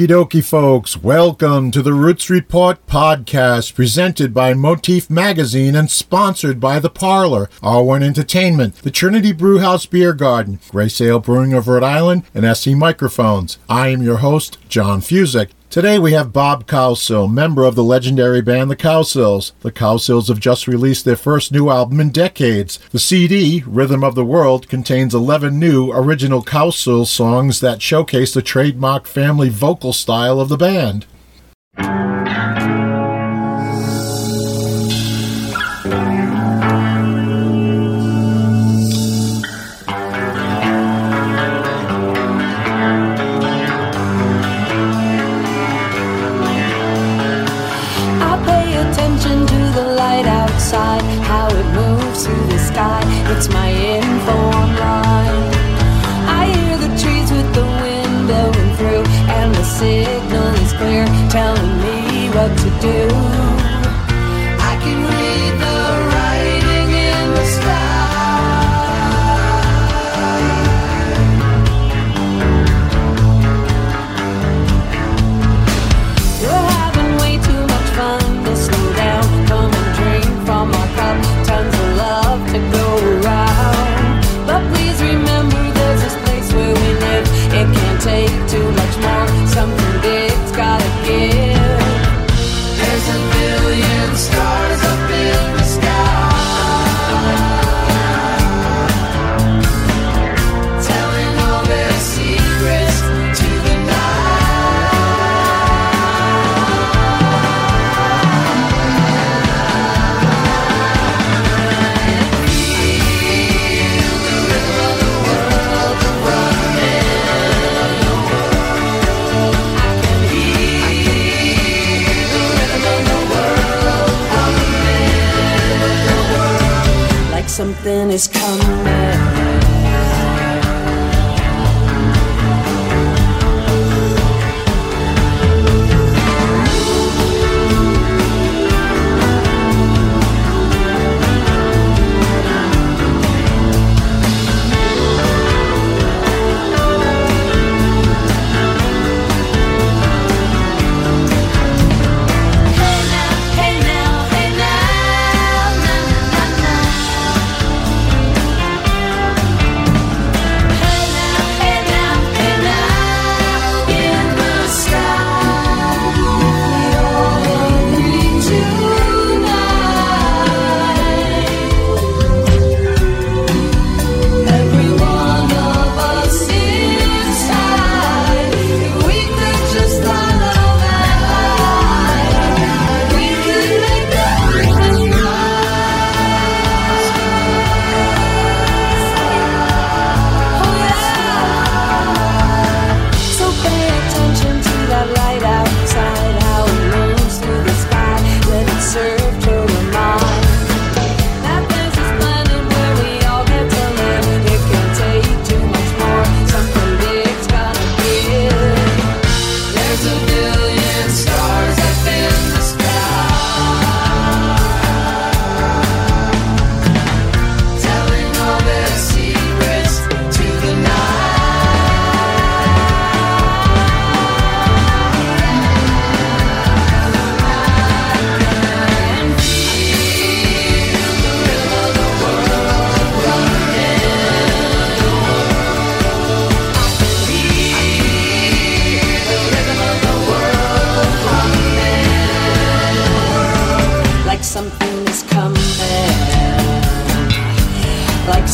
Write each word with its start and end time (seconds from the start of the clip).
Okie 0.00 0.08
dokie, 0.08 0.42
folks. 0.42 0.96
Welcome 0.96 1.70
to 1.72 1.82
the 1.82 1.92
Roots 1.92 2.30
Report 2.30 2.86
podcast 2.86 3.74
presented 3.74 4.32
by 4.32 4.54
Motif 4.54 5.10
Magazine 5.10 5.76
and 5.76 5.90
sponsored 5.90 6.58
by 6.58 6.78
The 6.78 6.88
Parlour, 6.88 7.50
R1 7.62 8.02
Entertainment, 8.02 8.76
the 8.76 8.90
Trinity 8.90 9.32
Brewhouse 9.32 9.84
Beer 9.84 10.14
Garden, 10.14 10.58
Grey 10.70 10.88
Sail 10.88 11.20
Brewing 11.20 11.52
of 11.52 11.68
Rhode 11.68 11.82
Island, 11.82 12.22
and 12.32 12.46
SE 12.46 12.74
Microphones. 12.74 13.58
I 13.68 13.88
am 13.88 14.00
your 14.00 14.16
host, 14.16 14.56
John 14.70 15.02
Fuzek. 15.02 15.50
Today 15.70 16.00
we 16.00 16.14
have 16.14 16.32
Bob 16.32 16.66
Cowsill, 16.66 17.32
member 17.32 17.62
of 17.62 17.76
the 17.76 17.84
legendary 17.84 18.42
band 18.42 18.72
The 18.72 18.76
Cowsills. 18.76 19.52
The 19.60 19.70
Cowsills 19.70 20.26
have 20.26 20.40
just 20.40 20.66
released 20.66 21.04
their 21.04 21.14
first 21.14 21.52
new 21.52 21.70
album 21.70 22.00
in 22.00 22.10
decades. 22.10 22.80
The 22.90 22.98
CD, 22.98 23.62
Rhythm 23.64 24.02
of 24.02 24.16
the 24.16 24.24
World, 24.24 24.68
contains 24.68 25.14
11 25.14 25.60
new 25.60 25.92
original 25.92 26.42
Cowsill 26.42 27.06
songs 27.06 27.60
that 27.60 27.82
showcase 27.82 28.34
the 28.34 28.42
trademark 28.42 29.06
family 29.06 29.48
vocal 29.48 29.92
style 29.92 30.40
of 30.40 30.48
the 30.48 30.56
band. 30.56 31.06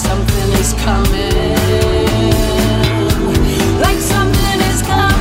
Something 0.06 0.50
is 0.61 0.73
coming. 0.75 1.32
Like 3.81 3.99
something 3.99 4.61
is 4.70 4.82
coming. 4.82 5.17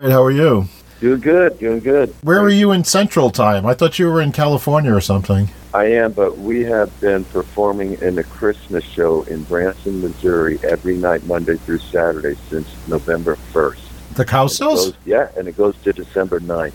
How 0.00 0.22
are 0.22 0.30
you? 0.30 0.68
Doing 1.00 1.20
good, 1.20 1.58
doing 1.58 1.80
good. 1.80 2.14
Where 2.22 2.40
were 2.40 2.48
you 2.48 2.72
in 2.72 2.84
Central 2.84 3.30
Time? 3.30 3.66
I 3.66 3.74
thought 3.74 3.98
you 3.98 4.06
were 4.06 4.22
in 4.22 4.32
California 4.32 4.94
or 4.94 5.02
something. 5.02 5.50
I 5.74 5.86
am, 5.86 6.12
but 6.12 6.38
we 6.38 6.64
have 6.64 6.98
been 7.00 7.24
performing 7.26 8.00
in 8.00 8.18
a 8.18 8.24
Christmas 8.24 8.82
show 8.82 9.22
in 9.24 9.42
Branson, 9.44 10.00
Missouri 10.00 10.58
every 10.62 10.96
night, 10.96 11.24
Monday 11.26 11.56
through 11.56 11.80
Saturday, 11.80 12.34
since 12.48 12.66
November 12.88 13.36
1st. 13.52 13.80
The 14.14 14.24
Cowsills? 14.24 14.58
Goes, 14.58 14.94
yeah, 15.04 15.28
and 15.36 15.46
it 15.48 15.56
goes 15.58 15.76
to 15.84 15.92
December 15.92 16.40
9th. 16.40 16.72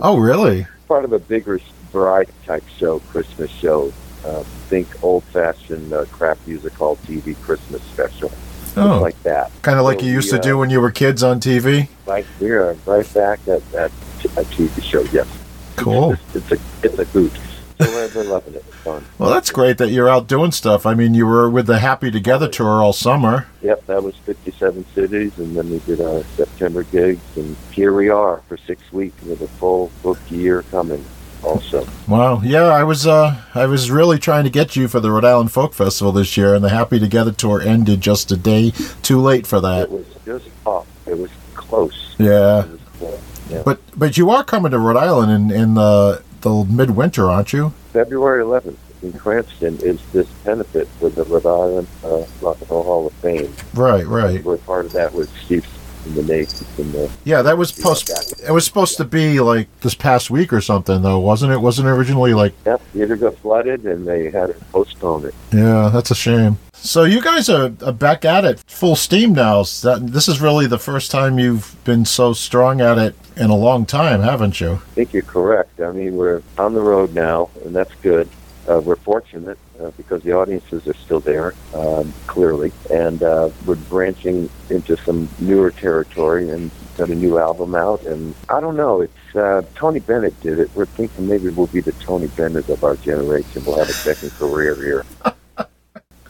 Oh, 0.00 0.18
really? 0.18 0.68
Part 0.86 1.04
of 1.04 1.12
a 1.12 1.18
bigger 1.18 1.58
variety 1.90 2.32
type 2.46 2.64
show, 2.78 3.00
Christmas 3.00 3.50
show. 3.50 3.92
Uh, 4.24 4.44
think 4.68 4.86
old 5.02 5.24
fashioned 5.24 5.92
uh, 5.92 6.04
Kraft 6.06 6.46
music 6.46 6.72
hall 6.74 6.96
TV 7.08 7.36
Christmas 7.42 7.82
special. 7.82 8.30
Oh. 8.76 9.00
like 9.00 9.20
that. 9.22 9.50
Kind 9.62 9.78
of 9.78 9.84
like 9.84 10.00
So 10.00 10.06
you 10.06 10.12
used 10.12 10.32
we, 10.32 10.38
to 10.38 10.42
do 10.42 10.56
uh, 10.56 10.60
when 10.60 10.70
you 10.70 10.80
were 10.80 10.90
kids 10.90 11.22
on 11.22 11.40
TV. 11.40 11.88
Right, 12.06 12.26
we 12.40 12.50
are 12.50 12.74
right 12.86 13.14
back 13.14 13.46
at 13.46 13.68
that 13.72 13.90
a 14.24 14.42
TV 14.44 14.82
show. 14.82 15.02
Yes, 15.12 15.28
Cool. 15.76 16.12
It's, 16.12 16.36
it's 16.36 16.52
a 16.52 16.58
it's 16.82 16.98
a 16.98 17.04
hoot. 17.04 17.32
So 17.80 17.90
we're, 17.90 18.10
we're 18.14 18.30
loving 18.30 18.54
it. 18.54 18.64
It's 18.66 18.76
fun. 18.76 19.04
Well, 19.18 19.30
that's 19.30 19.50
great 19.50 19.78
that 19.78 19.90
you're 19.90 20.08
out 20.08 20.28
doing 20.28 20.52
stuff. 20.52 20.86
I 20.86 20.94
mean, 20.94 21.14
you 21.14 21.26
were 21.26 21.50
with 21.50 21.66
the 21.66 21.78
Happy 21.78 22.10
Together 22.10 22.48
tour 22.48 22.82
all 22.82 22.92
summer. 22.92 23.48
Yep, 23.62 23.86
that 23.86 24.02
was 24.02 24.14
57 24.18 24.86
cities, 24.94 25.36
and 25.38 25.56
then 25.56 25.68
we 25.70 25.80
did 25.80 26.00
our 26.00 26.22
September 26.36 26.84
gigs, 26.84 27.20
and 27.36 27.56
here 27.72 27.92
we 27.92 28.08
are 28.10 28.42
for 28.48 28.56
six 28.56 28.92
weeks 28.92 29.20
with 29.24 29.42
a 29.42 29.48
full 29.48 29.90
book 30.02 30.18
year 30.30 30.62
coming. 30.70 31.04
Also, 31.44 31.86
Wow. 32.08 32.40
Yeah, 32.42 32.64
I 32.64 32.82
was 32.84 33.06
uh 33.06 33.36
I 33.54 33.66
was 33.66 33.90
really 33.90 34.18
trying 34.18 34.44
to 34.44 34.50
get 34.50 34.76
you 34.76 34.88
for 34.88 35.00
the 35.00 35.10
Rhode 35.10 35.24
Island 35.24 35.52
Folk 35.52 35.74
Festival 35.74 36.12
this 36.12 36.36
year 36.36 36.54
and 36.54 36.64
the 36.64 36.70
Happy 36.70 36.98
Together 36.98 37.32
tour 37.32 37.60
ended 37.60 38.00
just 38.00 38.32
a 38.32 38.36
day 38.36 38.72
too 39.02 39.20
late 39.20 39.46
for 39.46 39.60
that. 39.60 39.82
it 39.84 39.90
was 39.90 40.06
just 40.24 40.48
off. 40.64 40.86
It 41.06 41.18
was 41.18 41.30
close. 41.54 42.14
Yeah. 42.18 42.64
Was 42.66 42.80
close. 42.98 43.20
Yeah. 43.50 43.62
But 43.64 43.80
but 43.96 44.16
you 44.16 44.30
are 44.30 44.42
coming 44.42 44.70
to 44.72 44.78
Rhode 44.78 44.96
Island 44.96 45.30
in 45.32 45.50
in 45.50 45.74
the 45.74 46.22
the 46.40 46.64
midwinter, 46.64 47.30
aren't 47.30 47.52
you? 47.52 47.72
February 47.92 48.42
11th 48.42 48.76
in 49.02 49.12
Cranston 49.12 49.76
is 49.82 50.00
this 50.12 50.26
benefit 50.44 50.88
with 51.00 51.14
the 51.14 51.24
Rhode 51.24 51.46
Island 51.46 51.88
uh, 52.04 52.24
Rock 52.40 52.58
and 52.60 52.70
Roll 52.70 52.82
Hall 52.82 53.06
of 53.06 53.12
Fame. 53.14 53.52
Right, 53.74 54.06
right. 54.06 54.42
We're 54.42 54.56
part 54.58 54.86
of 54.86 54.92
that 54.92 55.12
with 55.12 55.30
Steve 55.44 55.66
and 56.04 56.14
the 56.14 56.22
Nate 56.22 56.62
and 56.78 56.92
the 56.92 57.10
Yeah, 57.24 57.42
that 57.42 57.56
was 57.56 57.72
post 57.72 58.10
it 58.46 58.50
was 58.50 58.64
supposed 58.64 58.96
to 58.98 59.04
be 59.04 59.40
like 59.40 59.68
this 59.80 59.94
past 59.94 60.30
week 60.30 60.52
or 60.52 60.60
something 60.60 61.02
though, 61.02 61.18
wasn't 61.18 61.52
it? 61.52 61.58
Wasn't 61.58 61.86
it 61.88 61.90
originally 61.90 62.34
like 62.34 62.52
Yep, 62.66 62.80
theater 62.92 63.16
got 63.16 63.36
flooded 63.38 63.84
and 63.84 64.06
they 64.06 64.30
had 64.30 64.46
to 64.46 64.54
postpone 64.72 65.26
it. 65.26 65.34
Yeah, 65.52 65.90
that's 65.92 66.10
a 66.10 66.14
shame. 66.14 66.58
So 66.74 67.04
you 67.04 67.22
guys 67.22 67.48
are, 67.48 67.70
back 67.70 68.26
at 68.26 68.44
it 68.44 68.62
full 68.66 68.96
steam 68.96 69.32
now. 69.32 69.62
This 69.62 70.28
is 70.28 70.40
really 70.40 70.66
the 70.66 70.78
first 70.78 71.10
time 71.10 71.38
you've 71.38 71.74
been 71.84 72.04
so 72.04 72.34
strong 72.34 72.82
at 72.82 72.98
it 72.98 73.14
in 73.36 73.48
a 73.48 73.56
long 73.56 73.86
time, 73.86 74.20
haven't 74.20 74.60
you? 74.60 74.72
I 74.72 74.76
think 74.94 75.12
you're 75.14 75.22
correct. 75.22 75.80
I 75.80 75.92
mean, 75.92 76.16
we're 76.16 76.42
on 76.58 76.74
the 76.74 76.82
road 76.82 77.14
now, 77.14 77.48
and 77.64 77.74
that's 77.74 77.94
good. 78.02 78.28
Uh, 78.68 78.80
we're 78.80 78.96
fortunate 78.96 79.58
uh, 79.80 79.90
because 79.96 80.22
the 80.22 80.32
audiences 80.32 80.86
are 80.86 80.94
still 80.94 81.20
there, 81.20 81.54
um, 81.74 82.12
clearly, 82.26 82.72
and 82.90 83.22
uh, 83.22 83.50
we're 83.66 83.74
branching 83.74 84.48
into 84.70 84.96
some 84.96 85.28
newer 85.38 85.70
territory 85.70 86.48
and 86.48 86.70
got 86.96 87.10
a 87.10 87.14
new 87.14 87.38
album 87.38 87.74
out. 87.74 88.02
And 88.04 88.34
I 88.48 88.60
don't 88.60 88.76
know, 88.76 89.02
it's 89.02 89.36
uh, 89.36 89.62
Tony 89.74 90.00
Bennett 90.00 90.38
did 90.40 90.58
it. 90.58 90.70
We're 90.74 90.86
thinking 90.86 91.28
maybe 91.28 91.50
we'll 91.50 91.66
be 91.66 91.80
the 91.80 91.92
Tony 91.92 92.28
Bennett 92.28 92.68
of 92.68 92.84
our 92.84 92.96
generation. 92.96 93.64
We'll 93.64 93.78
have 93.78 93.88
a 93.88 93.92
second 93.92 94.30
career 94.32 94.74
here. 94.74 95.04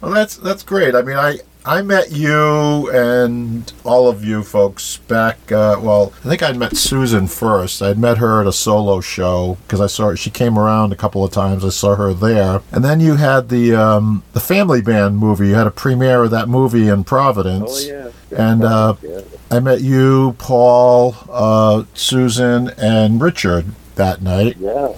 Well, 0.04 0.12
that's 0.14 0.36
that's 0.36 0.62
great. 0.62 0.94
I 0.94 1.02
mean, 1.02 1.16
I 1.16 1.38
I 1.66 1.80
met 1.80 2.12
you 2.12 2.90
and 2.90 3.72
all 3.84 4.06
of 4.06 4.22
you 4.22 4.42
folks 4.42 4.98
back. 4.98 5.50
Uh, 5.50 5.78
well, 5.80 6.12
I 6.24 6.28
think 6.28 6.42
I 6.42 6.52
met 6.52 6.76
Susan 6.76 7.26
first. 7.26 7.80
I'd 7.80 7.98
met 7.98 8.18
her 8.18 8.42
at 8.42 8.46
a 8.46 8.52
solo 8.52 9.00
show 9.00 9.56
because 9.66 9.80
I 9.80 9.86
saw 9.86 10.08
her. 10.08 10.16
She 10.16 10.28
came 10.28 10.58
around 10.58 10.92
a 10.92 10.96
couple 10.96 11.24
of 11.24 11.32
times. 11.32 11.64
I 11.64 11.70
saw 11.70 11.94
her 11.96 12.12
there, 12.12 12.60
and 12.70 12.84
then 12.84 13.00
you 13.00 13.14
had 13.14 13.48
the 13.48 13.74
um, 13.74 14.22
the 14.34 14.40
Family 14.40 14.82
Band 14.82 15.16
movie. 15.16 15.48
You 15.48 15.54
had 15.54 15.66
a 15.66 15.70
premiere 15.70 16.24
of 16.24 16.30
that 16.32 16.50
movie 16.50 16.88
in 16.88 17.02
Providence. 17.04 17.86
Oh 17.88 18.12
yeah, 18.30 18.38
And, 18.38 18.62
uh, 18.64 18.96
yeah. 19.02 19.20
I 19.50 19.60
met 19.60 19.80
you, 19.80 20.34
Paul, 20.38 21.14
uh, 21.30 21.84
Susan, 21.94 22.70
and 22.76 23.22
Richard 23.22 23.66
that 23.94 24.20
night, 24.20 24.56
yeah, 24.58 24.92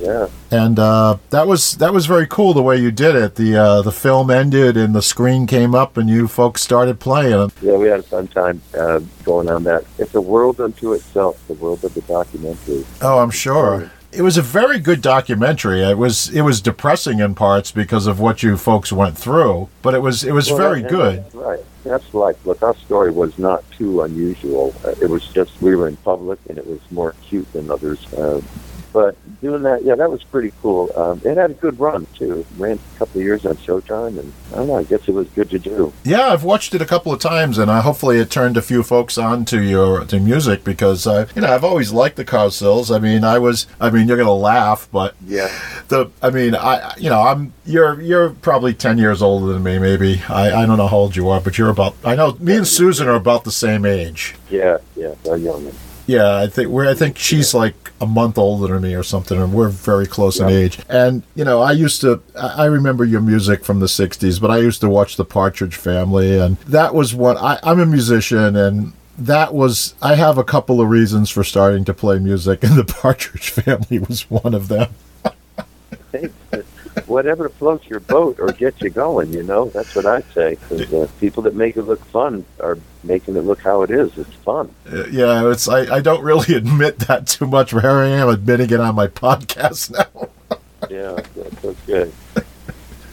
yeah. 0.00 0.28
and 0.50 0.78
uh, 0.78 1.16
that 1.30 1.46
was 1.46 1.76
that 1.76 1.92
was 1.92 2.06
very 2.06 2.26
cool 2.26 2.54
the 2.54 2.62
way 2.62 2.76
you 2.76 2.90
did 2.90 3.14
it. 3.14 3.34
The 3.34 3.56
uh, 3.56 3.82
the 3.82 3.92
film 3.92 4.30
ended 4.30 4.76
and 4.76 4.94
the 4.94 5.02
screen 5.02 5.46
came 5.46 5.74
up, 5.74 5.96
and 5.96 6.08
you 6.08 6.28
folks 6.28 6.62
started 6.62 7.00
playing. 7.00 7.52
Yeah, 7.60 7.76
we 7.76 7.88
had 7.88 8.00
a 8.00 8.04
fun 8.04 8.28
time 8.28 8.62
uh, 8.78 9.00
going 9.24 9.48
on 9.48 9.64
that. 9.64 9.84
It's 9.98 10.14
a 10.14 10.20
world 10.20 10.60
unto 10.60 10.92
itself, 10.92 11.42
the 11.48 11.54
world 11.54 11.84
of 11.84 11.94
the 11.94 12.02
documentary. 12.02 12.84
Oh, 13.00 13.18
I'm 13.18 13.30
sure. 13.30 13.90
It 14.12 14.20
was 14.20 14.36
a 14.36 14.42
very 14.42 14.78
good 14.78 15.00
documentary. 15.00 15.80
It 15.82 15.96
was 15.96 16.28
it 16.28 16.42
was 16.42 16.60
depressing 16.60 17.20
in 17.20 17.34
parts 17.34 17.72
because 17.72 18.06
of 18.06 18.20
what 18.20 18.42
you 18.42 18.58
folks 18.58 18.92
went 18.92 19.16
through, 19.16 19.68
but 19.80 19.94
it 19.94 20.00
was 20.00 20.22
it 20.22 20.32
was 20.32 20.48
Well, 20.48 20.58
very 20.58 20.82
good. 20.82 21.24
Right. 21.32 21.60
That's 21.84 22.14
like, 22.14 22.36
look, 22.44 22.62
our 22.62 22.76
story 22.76 23.10
was 23.10 23.38
not 23.38 23.68
too 23.72 24.02
unusual. 24.02 24.74
Uh, 24.84 24.94
it 25.00 25.08
was 25.08 25.26
just 25.28 25.60
we 25.60 25.74
were 25.74 25.88
in 25.88 25.96
public 25.96 26.38
and 26.48 26.58
it 26.58 26.66
was 26.66 26.80
more 26.90 27.14
cute 27.22 27.50
than 27.52 27.70
others. 27.70 28.12
Uh, 28.12 28.40
but 28.92 29.16
doing 29.40 29.62
that, 29.62 29.82
yeah, 29.84 29.94
that 29.94 30.10
was 30.10 30.22
pretty 30.24 30.52
cool. 30.62 30.90
Um, 30.96 31.20
it 31.24 31.36
had 31.36 31.50
a 31.50 31.54
good 31.54 31.78
run, 31.80 32.06
too. 32.18 32.44
Ran 32.58 32.78
a 32.94 32.98
couple 32.98 33.20
of 33.20 33.24
years 33.24 33.46
on 33.46 33.56
Showtime, 33.56 34.18
and 34.18 34.32
I 34.52 34.56
don't 34.56 34.68
know, 34.68 34.76
I 34.76 34.84
guess 34.84 35.08
it 35.08 35.14
was 35.14 35.28
good 35.30 35.50
to 35.50 35.58
do. 35.58 35.92
Yeah, 36.04 36.28
I've 36.28 36.44
watched 36.44 36.74
it 36.74 36.82
a 36.82 36.86
couple 36.86 37.12
of 37.12 37.20
times, 37.20 37.58
and 37.58 37.70
uh, 37.70 37.80
hopefully 37.82 38.18
it 38.18 38.30
turned 38.30 38.56
a 38.56 38.62
few 38.62 38.82
folks 38.82 39.16
on 39.18 39.44
to 39.46 39.60
your 39.62 40.04
to 40.04 40.20
music 40.20 40.64
because 40.64 41.06
uh, 41.06 41.26
you 41.34 41.42
know 41.42 41.48
I've 41.52 41.64
always 41.64 41.92
liked 41.92 42.16
the 42.16 42.24
Cowsills. 42.24 42.94
I 42.94 42.98
mean, 42.98 43.24
I 43.24 43.38
was 43.38 43.66
I 43.80 43.90
mean 43.90 44.08
you're 44.08 44.16
gonna 44.16 44.32
laugh, 44.34 44.88
but 44.92 45.14
Yeah. 45.26 45.48
the 45.88 46.10
I 46.22 46.30
mean 46.30 46.54
I 46.54 46.94
you 46.98 47.08
know 47.10 47.20
I'm 47.22 47.52
you're 47.64 48.00
you're 48.00 48.30
probably 48.30 48.74
ten 48.74 48.98
years 48.98 49.22
older 49.22 49.52
than 49.52 49.62
me 49.62 49.78
maybe 49.78 50.22
I 50.28 50.62
I 50.62 50.66
don't 50.66 50.76
know 50.78 50.86
how 50.88 50.96
old 50.98 51.16
you 51.16 51.28
are, 51.28 51.40
but 51.40 51.56
you're 51.58 51.70
about 51.70 51.94
I 52.04 52.14
know 52.14 52.36
me 52.40 52.56
and 52.56 52.66
Susan 52.68 53.08
are 53.08 53.14
about 53.14 53.44
the 53.44 53.52
same 53.52 53.84
age. 53.86 54.34
Yeah, 54.50 54.78
yeah, 54.96 55.14
they're 55.24 55.36
young. 55.36 55.72
Yeah, 56.06 56.36
I 56.36 56.46
think 56.46 56.68
we're. 56.68 56.88
I 56.88 56.94
think 56.94 57.16
she's 57.16 57.54
like 57.54 57.92
a 58.00 58.06
month 58.06 58.36
older 58.36 58.74
than 58.74 58.82
me 58.82 58.94
or 58.94 59.02
something, 59.02 59.40
and 59.40 59.52
we're 59.52 59.68
very 59.68 60.06
close 60.06 60.40
in 60.40 60.48
age. 60.48 60.78
And 60.88 61.22
you 61.34 61.44
know, 61.44 61.60
I 61.62 61.72
used 61.72 62.00
to. 62.00 62.20
I 62.38 62.64
I 62.64 62.64
remember 62.66 63.04
your 63.04 63.20
music 63.20 63.64
from 63.64 63.80
the 63.80 63.86
'60s, 63.86 64.40
but 64.40 64.50
I 64.50 64.58
used 64.58 64.80
to 64.80 64.88
watch 64.88 65.16
the 65.16 65.24
Partridge 65.24 65.76
Family, 65.76 66.38
and 66.38 66.56
that 66.58 66.94
was 66.94 67.14
what 67.14 67.36
I, 67.36 67.60
I'm 67.62 67.78
a 67.78 67.86
musician, 67.86 68.56
and 68.56 68.92
that 69.16 69.54
was. 69.54 69.94
I 70.02 70.16
have 70.16 70.38
a 70.38 70.44
couple 70.44 70.80
of 70.80 70.88
reasons 70.88 71.30
for 71.30 71.44
starting 71.44 71.84
to 71.84 71.94
play 71.94 72.18
music, 72.18 72.64
and 72.64 72.76
the 72.76 72.84
Partridge 72.84 73.50
Family 73.62 74.00
was 74.00 74.28
one 74.28 74.54
of 74.54 74.68
them. 74.68 74.92
Whatever 77.06 77.48
floats 77.48 77.86
your 77.88 78.00
boat 78.00 78.36
or 78.38 78.48
gets 78.52 78.80
you 78.82 78.90
going, 78.90 79.32
you 79.32 79.42
know, 79.42 79.66
that's 79.70 79.94
what 79.94 80.04
I 80.06 80.20
say. 80.34 80.56
'Cause, 80.68 80.92
uh, 80.92 81.06
people 81.20 81.42
that 81.44 81.54
make 81.54 81.76
it 81.76 81.82
look 81.82 82.04
fun 82.06 82.44
are 82.60 82.78
making 83.02 83.36
it 83.36 83.40
look 83.44 83.60
how 83.60 83.82
it 83.82 83.90
is. 83.90 84.10
It's 84.18 84.34
fun. 84.44 84.68
Uh, 84.92 85.04
Yeah, 85.10 85.50
it's. 85.50 85.68
I, 85.68 85.96
I 85.96 86.00
don't 86.00 86.22
really 86.22 86.54
admit 86.62 86.98
that 87.00 87.26
too 87.26 87.46
much, 87.46 87.70
here 87.70 87.80
I 87.90 88.08
am 88.08 88.28
admitting 88.28 88.70
it 88.70 88.80
on 88.80 88.94
my 88.94 89.06
podcast 89.06 89.90
now. 90.12 90.28
Yeah, 90.90 91.16
that's 91.36 91.64
okay. 91.64 92.10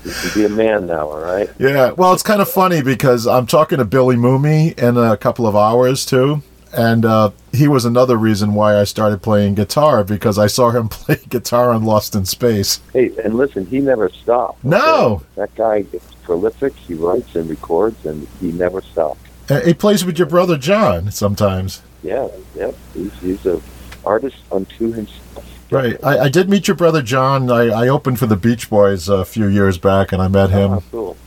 You 0.03 0.12
can 0.12 0.32
be 0.34 0.46
a 0.46 0.50
man 0.50 0.88
now, 0.88 1.10
all 1.10 1.20
right? 1.20 1.50
Yeah, 1.60 1.92
well, 1.92 2.13
it's 2.13 2.24
kind 2.24 2.42
of 2.42 2.50
funny 2.50 2.82
because 2.82 3.27
I'm 3.27 3.46
talking 3.46 3.77
to 3.80 3.86
Billy 3.86 4.15
Mumy 4.15 4.77
in 4.80 4.98
a 4.98 5.15
couple 5.18 5.46
of 5.46 5.56
hours 5.56 6.06
too, 6.06 6.42
and 6.74 7.06
uh, 7.06 7.32
he 7.52 7.68
was 7.68 7.86
another 7.86 8.18
reason 8.18 8.54
why 8.54 8.80
I 8.80 8.84
started 8.84 9.22
playing 9.22 9.56
guitar 9.56 10.04
because 10.04 10.38
I 10.38 10.48
saw 10.48 10.70
him 10.72 10.88
play 10.90 11.20
guitar 11.30 11.72
on 11.72 11.84
Lost 11.84 12.16
in 12.16 12.26
Space. 12.26 12.80
Hey, 12.94 13.12
and 13.24 13.36
listen, 13.36 13.66
he 13.66 13.80
never 13.80 14.10
stopped. 14.10 14.64
No. 14.64 15.24
That 15.36 15.54
guy 15.56 15.86
is 15.94 16.02
prolific. 16.24 16.76
He 16.76 16.94
writes 16.94 17.36
and 17.36 17.50
records, 17.50 18.06
and 18.06 18.28
he 18.40 18.52
never 18.52 18.82
stopped. 18.82 19.22
Uh, 19.50 19.62
He 19.62 19.74
plays 19.74 20.06
with 20.06 20.18
your 20.18 20.28
brother 20.28 20.58
John 20.58 21.12
sometimes. 21.12 21.82
Yeah, 22.04 22.28
yep. 22.56 22.76
He's, 22.94 23.14
he's 23.20 23.46
a 23.46 23.62
artist 24.06 24.38
unto 24.52 24.92
himself. 24.92 25.46
Right. 25.72 25.98
I, 26.04 26.20
I 26.20 26.30
did 26.30 26.50
meet 26.50 26.68
your 26.68 26.76
brother 26.76 27.02
John. 27.02 27.52
I, 27.52 27.68
I 27.70 27.88
opened 27.90 28.18
for 28.20 28.26
the 28.26 28.36
Beach 28.38 28.70
Boys 28.70 29.08
a 29.10 29.24
few 29.26 29.48
years 29.48 29.78
back, 29.78 30.12
and 30.12 30.22
I 30.22 30.28
met 30.28 30.50
him. 30.50 30.72
Oh, 30.74 30.84
cool. 30.92 31.18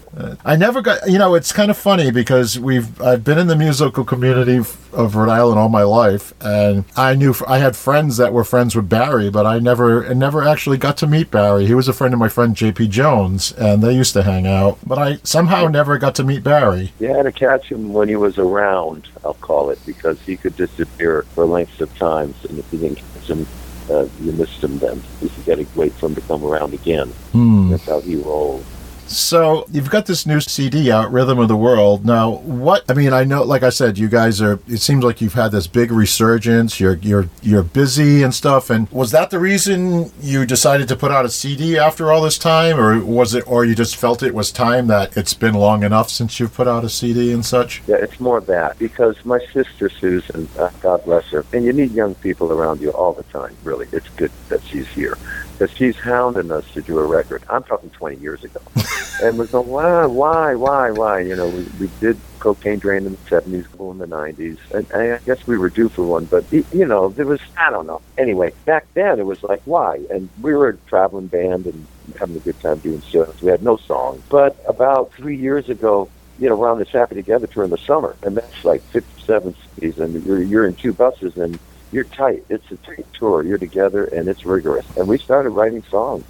I 0.45 0.57
never 0.57 0.83
got. 0.83 1.09
You 1.09 1.19
know, 1.19 1.35
it's 1.35 1.53
kind 1.53 1.71
of 1.71 1.77
funny 1.77 2.11
because 2.11 2.59
we've 2.59 3.01
I've 3.01 3.25
been 3.25 3.39
in 3.39 3.47
the 3.47 3.57
musical 3.57 4.05
community 4.05 4.59
f- 4.59 4.93
of 4.93 5.17
Rhode 5.17 5.31
Island 5.31 5.59
all 5.59 5.71
my 5.71 5.85
life, 5.85 6.35
and 6.41 6.85
I 6.97 7.15
knew 7.15 7.35
I 7.49 7.59
had 7.59 7.77
friends 7.77 8.19
that 8.19 8.33
were 8.33 8.45
friends 8.45 8.77
with 8.77 8.89
Barry, 8.91 9.31
but 9.31 9.47
I 9.47 9.59
never 9.59 10.07
I 10.07 10.13
never 10.13 10.47
actually 10.47 10.77
got 10.77 10.99
to 10.99 11.07
meet 11.07 11.31
Barry. 11.31 11.67
He 11.67 11.75
was 11.75 11.89
a 11.89 11.95
friend 11.95 12.13
of 12.13 12.21
my 12.21 12.29
friend 12.29 12.55
J.P. 12.55 12.89
Jones, 12.89 13.53
and 13.53 13.83
they 13.83 13.95
used 13.95 14.13
to 14.13 14.23
hang 14.23 14.47
out, 14.47 14.79
but 14.87 14.99
I 14.99 15.19
somehow 15.23 15.67
never 15.69 15.97
got 15.97 16.15
to 16.17 16.25
meet 16.25 16.45
Barry. 16.45 16.93
You 17.01 17.09
had 17.09 17.23
to 17.23 17.33
catch 17.33 17.71
him 17.71 17.95
when 17.95 18.09
he 18.09 18.17
was 18.17 18.37
around, 18.37 19.09
I'll 19.25 19.35
call 19.35 19.71
it, 19.71 19.79
because 19.87 20.21
he 20.21 20.37
could 20.37 20.57
disappear 20.57 21.23
for 21.35 21.47
lengths 21.47 21.81
of 21.81 21.97
times, 21.97 22.37
and 22.45 22.59
if 22.59 22.71
you 22.71 22.79
didn't 22.81 22.99
catch 23.15 23.31
him, 23.31 23.47
uh, 23.91 24.07
you 24.21 24.33
missed 24.33 24.63
him 24.63 24.79
then. 24.79 25.03
You 25.23 25.31
got 25.47 25.57
to 25.57 25.67
wait 25.75 25.93
for 25.95 26.07
him 26.07 26.15
to 26.17 26.21
come 26.23 26.45
around 26.45 26.75
again. 26.75 27.09
Hmm. 27.33 27.71
That's 27.71 27.87
how 27.87 28.01
he 28.01 28.17
rolled. 28.17 28.65
So 29.13 29.67
you've 29.71 29.91
got 29.91 30.07
this 30.07 30.25
new 30.27 30.41
CD 30.41 30.91
out, 30.91 31.13
Rhythm 31.13 31.39
of 31.39 31.49
the 31.49 31.57
World. 31.57 32.05
Now, 32.07 32.31
what 32.31 32.85
I 32.89 32.95
mean, 32.95 33.13
I 33.13 33.25
know, 33.25 33.43
like 33.43 33.63
I 33.63 33.69
said, 33.69 33.99
you 33.99 34.09
guys 34.09 34.41
are. 34.41 34.59
It 34.67 34.79
seems 34.79 35.05
like 35.05 35.21
you've 35.21 35.35
had 35.35 35.53
this 35.53 35.67
big 35.67 35.93
resurgence. 35.93 36.81
You're 36.81 36.95
you're 36.97 37.29
you're 37.43 37.63
busy 37.63 38.23
and 38.23 38.35
stuff. 38.35 38.71
And 38.71 38.89
was 38.91 39.11
that 39.11 39.31
the 39.31 39.39
reason 39.39 40.11
you 40.21 40.47
decided 40.47 40.89
to 40.89 40.97
put 40.97 41.11
out 41.11 41.27
a 41.27 41.29
CD 41.29 41.79
after 41.79 42.11
all 42.11 42.23
this 42.23 42.39
time, 42.39 42.81
or 42.81 43.05
was 43.05 43.35
it, 43.35 43.47
or 43.47 43.67
you 43.67 43.75
just 43.75 43.97
felt 43.97 44.23
it 44.23 44.35
was 44.35 44.51
time 44.51 44.87
that 44.87 45.15
it's 45.17 45.35
been 45.35 45.55
long 45.55 45.83
enough 45.83 46.09
since 46.09 46.41
you've 46.41 46.55
put 46.55 46.67
out 46.67 46.83
a 46.83 46.89
CD 46.89 47.33
and 47.33 47.45
such? 47.45 47.83
Yeah, 47.87 47.97
it's 47.97 48.19
more 48.19 48.41
that 48.41 48.79
because 48.79 49.23
my 49.27 49.41
sister 49.53 49.91
Susan, 49.91 50.49
uh, 50.59 50.71
God 50.81 51.05
bless 51.05 51.27
her, 51.27 51.45
and 51.53 51.65
you 51.65 51.75
need 51.75 51.93
young 51.93 52.15
people 52.17 52.51
around 52.51 52.81
you 52.81 52.91
all 52.91 53.13
the 53.13 53.25
time. 53.25 53.55
Really, 53.63 53.89
it's 53.93 54.09
good 54.11 54.33
that 54.49 54.63
she's 54.65 54.89
here 54.89 55.19
because 55.63 55.77
she's 55.77 55.97
hounding 55.97 56.51
us 56.51 56.69
to 56.73 56.83
do 56.83 56.99
a 56.99 57.07
record. 57.07 57.41
I'm 57.49 57.63
talking 57.63 57.89
20 57.91 58.17
years 58.17 58.43
ago, 58.43 58.61
and 59.23 59.39
we're 59.39 59.47
going, 59.47 59.69
why, 59.69 60.07
why, 60.07 60.55
why, 60.57 60.91
why? 60.91 61.21
You 61.21 61.37
know, 61.37 61.49
we, 61.49 61.63
we 61.79 61.91
did 62.01 62.19
Cocaine 62.41 62.81
Drain 62.81 63.07
in 63.07 63.13
the 63.13 63.19
70s, 63.19 63.93
in 63.93 63.99
the 63.99 64.07
90s, 64.07 64.59
and 64.73 64.93
I 64.93 65.19
guess 65.25 65.47
we 65.47 65.57
were 65.57 65.71
due 65.71 65.89
for 65.89 66.03
one, 66.05 66.25
but 66.25 66.45
you 66.53 66.85
know, 66.85 67.11
there 67.11 67.27
was 67.27 67.41
I 67.57 67.71
don't 67.71 67.87
know. 67.87 68.01
Anyway, 68.19 68.53
back 68.65 68.87
then 68.95 69.21
it 69.21 69.27
was 69.27 69.41
like 69.45 69.63
why, 69.65 70.01
and 70.11 70.29
we 70.41 70.53
were 70.53 70.71
a 70.71 70.77
traveling 70.89 71.29
band 71.29 71.67
and 71.67 71.87
having 72.19 72.35
a 72.35 72.41
good 72.41 72.59
time 72.61 72.79
doing 72.79 73.01
shows. 73.03 73.41
We 73.41 73.51
had 73.51 73.63
no 73.63 73.77
songs, 73.77 74.21
but 74.29 74.61
about 74.67 75.13
three 75.13 75.37
years 75.37 75.69
ago. 75.69 76.09
You 76.39 76.49
know, 76.49 76.57
we're 76.57 76.71
on 76.71 76.79
this 76.79 76.89
Happy 76.89 77.15
Together 77.15 77.47
tour 77.47 77.63
in 77.63 77.71
the 77.71 77.79
summer, 77.79 78.17
and 78.23 78.37
that's 78.37 78.65
like 78.65 78.83
57 78.85 79.55
cities, 79.77 80.01
and 80.01 80.25
you're 80.25 80.43
you're 80.43 80.67
in 80.67 80.75
two 80.75 80.93
buses, 80.93 81.37
and 81.37 81.57
you're 81.93 82.05
tight. 82.05 82.45
It's 82.49 82.69
a 82.73 82.77
tight 82.79 83.07
tour. 83.13 83.43
You're 83.43 83.59
together, 83.59 84.05
and 84.05 84.29
it's 84.29 84.45
rigorous. 84.45 84.87
And 84.97 85.07
we 85.07 85.19
started 85.19 85.51
writing 85.51 85.83
songs. 85.85 86.25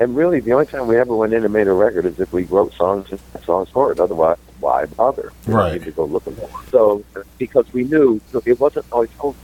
And 0.00 0.16
really, 0.16 0.40
the 0.40 0.52
only 0.52 0.66
time 0.66 0.86
we 0.86 0.98
ever 0.98 1.14
went 1.14 1.32
in 1.32 1.44
and 1.44 1.52
made 1.52 1.68
a 1.68 1.72
record 1.72 2.04
is 2.04 2.18
if 2.18 2.32
we 2.32 2.44
wrote 2.44 2.74
songs 2.74 3.10
and 3.10 3.20
songs 3.44 3.68
for 3.68 3.92
it. 3.92 4.00
Otherwise, 4.00 4.38
why 4.60 4.86
bother? 4.86 5.32
Right. 5.46 5.74
need 5.74 5.84
to 5.84 5.90
go 5.92 6.04
looking. 6.04 6.36
So, 6.70 7.04
because 7.38 7.70
we 7.72 7.84
knew 7.84 8.20
it 8.44 8.58
wasn't 8.58 8.86
always, 8.90 9.10
oh, 9.20 9.34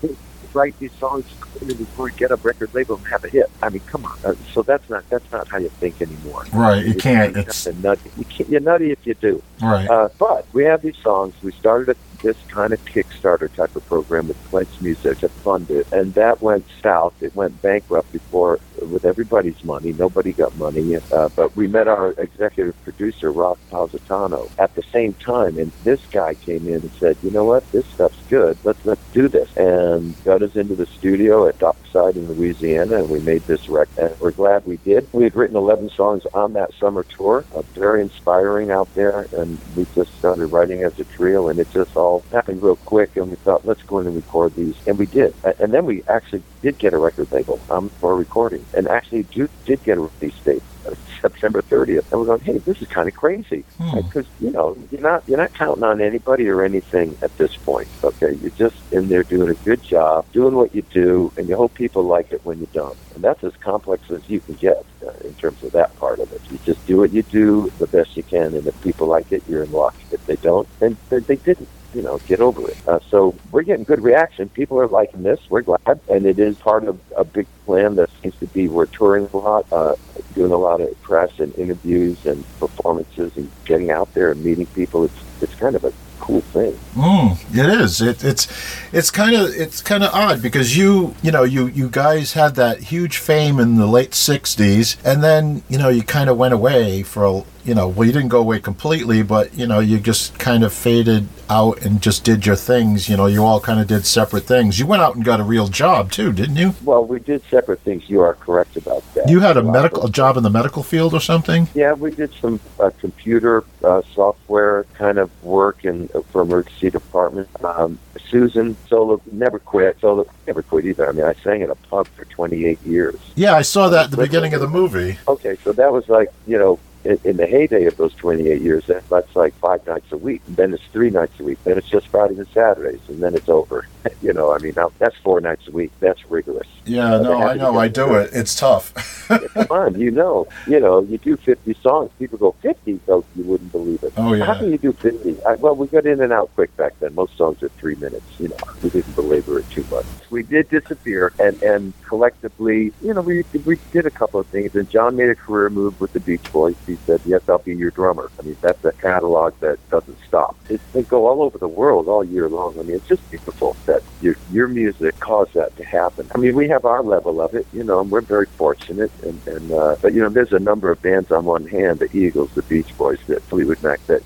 write 0.55 0.79
these 0.79 0.93
songs 0.93 1.25
before 1.67 2.07
we 2.07 2.13
get 2.13 2.31
a 2.31 2.37
record 2.37 2.73
label 2.75 2.97
and 2.97 3.07
have 3.07 3.25
a 3.25 3.29
hit. 3.29 3.51
I 3.63 3.69
mean, 3.69 3.83
come 3.87 4.05
on. 4.05 4.19
Uh, 4.25 4.35
so 4.53 4.63
that's 4.63 4.89
not 4.91 5.09
that's 5.11 5.31
not 5.33 5.49
how 5.49 5.59
you 5.59 5.69
think 5.69 6.01
anymore. 6.03 6.45
Right. 6.53 6.85
You 6.85 6.95
can't. 6.95 7.35
You're 7.35 7.45
It's 7.45 7.67
nutty. 7.67 8.11
You 8.17 8.25
can't, 8.25 8.49
you're 8.49 8.61
nutty 8.61 8.91
if 8.91 9.07
you 9.07 9.15
do. 9.15 9.43
right. 9.61 9.89
Uh, 9.89 10.09
but 10.19 10.47
we 10.53 10.65
have 10.65 10.83
these 10.83 10.97
songs. 10.99 11.35
We 11.43 11.53
started 11.53 11.97
a, 11.97 12.23
this 12.23 12.37
kind 12.49 12.73
of 12.73 12.85
Kickstarter 12.85 13.53
type 13.55 13.75
of 13.75 13.85
program 13.87 14.29
with 14.29 14.43
Clinch 14.49 14.69
Music 14.81 15.19
to 15.19 15.29
fund 15.29 15.71
it, 15.71 15.91
and 15.93 16.15
that 16.15 16.41
went 16.41 16.65
south. 16.83 17.15
It 17.23 17.35
went 17.35 17.61
bankrupt 17.63 18.13
before 18.13 18.61
with 18.91 19.05
everybody's 19.05 19.63
money. 19.65 19.93
Nobody 19.93 20.33
got 20.33 20.57
money, 20.57 20.97
uh, 20.97 21.29
but 21.35 21.55
we 21.57 21.67
met 21.67 21.89
our 21.89 22.13
executive 22.19 22.81
producer 22.85 23.31
Ross 23.33 23.59
Positano 23.71 24.49
at 24.59 24.75
the 24.75 24.83
same 24.93 25.15
time, 25.15 25.59
and 25.59 25.73
this 25.85 26.01
guy 26.11 26.35
came 26.35 26.67
in 26.69 26.75
and 26.75 26.91
said, 26.99 27.17
"You 27.23 27.31
know 27.31 27.45
what? 27.45 27.71
This 27.73 27.87
stuff's 27.87 28.19
good. 28.29 28.57
Let's 28.65 28.85
let's 28.85 29.03
do 29.13 29.29
this." 29.29 29.55
And 29.57 30.15
got 30.25 30.43
us 30.43 30.57
into 30.57 30.75
the 30.75 30.87
studio 30.87 31.47
at 31.47 31.59
Dockside 31.59 32.17
in 32.17 32.29
Louisiana, 32.29 32.97
and 32.97 33.11
we 33.11 33.21
made 33.21 33.43
this 33.47 33.69
record. 33.69 33.99
And 33.99 34.21
we're 34.21 34.31
glad 34.31 34.67
we 34.67 34.79
did. 34.79 35.07
We 35.13 35.25
had 35.25 35.37
written 35.37 35.57
11 35.57 35.91
songs 35.91 36.25
on 36.33 36.55
that 36.55 36.73
summer 36.75 37.05
tour, 37.05 37.45
uh, 37.55 37.63
very 37.75 38.03
inspiring 38.03 38.71
out 38.71 38.93
there, 38.95 39.27
and 39.37 39.59
we 39.77 39.87
just 39.95 40.17
started 40.19 40.47
writing 40.47 40.83
as 40.83 40.99
a 40.99 41.05
trio, 41.05 41.49
and 41.49 41.59
it 41.59 41.71
just 41.73 41.97
all 41.97 42.25
happened 42.31 42.63
real 42.63 42.77
quick. 42.77 43.17
And 43.17 43.31
we 43.31 43.37
thought, 43.37 43.67
let's 43.67 43.83
go 43.83 43.99
in 43.99 44.07
and 44.07 44.17
record 44.17 44.55
these, 44.55 44.75
and 44.87 44.99
we 44.99 45.07
did. 45.07 45.35
And 45.59 45.73
then 45.73 45.85
we 45.85 46.03
actually 46.09 46.43
did 46.63 46.79
get 46.79 46.95
a 46.95 46.99
record 46.99 47.31
label 47.33 47.61
um, 47.71 47.89
for 48.01 48.17
recording, 48.17 48.65
and 48.75 48.89
actually 48.89 49.25
Duke 49.25 49.51
did 49.67 49.83
get 49.83 49.99
a 49.99 50.01
release 50.21 50.35
date. 50.45 50.63
uh, 50.87 50.95
September 51.21 51.63
30th, 51.71 52.03
and 52.11 52.21
we're 52.21 52.27
going, 52.27 52.41
hey, 52.41 52.59
this 52.67 52.79
is 52.81 52.89
kind 52.93 53.07
of 53.09 53.15
crazy 53.15 53.65
Hmm. 53.79 53.99
because 53.99 54.27
you 54.39 54.51
know 54.51 54.77
you're 54.91 55.01
not 55.01 55.23
you're 55.27 55.39
not 55.39 55.53
counting 55.57 55.85
on 55.85 56.01
anybody 56.01 56.49
or 56.49 56.65
anything 56.65 57.17
at 57.23 57.31
this 57.39 57.51
point. 57.65 57.89
Okay, 58.03 58.35
you're 58.41 58.51
just 58.51 58.77
in 58.91 59.09
there 59.09 59.23
doing 59.23 59.49
a 59.49 59.55
good 59.55 59.81
job, 59.89 60.27
doing 60.33 60.55
what 60.57 60.75
you 60.75 60.83
do, 60.83 61.33
and 61.37 61.49
you 61.49 61.57
hope 61.57 61.75
people 61.75 62.05
like 62.05 62.33
it 62.33 62.41
when 62.45 62.59
you 62.59 62.69
don't. 62.73 62.99
And 63.15 63.23
that's 63.23 63.45
as 63.45 63.53
complex 63.63 64.09
as 64.11 64.23
you 64.27 64.41
can 64.41 64.57
get 64.57 64.85
uh, 65.07 65.13
in 65.25 65.35
terms 65.37 65.61
of 65.63 65.71
that 65.73 65.95
part 65.97 66.19
of 66.19 66.33
it. 66.33 66.43
You 66.49 66.59
just 66.65 66.85
do 66.85 66.97
what 66.97 67.13
you 67.13 67.23
do 67.23 67.71
the 67.79 67.87
best 67.87 68.17
you 68.17 68.25
can, 68.25 68.55
and 68.57 68.67
if 68.67 68.75
people 68.81 69.09
like 69.09 69.31
it, 69.31 69.45
you're 69.47 69.63
in 69.63 69.71
luck. 69.71 69.95
If 70.11 70.25
they 70.27 70.37
don't, 70.43 70.69
then 70.81 70.99
then 71.11 71.25
they 71.29 71.37
didn't. 71.37 71.71
You 71.95 72.03
know, 72.03 72.19
get 72.27 72.41
over 72.41 72.69
it. 72.71 72.77
Uh, 72.87 73.01
so 73.11 73.35
we're 73.51 73.63
getting 73.63 73.85
good 73.85 74.03
reaction. 74.03 74.49
People 74.49 74.81
are 74.81 74.89
liking 74.89 75.23
this. 75.23 75.41
We're 75.51 75.63
glad, 75.63 76.01
and 76.09 76.27
it 76.27 76.39
is 76.39 76.57
part 76.57 76.85
of 76.85 76.99
a 77.17 77.25
big 77.25 77.47
plan 77.67 77.97
that 77.97 78.11
seems 78.23 78.37
to 78.37 78.47
be 78.47 78.69
we're 78.69 78.87
touring 78.87 79.29
a 79.33 79.37
lot, 79.37 79.67
uh, 79.73 79.95
doing 80.35 80.53
a 80.53 80.57
lot 80.57 80.81
of 80.81 81.01
press 81.03 81.39
and 81.39 81.55
interviews 81.57 82.25
and 82.25 82.45
performances, 82.59 83.37
and 83.37 83.51
getting 83.65 83.91
out 83.91 84.13
there 84.15 84.33
and 84.33 84.43
meeting 84.45 84.67
people. 84.67 85.05
It's 85.05 85.15
it's 85.43 85.55
kind 85.55 85.77
of 85.77 85.85
a 85.85 85.93
cool 86.23 86.41
thing. 86.41 86.73
Mm, 86.95 87.37
it 87.53 87.81
is. 87.81 88.01
It, 88.01 88.25
it's 88.25 88.47
it's 88.93 89.11
kind 89.11 89.35
of 89.35 89.51
it's 89.55 89.83
kind 89.83 90.05
of 90.05 90.15
odd 90.15 90.41
because 90.41 90.77
you 90.77 91.15
you 91.21 91.31
know 91.31 91.43
you 91.43 91.67
you 91.67 91.91
guys 91.91 92.33
had 92.33 92.55
that 92.55 92.79
huge 92.85 93.19
fame 93.19 93.59
in 93.59 93.77
the 93.77 93.87
late 93.87 94.13
'60s, 94.13 94.97
and 95.05 95.23
then 95.23 95.63
you 95.69 95.79
know 95.79 95.89
you 95.89 96.03
kind 96.03 96.31
of 96.31 96.39
went 96.39 96.55
away 96.55 97.03
for 97.03 97.25
a 97.25 97.43
you 97.65 97.75
know 97.75 97.89
well 97.89 98.07
you 98.07 98.13
didn't 98.13 98.29
go 98.29 98.41
away 98.41 98.61
completely, 98.61 99.23
but 99.23 99.55
you 99.55 99.67
know 99.67 99.81
you 99.81 99.99
just 99.99 100.39
kind 100.39 100.65
of 100.65 100.73
faded 100.73 101.29
out 101.49 101.85
and 101.85 102.01
just 102.01 102.25
did 102.25 102.47
your 102.47 102.57
things. 102.57 103.09
You 103.09 103.17
know 103.17 103.27
you 103.27 103.45
all 103.45 103.61
kind 103.61 103.81
of 103.81 103.87
did 103.87 104.07
separate 104.07 104.45
things. 104.45 104.79
You 104.79 104.87
went 104.87 105.03
out 105.03 105.15
and 105.15 105.25
got 105.25 105.41
a 105.41 105.45
real 105.45 105.69
job 105.69 106.13
too, 106.13 106.33
didn't 106.33 106.57
you? 106.57 106.75
Well, 106.83 107.05
we 107.05 107.21
did 107.21 107.43
separate 107.51 107.81
things. 107.81 108.09
You 108.09 108.21
are 108.21 108.35
correct 108.35 108.77
about 108.77 109.03
that. 109.15 109.29
You 109.29 109.41
had 109.41 109.57
a 109.57 109.63
medical 109.63 110.07
a 110.07 110.11
job 110.11 110.37
in 110.37 110.43
the 110.43 110.51
medical 110.51 110.83
field 110.83 111.15
or 111.15 111.21
something. 111.21 111.69
Yeah, 111.75 111.93
we 111.93 112.11
did 112.11 112.33
some 112.41 112.61
uh, 112.81 112.91
computer 112.99 113.65
uh, 113.85 114.03
software 114.15 114.85
kind 114.95 115.19
of 115.19 115.31
work 115.43 115.85
in 115.85 116.09
for 116.31 116.43
emergency 116.43 116.91
department. 116.91 117.49
Um, 117.65 117.99
Susan 118.29 118.77
Solo 118.89 119.21
never 119.31 119.59
quit. 119.59 120.01
Solo 120.01 120.27
never 120.47 120.63
quit 120.63 120.87
either. 120.87 121.09
I 121.09 121.13
mean, 121.13 121.25
I 121.25 121.35
sang 121.35 121.61
in 121.61 121.71
a 121.71 121.75
pub 121.75 122.09
for 122.09 122.25
28 122.25 122.83
years. 122.83 123.17
Yeah, 123.35 123.55
I 123.55 123.63
saw 123.63 123.89
that 123.91 124.07
at 124.07 124.11
the 124.11 124.17
beginning 124.17 124.55
of 124.55 124.61
the 124.61 124.69
movie. 124.69 125.19
Okay, 125.29 125.57
so 125.63 125.73
that 125.73 125.93
was 125.93 126.09
like 126.09 126.29
you 126.47 126.59
know. 126.59 126.79
In, 127.05 127.19
in 127.25 127.37
the 127.37 127.47
heyday 127.47 127.87
of 127.87 127.97
those 127.97 128.15
28 128.15 128.63
years, 128.63 128.87
that, 128.87 129.09
that's 129.09 129.35
like 129.35 129.55
five 129.55 129.87
nights 129.87 130.11
a 130.13 130.17
week. 130.17 130.43
And 130.47 130.57
Then 130.57 130.75
it's 130.75 130.85
three 130.93 131.11
nights 131.11 131.39
a 131.41 131.45
week. 131.45 131.59
Then 131.65 131.79
it's 131.79 131.89
just 131.89 132.09
Fridays 132.09 132.39
and 132.39 132.49
Saturdays, 132.49 133.01
and 133.09 133.23
then 133.23 133.35
it's 133.35 133.49
over. 133.49 133.87
you 134.23 134.33
know, 134.33 134.53
I 134.53 134.59
mean, 134.59 134.75
now 134.77 134.93
that's 134.99 135.17
four 135.17 135.41
nights 135.41 135.67
a 135.69 135.71
week. 135.71 135.91
That's 136.01 136.31
rigorous. 136.31 136.69
Yeah, 136.85 137.19
no, 137.19 137.41
I 137.41 137.55
know, 137.55 137.79
I 137.79 137.89
do 137.89 138.15
it. 138.15 138.31
It's 138.33 138.55
tough. 138.55 138.93
Come 139.29 139.67
on, 139.71 140.01
you 140.01 140.11
know, 140.11 140.49
you 140.67 140.81
know, 140.81 141.01
you 141.03 141.19
do 141.19 141.37
50 141.37 141.75
songs. 141.75 142.11
People 142.19 142.39
go 142.39 142.53
50, 142.61 143.01
so 143.07 143.25
you 143.37 143.45
wouldn't 143.45 143.71
believe 143.71 144.03
it. 144.03 144.13
Oh 144.17 144.35
yeah. 144.35 144.45
How 144.45 144.55
can 144.55 144.71
you 144.71 144.79
do 144.79 144.93
50? 144.93 145.45
I, 145.45 145.55
well, 145.55 145.77
we 145.77 145.87
got 145.87 146.07
in 146.07 146.21
and 146.21 146.33
out 146.33 146.51
quick 146.55 146.77
back 146.77 146.99
then. 147.01 147.15
Most 147.15 147.37
songs 147.37 147.63
are 147.63 147.69
three 147.71 147.95
minutes. 147.97 148.27
You 148.39 148.49
know, 148.49 148.57
we 148.83 148.91
didn't 148.91 149.15
belabor 149.15 149.61
it 149.61 149.71
too 149.71 149.85
much. 149.91 150.07
We 150.31 150.43
did 150.43 150.69
disappear, 150.69 151.33
and 151.39 151.63
and 151.63 151.93
collectively, 152.05 152.93
you 153.03 153.15
know, 153.15 153.21
we 153.21 153.45
we 153.65 153.79
did 153.93 154.07
a 154.07 154.11
couple 154.11 154.41
of 154.41 154.47
things. 154.49 154.75
And 154.75 154.89
John 154.91 155.17
made 155.17 155.31
a 155.31 155.35
career 155.35 155.71
move 155.71 156.01
with 156.01 156.13
the 156.13 156.21
Beach 156.21 156.53
Boys. 156.53 156.75
He 156.93 156.99
said, 157.07 157.21
"Yes, 157.25 157.43
I'll 157.49 157.59
be 157.59 157.75
your 157.75 157.91
drummer." 157.91 158.31
I 158.39 158.43
mean, 158.43 158.57
that's 158.61 158.85
a 158.85 158.93
catalog 158.93 159.55
that 159.61 159.79
doesn't 159.89 160.19
stop. 160.27 160.57
It, 160.69 160.81
they 160.93 161.03
go 161.03 161.27
all 161.27 161.43
over 161.43 161.57
the 161.57 161.69
world 161.69 162.07
all 162.09 162.23
year 162.23 162.49
long. 162.49 162.79
I 162.79 162.83
mean, 162.83 162.97
it's 162.97 163.09
just 163.09 163.29
beautiful 163.31 163.77
that 163.87 164.03
your 164.21 164.37
your 164.51 164.69
music 164.69 165.19
caused 165.21 165.55
that 165.55 165.75
to 165.79 165.85
happen. 165.85 166.31
I 166.35 166.39
mean, 166.39 166.55
we 166.55 166.69
have 166.69 166.85
our 166.85 167.03
level 167.03 167.41
of 167.41 167.55
it, 167.55 167.67
you 167.73 167.83
know, 167.83 168.01
and 168.01 168.11
we're 168.11 168.21
very 168.21 168.47
fortunate. 168.47 169.11
And, 169.23 169.41
and 169.47 169.73
uh, 169.73 169.97
but 170.03 170.13
you 170.13 170.21
know, 170.21 170.29
there's 170.29 170.53
a 170.53 170.59
number 170.59 170.91
of 170.91 171.01
bands 171.01 171.33
on 171.33 171.45
one 171.45 171.67
hand, 171.67 172.01
the 172.01 172.15
Eagles, 172.15 172.51
the 172.55 172.63
Beach 172.63 172.97
Boys, 172.99 173.19
the 173.27 173.41
Fleetwood 173.41 173.83
Mac, 173.83 174.07
that 174.09 174.23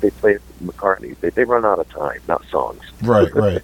they 0.00 0.10
play 0.10 0.38
McCartney. 0.62 1.16
They, 1.20 1.30
they 1.30 1.44
run 1.44 1.64
out 1.64 1.78
of 1.78 1.88
time, 1.90 2.20
not 2.26 2.44
songs. 2.46 2.82
Right, 3.02 3.32
right. 3.34 3.62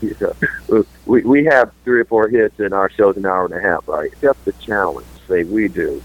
You 0.00 0.16
know, 0.20 0.86
we 1.04 1.22
we 1.22 1.44
have 1.44 1.72
three 1.84 2.00
or 2.00 2.04
four 2.06 2.28
hits, 2.28 2.58
and 2.58 2.72
our 2.72 2.90
show's 2.90 3.16
an 3.16 3.26
hour 3.26 3.44
and 3.44 3.54
a 3.54 3.60
half, 3.60 3.86
right? 3.86 4.10
That's 4.20 4.40
the 4.44 4.52
challenge. 4.52 5.06
Say 5.28 5.44
we 5.44 5.68
do. 5.68 6.02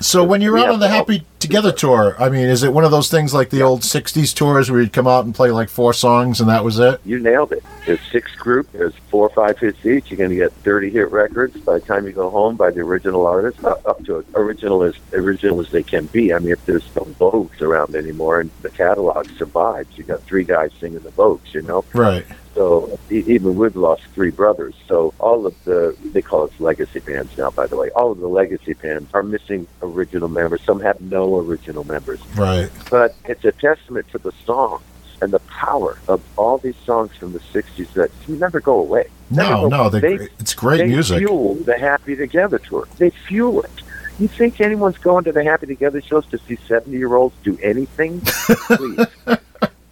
So 0.00 0.24
when 0.24 0.40
you're 0.40 0.58
out 0.58 0.70
on 0.70 0.80
the 0.80 0.86
to. 0.86 0.92
Happy 0.92 1.24
Together 1.40 1.72
tour, 1.72 2.16
I 2.18 2.28
mean, 2.28 2.48
is 2.48 2.62
it 2.62 2.70
one 2.70 2.84
of 2.84 2.90
those 2.90 3.08
things 3.08 3.32
like 3.32 3.48
the 3.48 3.62
old 3.62 3.80
'60s 3.80 4.34
tours 4.34 4.70
where 4.70 4.82
you'd 4.82 4.92
come 4.92 5.06
out 5.06 5.24
and 5.24 5.34
play 5.34 5.50
like 5.50 5.70
four 5.70 5.94
songs 5.94 6.38
and 6.38 6.50
that 6.50 6.64
was 6.64 6.78
it? 6.78 7.00
You 7.06 7.18
nailed 7.18 7.52
it. 7.52 7.64
There's 7.86 8.00
six 8.12 8.34
group. 8.34 8.70
There's 8.72 8.92
four 9.08 9.28
or 9.28 9.30
five 9.30 9.58
hits 9.58 9.84
each. 9.86 10.10
You're 10.10 10.18
going 10.18 10.28
to 10.28 10.36
get 10.36 10.52
30 10.52 10.90
hit 10.90 11.10
records 11.10 11.56
by 11.56 11.78
the 11.78 11.80
time 11.80 12.04
you 12.04 12.12
go 12.12 12.28
home 12.28 12.56
by 12.56 12.70
the 12.70 12.80
original 12.80 13.26
artist, 13.26 13.64
up 13.64 14.04
to 14.04 14.22
original 14.34 14.82
as 14.82 14.94
original 15.14 15.60
as 15.60 15.70
they 15.70 15.82
can 15.82 16.04
be. 16.06 16.34
I 16.34 16.40
mean, 16.40 16.52
if 16.52 16.64
there's 16.66 16.84
no 16.94 17.04
Vogues 17.04 17.62
around 17.62 17.94
anymore 17.94 18.40
and 18.40 18.50
the 18.60 18.68
catalog 18.68 19.26
survives, 19.38 19.96
you 19.96 20.04
got 20.04 20.22
three 20.24 20.44
guys 20.44 20.72
singing 20.78 20.98
the 20.98 21.10
Vogues, 21.10 21.54
you 21.54 21.62
know. 21.62 21.86
Right. 21.94 22.26
So 22.54 22.98
even 23.10 23.54
we've 23.56 23.76
lost 23.76 24.02
three 24.14 24.30
brothers. 24.30 24.74
So 24.88 25.14
all 25.20 25.46
of 25.46 25.54
the 25.64 25.96
they 26.12 26.20
call 26.22 26.44
us 26.44 26.50
legacy 26.58 26.98
bands 27.00 27.36
now. 27.38 27.50
By 27.50 27.66
the 27.66 27.76
way, 27.76 27.90
all 27.90 28.10
of 28.12 28.18
the 28.18 28.26
legacy 28.28 28.72
bands 28.74 29.08
are 29.14 29.22
missing 29.22 29.66
original 29.82 30.28
members. 30.28 30.60
Some 30.62 30.80
have 30.80 31.00
no 31.00 31.38
original 31.38 31.84
members 31.84 32.20
Right. 32.36 32.68
but 32.90 33.14
it's 33.26 33.44
a 33.44 33.52
testament 33.52 34.08
to 34.12 34.18
the 34.18 34.32
songs 34.44 34.82
and 35.22 35.32
the 35.32 35.38
power 35.40 35.98
of 36.08 36.22
all 36.36 36.58
these 36.58 36.76
songs 36.86 37.14
from 37.16 37.32
the 37.32 37.38
60s 37.40 37.92
that 37.92 38.10
never 38.26 38.58
go 38.58 38.78
away. 38.80 39.06
Never 39.30 39.50
No, 39.50 39.60
go- 39.62 39.68
no, 39.68 39.88
they, 39.90 40.00
they, 40.00 40.28
it's 40.38 40.54
great 40.54 40.78
they 40.78 40.86
music. 40.86 41.18
They 41.18 41.24
fuel 41.26 41.54
the 41.56 41.78
Happy 41.78 42.16
Together 42.16 42.58
tour. 42.58 42.88
They 42.98 43.10
fuel 43.10 43.62
it. 43.62 43.70
You 44.18 44.28
think 44.28 44.60
anyone's 44.60 44.98
going 44.98 45.24
to 45.24 45.32
the 45.32 45.44
Happy 45.44 45.66
Together 45.66 46.00
shows 46.00 46.26
to 46.28 46.38
see 46.38 46.56
70 46.66 46.96
year 46.96 47.14
olds 47.14 47.34
do 47.44 47.58
anything? 47.62 48.20
Please. 48.24 49.06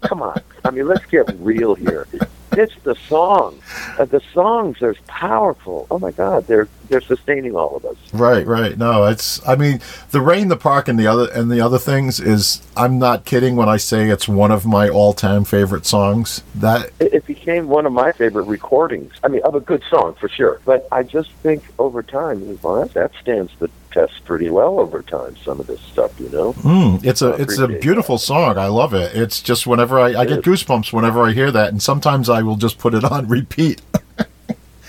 Come 0.03 0.23
on. 0.23 0.41
I 0.65 0.71
mean, 0.71 0.87
let's 0.87 1.05
get 1.07 1.29
real 1.39 1.75
here. 1.75 2.07
it's 2.53 2.75
the 2.83 2.95
songs. 2.95 3.63
Uh, 3.99 4.05
the 4.05 4.21
songs 4.33 4.83
are 4.83 4.95
powerful. 5.07 5.87
Oh 5.91 5.99
my 5.99 6.11
God, 6.11 6.47
they're 6.47 6.69
they're 6.89 7.01
sustaining 7.01 7.55
all 7.55 7.77
of 7.77 7.85
us. 7.85 7.97
Right, 8.13 8.47
right. 8.47 8.77
No, 8.79 9.05
it's. 9.05 9.47
I 9.47 9.57
mean, 9.57 9.81
the 10.11 10.21
rain, 10.21 10.49
the 10.49 10.57
park, 10.57 10.89
and 10.89 10.99
the 10.99 11.07
other 11.07 11.31
and 11.33 11.51
the 11.51 11.61
other 11.61 11.79
things 11.79 12.21
is. 12.21 12.63
I'm 12.77 12.99
not 12.99 13.25
kidding 13.25 13.57
when 13.57 13.69
I 13.69 13.77
say 13.77 14.09
it's 14.09 14.29
one 14.29 14.53
of 14.53 14.65
my 14.65 14.89
all-time 14.89 15.45
favorite 15.45 15.85
songs. 15.85 16.43
That 16.55 16.91
It, 17.01 17.13
it 17.13 17.27
became 17.27 17.67
one 17.67 17.87
of 17.87 17.93
my 17.93 18.13
favorite 18.13 18.45
recordings. 18.45 19.13
I 19.25 19.29
mean, 19.29 19.43
of 19.43 19.57
a 19.57 19.61
good 19.61 19.83
song 19.91 20.15
for 20.15 20.29
sure. 20.29 20.61
But 20.65 20.87
I 20.93 21.03
just 21.03 21.33
think 21.43 21.65
over 21.79 22.03
time, 22.05 22.59
well, 22.63 22.83
that, 22.83 22.95
that 22.95 23.13
stands 23.21 23.53
the 23.59 23.69
test 23.91 24.25
pretty 24.25 24.51
well 24.51 24.79
over 24.81 25.03
time. 25.03 25.37
Some 25.45 25.61
of 25.61 25.67
this 25.67 25.81
stuff, 25.81 26.19
you 26.21 26.29
know. 26.31 26.53
mm, 26.55 27.05
it's 27.05 27.23
a 27.23 27.31
it's 27.35 27.59
a 27.59 27.69
beautiful 27.69 28.19
song. 28.19 28.59
I 28.59 28.67
love 28.67 28.95
it. 28.95 29.15
It's 29.17 29.41
just 29.43 29.67
whenever 29.67 29.99
I, 29.99 30.21
I 30.21 30.25
get 30.25 30.43
goosebumps 30.43 30.93
whenever 30.93 31.23
I 31.23 31.33
hear 31.33 31.51
that, 31.51 31.69
and 31.69 31.83
sometimes 31.83 32.29
I 32.29 32.43
will 32.43 32.57
just 32.57 32.79
put 32.79 32.95
it 32.95 33.05
on 33.05 33.29
repeat. 33.39 33.83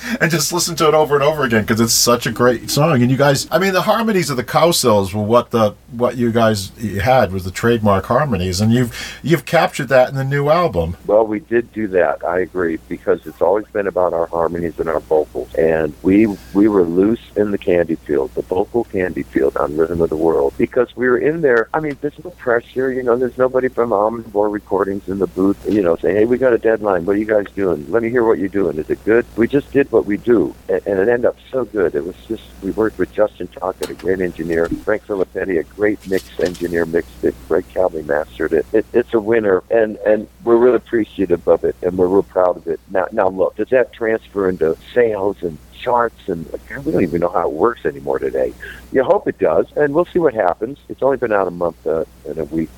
And 0.21 0.29
just 0.29 0.51
listen 0.51 0.75
to 0.77 0.87
it 0.87 0.93
over 0.93 1.15
and 1.15 1.23
over 1.23 1.43
again 1.43 1.61
because 1.61 1.79
it's 1.79 1.93
such 1.93 2.25
a 2.25 2.31
great 2.31 2.69
song. 2.69 3.01
And 3.01 3.09
you 3.09 3.17
guys, 3.17 3.47
I 3.51 3.57
mean, 3.57 3.73
the 3.73 3.81
harmonies 3.81 4.29
of 4.29 4.37
the 4.37 4.43
Cowsills 4.43 5.13
were 5.13 5.23
what 5.23 5.51
the 5.51 5.75
what 5.91 6.17
you 6.17 6.31
guys 6.31 6.69
had 7.01 7.31
was 7.31 7.45
the 7.45 7.51
trademark 7.51 8.05
harmonies, 8.05 8.59
and 8.59 8.73
you've 8.73 9.19
you've 9.23 9.45
captured 9.45 9.87
that 9.89 10.09
in 10.09 10.15
the 10.15 10.23
new 10.23 10.49
album. 10.49 10.97
Well, 11.05 11.25
we 11.25 11.39
did 11.39 11.71
do 11.73 11.87
that. 11.89 12.23
I 12.25 12.39
agree 12.39 12.79
because 12.87 13.25
it's 13.25 13.41
always 13.41 13.65
been 13.67 13.87
about 13.87 14.13
our 14.13 14.25
harmonies 14.27 14.79
and 14.79 14.89
our 14.89 14.99
vocals, 14.99 15.53
and 15.55 15.93
we 16.03 16.25
we 16.53 16.67
were 16.67 16.83
loose 16.83 17.21
in 17.35 17.51
the 17.51 17.57
candy 17.57 17.95
field, 17.95 18.33
the 18.33 18.41
vocal 18.41 18.83
candy 18.85 19.23
field 19.23 19.57
on 19.57 19.77
Rhythm 19.77 20.01
of 20.01 20.09
the 20.09 20.17
World, 20.17 20.53
because 20.57 20.95
we 20.95 21.07
were 21.07 21.17
in 21.17 21.41
there. 21.41 21.69
I 21.73 21.79
mean, 21.79 21.97
there's 22.01 22.23
no 22.23 22.31
pressure, 22.31 22.91
you 22.91 23.03
know. 23.03 23.15
There's 23.17 23.37
nobody 23.37 23.67
from 23.67 23.91
Omnivore 23.91 24.51
Recordings 24.51 25.07
in 25.07 25.19
the 25.19 25.27
booth, 25.27 25.57
you 25.69 25.81
know, 25.81 25.95
saying, 25.95 26.15
"Hey, 26.15 26.25
we 26.25 26.37
got 26.37 26.53
a 26.53 26.57
deadline. 26.57 27.05
What 27.05 27.15
are 27.15 27.19
you 27.19 27.25
guys 27.25 27.45
doing? 27.55 27.85
Let 27.89 28.03
me 28.03 28.09
hear 28.09 28.25
what 28.25 28.39
you're 28.39 28.49
doing. 28.49 28.77
Is 28.77 28.89
it 28.89 29.03
good?" 29.05 29.25
We 29.35 29.47
just 29.47 29.71
did 29.71 29.91
what 29.91 29.98
we 30.05 30.17
do, 30.17 30.55
and, 30.67 30.81
it 30.85 31.09
ended 31.09 31.25
up 31.25 31.37
so 31.51 31.65
good. 31.65 31.95
It 31.95 32.03
was 32.03 32.15
just 32.27 32.43
we 32.61 32.71
worked 32.71 32.97
with 32.97 33.13
Justin 33.13 33.47
Talkett, 33.47 33.89
a 33.89 33.93
great 33.93 34.21
engineer, 34.21 34.67
Frank 34.67 35.05
Filippetti, 35.05 35.59
a 35.59 35.63
great 35.63 36.05
mix 36.07 36.39
engineer, 36.39 36.85
mixed 36.85 37.23
it. 37.23 37.35
Greg 37.47 37.65
Calbi 37.73 38.05
mastered 38.05 38.53
it. 38.53 38.65
it. 38.73 38.85
It's 38.93 39.13
a 39.13 39.19
winner, 39.19 39.63
and 39.69 39.97
and 39.97 40.27
we're 40.43 40.57
real 40.57 40.75
appreciative 40.75 41.47
of 41.47 41.63
it, 41.63 41.75
and 41.81 41.97
we're 41.97 42.07
real 42.07 42.23
proud 42.23 42.57
of 42.57 42.67
it. 42.67 42.79
Now, 42.89 43.07
now 43.11 43.29
look, 43.29 43.55
does 43.55 43.69
that 43.69 43.93
transfer 43.93 44.49
into 44.49 44.77
sales 44.93 45.37
and 45.41 45.57
charts 45.79 46.27
and 46.27 46.51
like, 46.51 46.85
we 46.85 46.91
don't 46.91 47.03
even 47.03 47.21
know 47.21 47.29
how 47.29 47.47
it 47.47 47.53
works 47.53 47.85
anymore 47.85 48.19
today. 48.19 48.53
You 48.91 49.03
hope 49.03 49.27
it 49.27 49.39
does, 49.39 49.65
and 49.75 49.93
we'll 49.93 50.05
see 50.05 50.19
what 50.19 50.33
happens. 50.33 50.77
It's 50.89 51.01
only 51.01 51.17
been 51.17 51.31
out 51.31 51.47
a 51.47 51.51
month 51.51 51.85
uh, 51.87 52.05
and 52.27 52.37
a 52.37 52.45
week, 52.45 52.69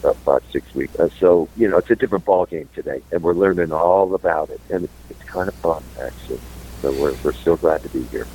about 0.00 0.16
five 0.16 0.42
six 0.50 0.74
weeks. 0.74 0.98
Uh, 0.98 1.08
so 1.20 1.48
you 1.56 1.68
know, 1.68 1.78
it's 1.78 1.90
a 1.90 1.96
different 1.96 2.24
ball 2.24 2.46
game 2.46 2.68
today, 2.74 3.02
and 3.12 3.22
we're 3.22 3.34
learning 3.34 3.72
all 3.72 4.14
about 4.14 4.50
it, 4.50 4.60
and 4.70 4.88
it's 5.10 5.22
kind 5.24 5.48
of 5.48 5.54
fun 5.54 5.82
actually. 6.00 6.40
So 6.82 6.92
we're 6.92 7.14
we're 7.22 7.32
still 7.32 7.56
glad 7.56 7.82
to 7.82 7.88
be 7.88 8.02
here. 8.04 8.26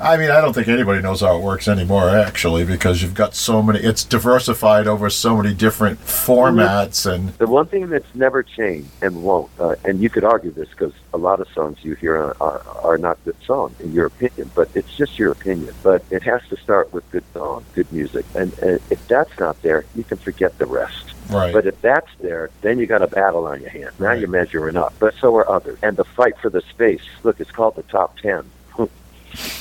I 0.00 0.16
mean, 0.16 0.30
I 0.30 0.40
don't 0.40 0.52
think 0.52 0.68
anybody 0.68 1.00
knows 1.00 1.20
how 1.20 1.36
it 1.36 1.42
works 1.42 1.68
anymore, 1.68 2.08
actually, 2.08 2.64
because 2.64 3.02
you've 3.02 3.14
got 3.14 3.34
so 3.34 3.62
many. 3.62 3.78
It's 3.80 4.04
diversified 4.04 4.86
over 4.86 5.08
so 5.08 5.36
many 5.36 5.54
different 5.54 6.00
formats, 6.00 7.10
and 7.10 7.30
The 7.34 7.46
one 7.46 7.66
thing 7.66 7.88
that's 7.88 8.12
never 8.14 8.42
changed 8.42 8.88
and 9.02 9.22
won't, 9.22 9.50
uh, 9.58 9.76
and 9.84 10.00
you 10.00 10.10
could 10.10 10.24
argue 10.24 10.50
this 10.50 10.68
because 10.68 10.92
a 11.12 11.16
lot 11.18 11.40
of 11.40 11.48
songs 11.50 11.78
you 11.82 11.94
hear 11.94 12.16
are, 12.16 12.36
are, 12.40 12.62
are 12.82 12.98
not 12.98 13.22
good 13.24 13.36
songs 13.46 13.78
in 13.80 13.92
your 13.92 14.06
opinion, 14.06 14.50
but 14.54 14.68
it's 14.74 14.94
just 14.96 15.18
your 15.18 15.32
opinion. 15.32 15.74
But 15.82 16.04
it 16.10 16.22
has 16.24 16.42
to 16.48 16.56
start 16.56 16.92
with 16.92 17.08
good 17.10 17.24
song, 17.32 17.64
good 17.74 17.90
music, 17.92 18.26
and, 18.34 18.56
and 18.58 18.80
if 18.90 19.06
that's 19.08 19.38
not 19.38 19.60
there, 19.62 19.84
you 19.94 20.04
can 20.04 20.18
forget 20.18 20.58
the 20.58 20.66
rest. 20.66 21.13
Right. 21.30 21.52
But 21.52 21.66
if 21.66 21.80
that's 21.80 22.10
there, 22.20 22.50
then 22.62 22.78
you 22.78 22.86
got 22.86 23.02
a 23.02 23.06
battle 23.06 23.46
on 23.46 23.60
your 23.60 23.70
hands. 23.70 23.92
Now 23.98 24.06
Right. 24.06 24.18
you're 24.20 24.28
measuring 24.28 24.76
up. 24.76 24.94
But 24.98 25.14
so 25.20 25.34
are 25.36 25.48
others. 25.48 25.78
And 25.82 25.96
the 25.96 26.04
fight 26.04 26.36
for 26.38 26.50
the 26.50 26.60
space. 26.62 27.02
Look, 27.22 27.40
it's 27.40 27.50
called 27.50 27.76
the 27.76 27.82
top 27.84 28.18
ten. 28.18 28.44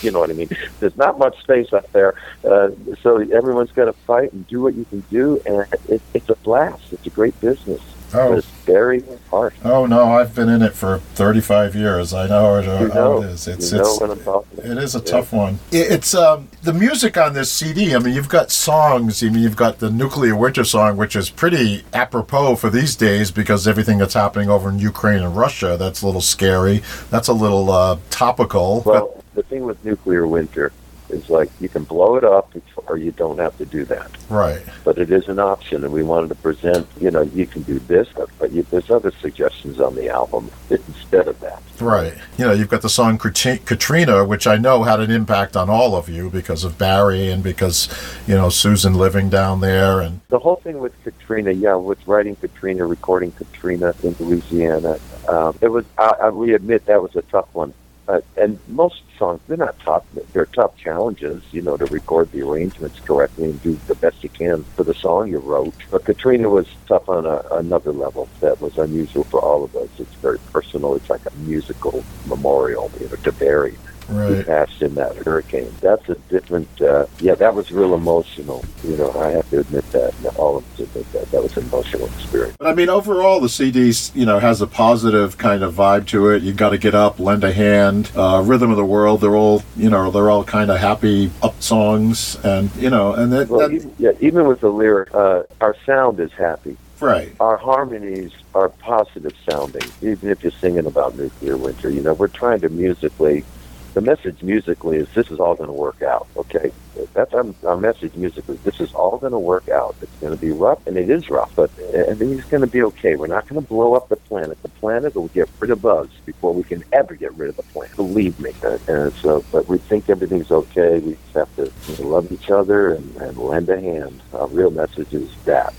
you 0.01 0.11
know 0.11 0.19
what 0.19 0.29
I 0.29 0.33
mean? 0.33 0.49
There's 0.79 0.97
not 0.97 1.17
much 1.17 1.39
space 1.41 1.73
up 1.73 1.91
there, 1.93 2.15
uh, 2.43 2.69
so 3.01 3.17
everyone's 3.19 3.71
got 3.71 3.85
to 3.85 3.93
fight 3.93 4.31
and 4.33 4.47
do 4.47 4.61
what 4.61 4.75
you 4.75 4.85
can 4.85 5.01
do, 5.09 5.41
and 5.45 5.65
it, 5.89 6.01
it's 6.13 6.29
a 6.29 6.35
blast. 6.35 6.91
It's 6.91 7.05
a 7.07 7.09
great 7.09 7.39
business. 7.41 7.81
But 8.13 8.21
oh, 8.21 8.33
it's 8.33 8.47
very 8.65 9.03
hard. 9.31 9.53
oh 9.65 9.85
no, 9.87 10.13
I've 10.13 10.35
been 10.35 10.47
in 10.47 10.61
it 10.61 10.73
for 10.73 10.99
35 11.15 11.75
years. 11.75 12.13
I 12.13 12.27
know, 12.27 12.57
it, 12.57 12.65
You 12.65 12.89
how 12.89 12.93
know, 12.93 13.23
it 13.23 13.29
is. 13.31 13.47
It's 13.47 13.71
you 13.71 13.79
know 13.79 13.83
it's 14.11 14.59
it 14.65 14.77
is 14.77 14.95
a 14.95 14.99
Yeah. 14.99 15.03
tough 15.03 15.33
one. 15.33 15.59
It's 15.71 16.13
um, 16.13 16.47
the 16.61 16.73
music 16.73 17.17
on 17.17 17.33
this 17.33 17.51
CD. 17.51 17.95
I 17.95 17.99
mean, 17.99 18.13
you've 18.13 18.29
got 18.29 18.51
songs. 18.51 19.23
I 19.23 19.29
mean, 19.29 19.41
you've 19.41 19.55
got 19.55 19.79
the 19.79 19.89
Nuclear 19.89 20.35
Winter 20.35 20.63
song, 20.63 20.95
which 20.95 21.15
is 21.15 21.29
pretty 21.31 21.83
apropos 21.91 22.55
for 22.57 22.69
these 22.69 22.95
days 22.95 23.31
because 23.31 23.67
everything 23.67 23.97
that's 23.97 24.13
happening 24.13 24.49
over 24.49 24.69
in 24.69 24.77
Ukraine 24.79 25.23
and 25.23 25.35
Russia. 25.35 25.75
That's 25.77 26.03
a 26.03 26.05
little 26.05 26.21
scary. 26.21 26.83
That's 27.09 27.27
a 27.27 27.33
little 27.33 27.71
uh, 27.71 27.97
topical. 28.11 28.83
Well, 28.85 29.23
the 29.33 29.41
thing 29.43 29.63
with 29.65 29.83
nuclear 29.83 30.27
winter 30.27 30.71
is 31.13 31.29
like 31.29 31.49
you 31.59 31.69
can 31.69 31.83
blow 31.83 32.15
it 32.15 32.23
up, 32.23 32.53
or 32.87 32.97
you 32.97 33.11
don't 33.11 33.39
have 33.39 33.57
to 33.57 33.65
do 33.65 33.85
that. 33.85 34.11
right. 34.29 34.61
but 34.83 34.97
it 34.97 35.11
is 35.11 35.27
an 35.29 35.39
option, 35.39 35.83
and 35.83 35.93
we 35.93 36.03
wanted 36.03 36.29
to 36.29 36.35
present. 36.35 36.87
You 36.99 37.11
know, 37.11 37.21
you 37.21 37.45
can 37.45 37.61
do 37.63 37.79
this, 37.79 38.07
but, 38.15 38.29
but 38.39 38.51
you, 38.51 38.63
there's 38.63 38.89
other 38.89 39.11
suggestions 39.11 39.79
on 39.79 39.95
the 39.95 40.09
album 40.09 40.51
instead 40.69 41.27
of 41.27 41.39
that. 41.39 41.61
Right. 41.79 42.13
You 42.37 42.45
know, 42.45 42.53
you've 42.53 42.69
got 42.69 42.81
the 42.81 42.89
song 42.89 43.17
Katrina, 43.17 44.25
which 44.25 44.47
I 44.47 44.57
know 44.57 44.83
had 44.83 44.99
an 44.99 45.11
impact 45.11 45.55
on 45.55 45.69
all 45.69 45.95
of 45.95 46.09
you 46.09 46.29
because 46.29 46.63
of 46.63 46.77
Barry 46.77 47.29
and 47.29 47.43
because, 47.43 47.89
you 48.27 48.35
know, 48.35 48.49
Susan 48.49 48.93
living 48.93 49.29
down 49.29 49.59
there. 49.59 50.01
And 50.01 50.21
The 50.29 50.39
whole 50.39 50.57
thing 50.57 50.79
with 50.79 50.93
Katrina, 51.03 51.51
yeah, 51.51 51.75
with 51.75 52.05
writing 52.07 52.35
Katrina, 52.35 52.85
recording 52.85 53.31
Katrina 53.31 53.93
in 54.03 54.15
Louisiana, 54.19 54.97
um, 55.27 55.57
it 55.61 55.69
was. 55.69 55.85
I, 55.97 56.13
I, 56.21 56.29
we 56.29 56.53
admit 56.53 56.85
that 56.85 57.01
was 57.01 57.15
a 57.15 57.21
tough 57.23 57.47
one. 57.53 57.73
Uh, 58.07 58.19
and 58.35 58.59
most 58.67 59.01
songs, 59.17 59.39
they're 59.47 59.55
not 59.55 59.79
tough. 59.79 60.03
They're 60.33 60.45
tough 60.47 60.75
challenges, 60.77 61.41
you 61.51 61.61
know, 61.61 61.77
to 61.77 61.85
record 61.85 62.31
the 62.31 62.41
arrangements 62.41 62.99
correctly 62.99 63.45
and 63.45 63.61
do 63.61 63.79
the 63.87 63.95
best 63.95 64.23
you 64.23 64.29
can 64.29 64.63
for 64.75 64.83
the 64.83 64.93
song 64.93 65.29
you 65.29 65.37
wrote. 65.37 65.73
But 65.89 66.03
Katrina 66.03 66.49
was 66.49 66.67
tough 66.87 67.07
on 67.07 67.25
a, 67.25 67.41
another 67.51 67.93
level 67.93 68.27
that 68.41 68.59
was 68.59 68.77
unusual 68.77 69.23
for 69.23 69.39
all 69.39 69.63
of 69.63 69.73
us. 69.75 69.89
It's 69.97 70.15
very 70.15 70.39
personal. 70.51 70.95
It's 70.95 71.09
like 71.09 71.25
a 71.25 71.37
musical 71.37 72.03
memorial, 72.25 72.91
you 72.99 73.07
know, 73.07 73.15
to 73.15 73.31
Barry 73.31 73.77
right. 74.09 74.45
passed 74.45 74.81
in 74.81 74.95
that 74.95 75.15
hurricane. 75.17 75.73
That's 75.81 76.07
a 76.09 76.15
different, 76.29 76.67
uh, 76.81 77.05
yeah, 77.19 77.35
that 77.35 77.53
was 77.55 77.71
real 77.71 77.93
emotional. 77.93 78.63
You 78.83 78.97
know, 78.97 79.11
I 79.19 79.29
have 79.31 79.49
to 79.51 79.59
admit 79.59 79.89
that. 79.91 80.13
All 80.35 80.57
of 80.57 80.73
us 80.73 80.79
admit 80.79 81.11
that. 81.13 81.31
That 81.31 81.43
was 81.43 81.55
an 81.57 81.63
emotional 81.63 82.05
experience. 82.07 82.55
But 82.57 82.67
I 82.67 82.73
mean, 82.75 82.89
overall, 82.89 83.39
the 83.39 83.49
CD, 83.49 83.93
you 84.13 84.25
know, 84.25 84.39
has 84.39 84.61
a 84.61 84.67
positive 84.67 85.37
kind 85.37 85.63
of 85.63 85.73
vibe 85.73 86.07
to 86.07 86.29
it. 86.29 86.43
You 86.43 86.53
got 86.53 86.69
to 86.69 86.77
get 86.77 86.95
up, 86.95 87.19
lend 87.19 87.43
a 87.43 87.53
hand, 87.53 88.11
uh, 88.15 88.41
rhythm 88.45 88.71
of 88.71 88.77
the 88.77 88.85
world. 88.85 89.21
They're 89.21 89.35
all, 89.35 89.63
you 89.75 89.89
know, 89.89 90.11
they're 90.11 90.29
all 90.29 90.43
kind 90.43 90.71
of 90.71 90.79
happy 90.79 91.31
up 91.41 91.61
songs, 91.61 92.37
and 92.43 92.73
you 92.75 92.89
know, 92.89 93.13
and 93.13 93.31
that, 93.33 93.49
Well, 93.49 93.69
that 93.69 93.91
yeah, 93.99 94.11
even 94.19 94.47
with 94.47 94.59
the 94.61 94.69
lyric, 94.69 95.13
uh, 95.13 95.43
our 95.61 95.75
sound 95.85 96.19
is 96.19 96.31
happy. 96.33 96.77
right, 96.99 97.31
Our 97.39 97.57
harmonies 97.57 98.31
are 98.55 98.69
positive 98.69 99.33
sounding, 99.49 99.81
even 100.01 100.29
if 100.29 100.43
you're 100.43 100.51
singing 100.51 100.85
about 100.85 101.17
nuclear 101.17 101.57
winter. 101.57 101.89
You 101.89 102.01
know, 102.01 102.13
we're 102.13 102.27
trying 102.27 102.61
to 102.61 102.69
musically, 102.69 103.43
the 103.93 104.01
message 104.01 104.41
musically 104.41 104.97
is 104.97 105.07
this 105.13 105.29
is 105.29 105.39
all 105.39 105.55
going 105.55 105.67
to 105.67 105.73
work 105.73 106.01
out, 106.01 106.27
okay? 106.35 106.71
That's 107.13 107.33
our, 107.33 107.45
our 107.65 107.77
message 107.77 108.15
musically. 108.15 108.57
This 108.63 108.79
is 108.79 108.93
all 108.93 109.17
going 109.17 109.31
to 109.31 109.39
work 109.39 109.69
out. 109.69 109.95
It's 110.01 110.15
going 110.19 110.33
to 110.33 110.39
be 110.39 110.51
rough, 110.51 110.85
and 110.87 110.97
it 110.97 111.09
is 111.09 111.29
rough, 111.29 111.55
but 111.55 111.71
everything's 111.79 112.45
going 112.45 112.61
to 112.61 112.67
be 112.67 112.81
okay. 112.83 113.15
We're 113.15 113.27
not 113.27 113.47
going 113.47 113.61
to 113.61 113.67
blow 113.67 113.93
up 113.93 114.09
the 114.09 114.15
planet. 114.15 114.61
The 114.63 114.69
planet 114.69 115.15
will 115.15 115.27
get 115.29 115.49
rid 115.59 115.69
of 115.69 115.85
us 115.85 116.07
before 116.25 116.53
we 116.53 116.63
can 116.63 116.83
ever 116.91 117.15
get 117.15 117.33
rid 117.35 117.49
of 117.49 117.57
the 117.57 117.63
planet. 117.63 117.95
Believe 117.95 118.39
me. 118.39 118.53
And, 118.87 119.13
so, 119.13 119.45
but 119.51 119.67
we 119.67 119.77
think 119.77 120.09
everything's 120.09 120.51
okay. 120.51 120.99
We 120.99 121.13
just 121.13 121.33
have 121.35 121.55
to 121.57 122.03
love 122.03 122.31
each 122.31 122.49
other 122.49 122.95
and, 122.95 123.15
and 123.17 123.37
lend 123.37 123.69
a 123.69 123.79
hand. 123.79 124.21
Our 124.33 124.47
real 124.47 124.71
message 124.71 125.13
is 125.13 125.29
that. 125.45 125.73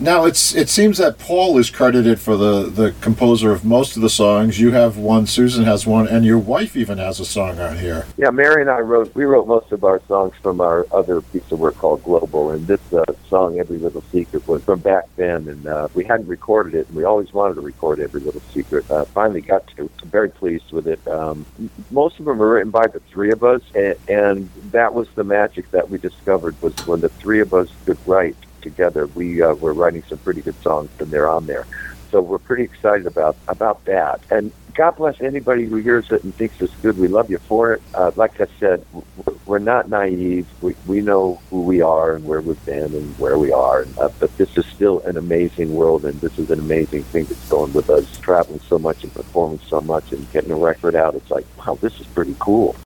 Now 0.00 0.24
it's 0.24 0.54
it 0.54 0.68
seems 0.68 0.98
that 0.98 1.18
Paul 1.18 1.56
is 1.58 1.70
credited 1.70 2.18
for 2.18 2.36
the 2.36 2.64
the 2.64 2.94
composer 3.00 3.52
of 3.52 3.64
most 3.64 3.94
of 3.94 4.02
the 4.02 4.10
songs. 4.10 4.58
You 4.58 4.72
have 4.72 4.96
one, 4.96 5.26
Susan 5.26 5.64
has 5.64 5.86
one, 5.86 6.08
and 6.08 6.24
your 6.24 6.38
wife 6.38 6.74
even 6.74 6.98
has 6.98 7.20
a 7.20 7.24
song 7.24 7.60
on 7.60 7.78
here. 7.78 8.06
Yeah, 8.16 8.30
Mary 8.30 8.62
and 8.62 8.70
I 8.70 8.80
wrote. 8.80 9.14
We 9.14 9.24
wrote 9.24 9.46
most 9.46 9.70
of 9.72 9.84
our 9.84 10.00
songs 10.08 10.34
from 10.42 10.60
our 10.60 10.86
other 10.90 11.20
piece 11.20 11.52
of 11.52 11.60
work 11.60 11.76
called 11.76 12.02
Global, 12.02 12.50
and 12.50 12.66
this 12.66 12.80
uh, 12.92 13.04
song, 13.28 13.60
"Every 13.60 13.78
Little 13.78 14.02
Secret," 14.10 14.48
was 14.48 14.64
from 14.64 14.80
back 14.80 15.04
then, 15.16 15.46
and 15.48 15.66
uh, 15.66 15.88
we 15.94 16.04
hadn't 16.04 16.26
recorded 16.26 16.74
it, 16.74 16.88
and 16.88 16.96
we 16.96 17.04
always 17.04 17.32
wanted 17.32 17.54
to 17.54 17.60
record 17.60 18.00
"Every 18.00 18.20
Little 18.20 18.42
Secret." 18.52 18.90
Uh, 18.90 19.04
finally 19.04 19.42
got 19.42 19.66
to. 19.76 19.88
Very 20.06 20.30
pleased 20.30 20.72
with 20.72 20.88
it. 20.88 21.06
Um, 21.06 21.46
most 21.90 22.18
of 22.18 22.24
them 22.24 22.42
are 22.42 22.54
written 22.54 22.70
by 22.70 22.86
the 22.88 23.00
three 23.00 23.30
of 23.30 23.44
us, 23.44 23.62
and, 23.76 23.94
and 24.08 24.50
that 24.72 24.92
was 24.92 25.08
the 25.14 25.24
magic 25.24 25.70
that 25.70 25.88
we 25.88 25.98
discovered 25.98 26.60
was 26.62 26.74
when 26.86 27.00
the 27.00 27.10
three 27.10 27.40
of 27.40 27.54
us 27.54 27.68
could 27.84 27.98
write 28.06 28.36
together, 28.60 29.06
we 29.08 29.42
uh, 29.42 29.54
were 29.54 29.74
writing 29.74 30.02
some 30.08 30.18
pretty 30.18 30.42
good 30.42 30.60
songs, 30.62 30.90
and 30.98 31.10
they're 31.10 31.28
on 31.28 31.46
there. 31.46 31.66
So 32.10 32.20
we're 32.20 32.38
pretty 32.38 32.64
excited 32.64 33.06
about 33.06 33.36
about 33.46 33.84
that. 33.84 34.20
And 34.30 34.50
God 34.74 34.96
bless 34.96 35.20
anybody 35.20 35.66
who 35.66 35.76
hears 35.76 36.10
it 36.10 36.24
and 36.24 36.34
thinks 36.34 36.60
it's 36.60 36.74
good. 36.76 36.98
We 36.98 37.08
love 37.08 37.30
you 37.30 37.38
for 37.38 37.74
it. 37.74 37.82
Uh, 37.94 38.10
like 38.16 38.40
I 38.40 38.46
said, 38.58 38.84
we're 39.46 39.58
not 39.58 39.88
naive. 39.88 40.46
We, 40.60 40.74
we 40.86 41.00
know 41.00 41.40
who 41.50 41.62
we 41.62 41.82
are 41.82 42.14
and 42.14 42.24
where 42.24 42.40
we've 42.40 42.64
been 42.64 42.94
and 42.94 43.18
where 43.18 43.38
we 43.38 43.52
are. 43.52 43.82
And, 43.82 43.98
uh, 43.98 44.08
but 44.18 44.36
this 44.38 44.56
is 44.56 44.66
still 44.66 45.00
an 45.00 45.16
amazing 45.16 45.74
world, 45.74 46.04
and 46.04 46.20
this 46.20 46.38
is 46.38 46.50
an 46.50 46.58
amazing 46.58 47.02
thing 47.04 47.24
that's 47.24 47.48
going 47.48 47.72
with 47.72 47.90
us, 47.90 48.18
traveling 48.18 48.60
so 48.68 48.78
much 48.78 49.04
and 49.04 49.12
performing 49.12 49.60
so 49.66 49.80
much 49.80 50.12
and 50.12 50.30
getting 50.32 50.50
a 50.50 50.56
record 50.56 50.94
out. 50.94 51.14
It's 51.14 51.30
like, 51.30 51.46
wow, 51.58 51.78
this 51.80 52.00
is 52.00 52.06
pretty 52.08 52.36
cool. 52.38 52.76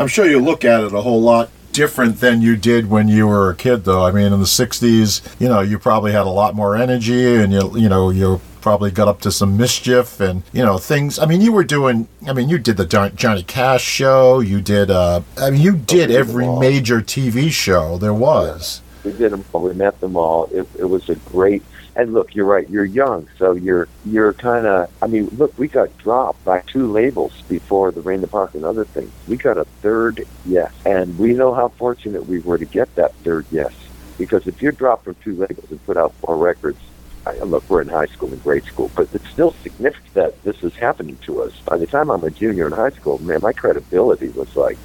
I'm 0.00 0.08
sure 0.08 0.24
you 0.24 0.40
look 0.40 0.64
at 0.64 0.82
it 0.82 0.94
a 0.94 1.02
whole 1.02 1.20
lot 1.20 1.50
different 1.72 2.20
than 2.20 2.40
you 2.40 2.56
did 2.56 2.88
when 2.88 3.06
you 3.08 3.26
were 3.26 3.50
a 3.50 3.54
kid 3.54 3.84
though. 3.84 4.02
I 4.06 4.10
mean 4.12 4.32
in 4.32 4.40
the 4.40 4.46
60s 4.46 5.20
you 5.38 5.46
know 5.46 5.60
you 5.60 5.78
probably 5.78 6.10
had 6.10 6.26
a 6.26 6.30
lot 6.30 6.54
more 6.54 6.74
energy 6.74 7.36
and 7.36 7.52
you 7.52 7.76
you 7.76 7.88
know 7.90 8.08
you 8.08 8.40
probably 8.62 8.90
got 8.90 9.08
up 9.08 9.20
to 9.20 9.30
some 9.30 9.58
mischief 9.58 10.18
and 10.18 10.42
you 10.54 10.64
know 10.64 10.78
things. 10.78 11.18
I 11.18 11.26
mean 11.26 11.42
you 11.42 11.52
were 11.52 11.64
doing 11.64 12.08
i 12.26 12.32
mean 12.32 12.48
you 12.48 12.56
did 12.56 12.78
the 12.78 12.86
johnny 12.86 13.42
cash 13.42 13.84
show. 13.84 14.40
You 14.40 14.62
did 14.62 14.90
uh 14.90 15.20
i 15.36 15.50
mean 15.50 15.60
you 15.60 15.76
did 15.76 16.10
every 16.10 16.48
major 16.48 17.02
tv 17.02 17.50
show 17.50 17.98
there 17.98 18.14
was. 18.14 18.80
Yeah. 19.04 19.12
we 19.12 19.18
did 19.18 19.32
them 19.32 19.44
all. 19.52 19.60
We 19.60 19.74
met 19.74 20.00
them 20.00 20.16
all. 20.16 20.46
It, 20.46 20.66
it 20.78 20.86
was 20.86 21.10
a 21.10 21.14
great 21.16 21.62
and 21.96 22.14
look, 22.14 22.34
you're 22.34 22.46
right. 22.46 22.68
You're 22.70 22.84
young, 22.84 23.28
so 23.36 23.52
you're 23.52 23.88
you're 24.04 24.32
kind 24.32 24.66
of. 24.66 24.90
I 25.02 25.06
mean, 25.06 25.28
look, 25.36 25.58
we 25.58 25.68
got 25.68 25.96
dropped 25.98 26.44
by 26.44 26.60
two 26.66 26.90
labels 26.90 27.32
before 27.48 27.90
the 27.90 28.00
Rain 28.00 28.20
the 28.20 28.28
Park 28.28 28.54
and 28.54 28.64
other 28.64 28.84
things. 28.84 29.10
We 29.26 29.36
got 29.36 29.58
a 29.58 29.64
third 29.64 30.24
yes, 30.46 30.72
and 30.86 31.18
we 31.18 31.32
know 31.32 31.52
how 31.52 31.68
fortunate 31.68 32.26
we 32.26 32.38
were 32.38 32.58
to 32.58 32.64
get 32.64 32.94
that 32.94 33.14
third 33.16 33.46
yes. 33.50 33.72
Because 34.18 34.46
if 34.46 34.62
you're 34.62 34.72
dropped 34.72 35.04
from 35.04 35.16
two 35.16 35.34
labels 35.34 35.70
and 35.70 35.84
put 35.84 35.96
out 35.96 36.12
four 36.14 36.36
records, 36.36 36.78
I, 37.26 37.36
look, 37.38 37.68
we're 37.68 37.82
in 37.82 37.88
high 37.88 38.06
school 38.06 38.32
and 38.32 38.42
grade 38.42 38.64
school, 38.64 38.90
but 38.94 39.08
it's 39.12 39.28
still 39.28 39.52
significant 39.62 40.14
that 40.14 40.42
this 40.42 40.62
is 40.62 40.74
happening 40.74 41.16
to 41.22 41.42
us. 41.42 41.52
By 41.64 41.76
the 41.76 41.86
time 41.86 42.10
I'm 42.10 42.24
a 42.24 42.30
junior 42.30 42.66
in 42.66 42.72
high 42.72 42.90
school, 42.90 43.18
man, 43.18 43.40
my 43.42 43.52
credibility 43.52 44.28
was 44.28 44.54
like 44.56 44.78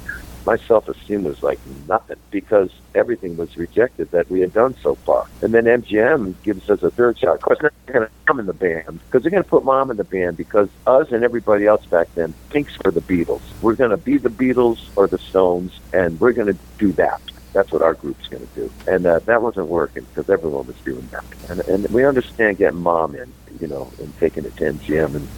my 0.46 0.56
self-esteem 0.56 1.24
was 1.24 1.42
like 1.42 1.58
nothing 1.88 2.16
because 2.30 2.70
everything 2.94 3.36
was 3.36 3.56
rejected 3.56 4.10
that 4.12 4.30
we 4.30 4.40
had 4.40 4.52
done 4.52 4.76
so 4.82 4.94
far. 4.94 5.26
And 5.42 5.52
then 5.52 5.64
MGM 5.64 6.34
gives 6.44 6.70
us 6.70 6.82
a 6.82 6.90
third 6.90 7.18
shot. 7.18 7.34
Of 7.34 7.40
course, 7.42 7.58
they're 7.60 7.72
going 7.86 8.06
to 8.06 8.12
come 8.26 8.38
in 8.38 8.46
the 8.46 8.54
band 8.54 9.00
because 9.06 9.22
they're 9.22 9.30
going 9.30 9.42
to 9.42 9.48
put 9.48 9.64
mom 9.64 9.90
in 9.90 9.96
the 9.96 10.04
band 10.04 10.36
because 10.36 10.68
us 10.86 11.10
and 11.10 11.24
everybody 11.24 11.66
else 11.66 11.84
back 11.86 12.14
then 12.14 12.32
thinks 12.50 12.72
we're 12.84 12.92
the 12.92 13.00
Beatles. 13.00 13.42
We're 13.60 13.74
going 13.74 13.90
to 13.90 13.96
be 13.96 14.18
the 14.18 14.28
Beatles 14.28 14.78
or 14.94 15.08
the 15.08 15.18
Stones, 15.18 15.72
and 15.92 16.18
we're 16.20 16.32
going 16.32 16.48
to 16.48 16.58
do 16.78 16.92
that. 16.92 17.20
That's 17.52 17.72
what 17.72 17.82
our 17.82 17.94
group's 17.94 18.28
going 18.28 18.46
to 18.46 18.54
do. 18.54 18.70
And 18.86 19.06
uh, 19.06 19.18
that 19.20 19.42
wasn't 19.42 19.68
working 19.68 20.04
because 20.04 20.30
everyone 20.30 20.66
was 20.66 20.76
doing 20.84 21.08
that. 21.10 21.24
And, 21.48 21.60
and 21.62 21.88
we 21.88 22.04
understand 22.04 22.58
getting 22.58 22.80
mom 22.80 23.16
in, 23.16 23.32
you 23.60 23.66
know, 23.66 23.90
and 23.98 24.16
taking 24.18 24.44
it 24.44 24.56
to 24.58 24.72
MGM. 24.72 25.14
And 25.16 25.28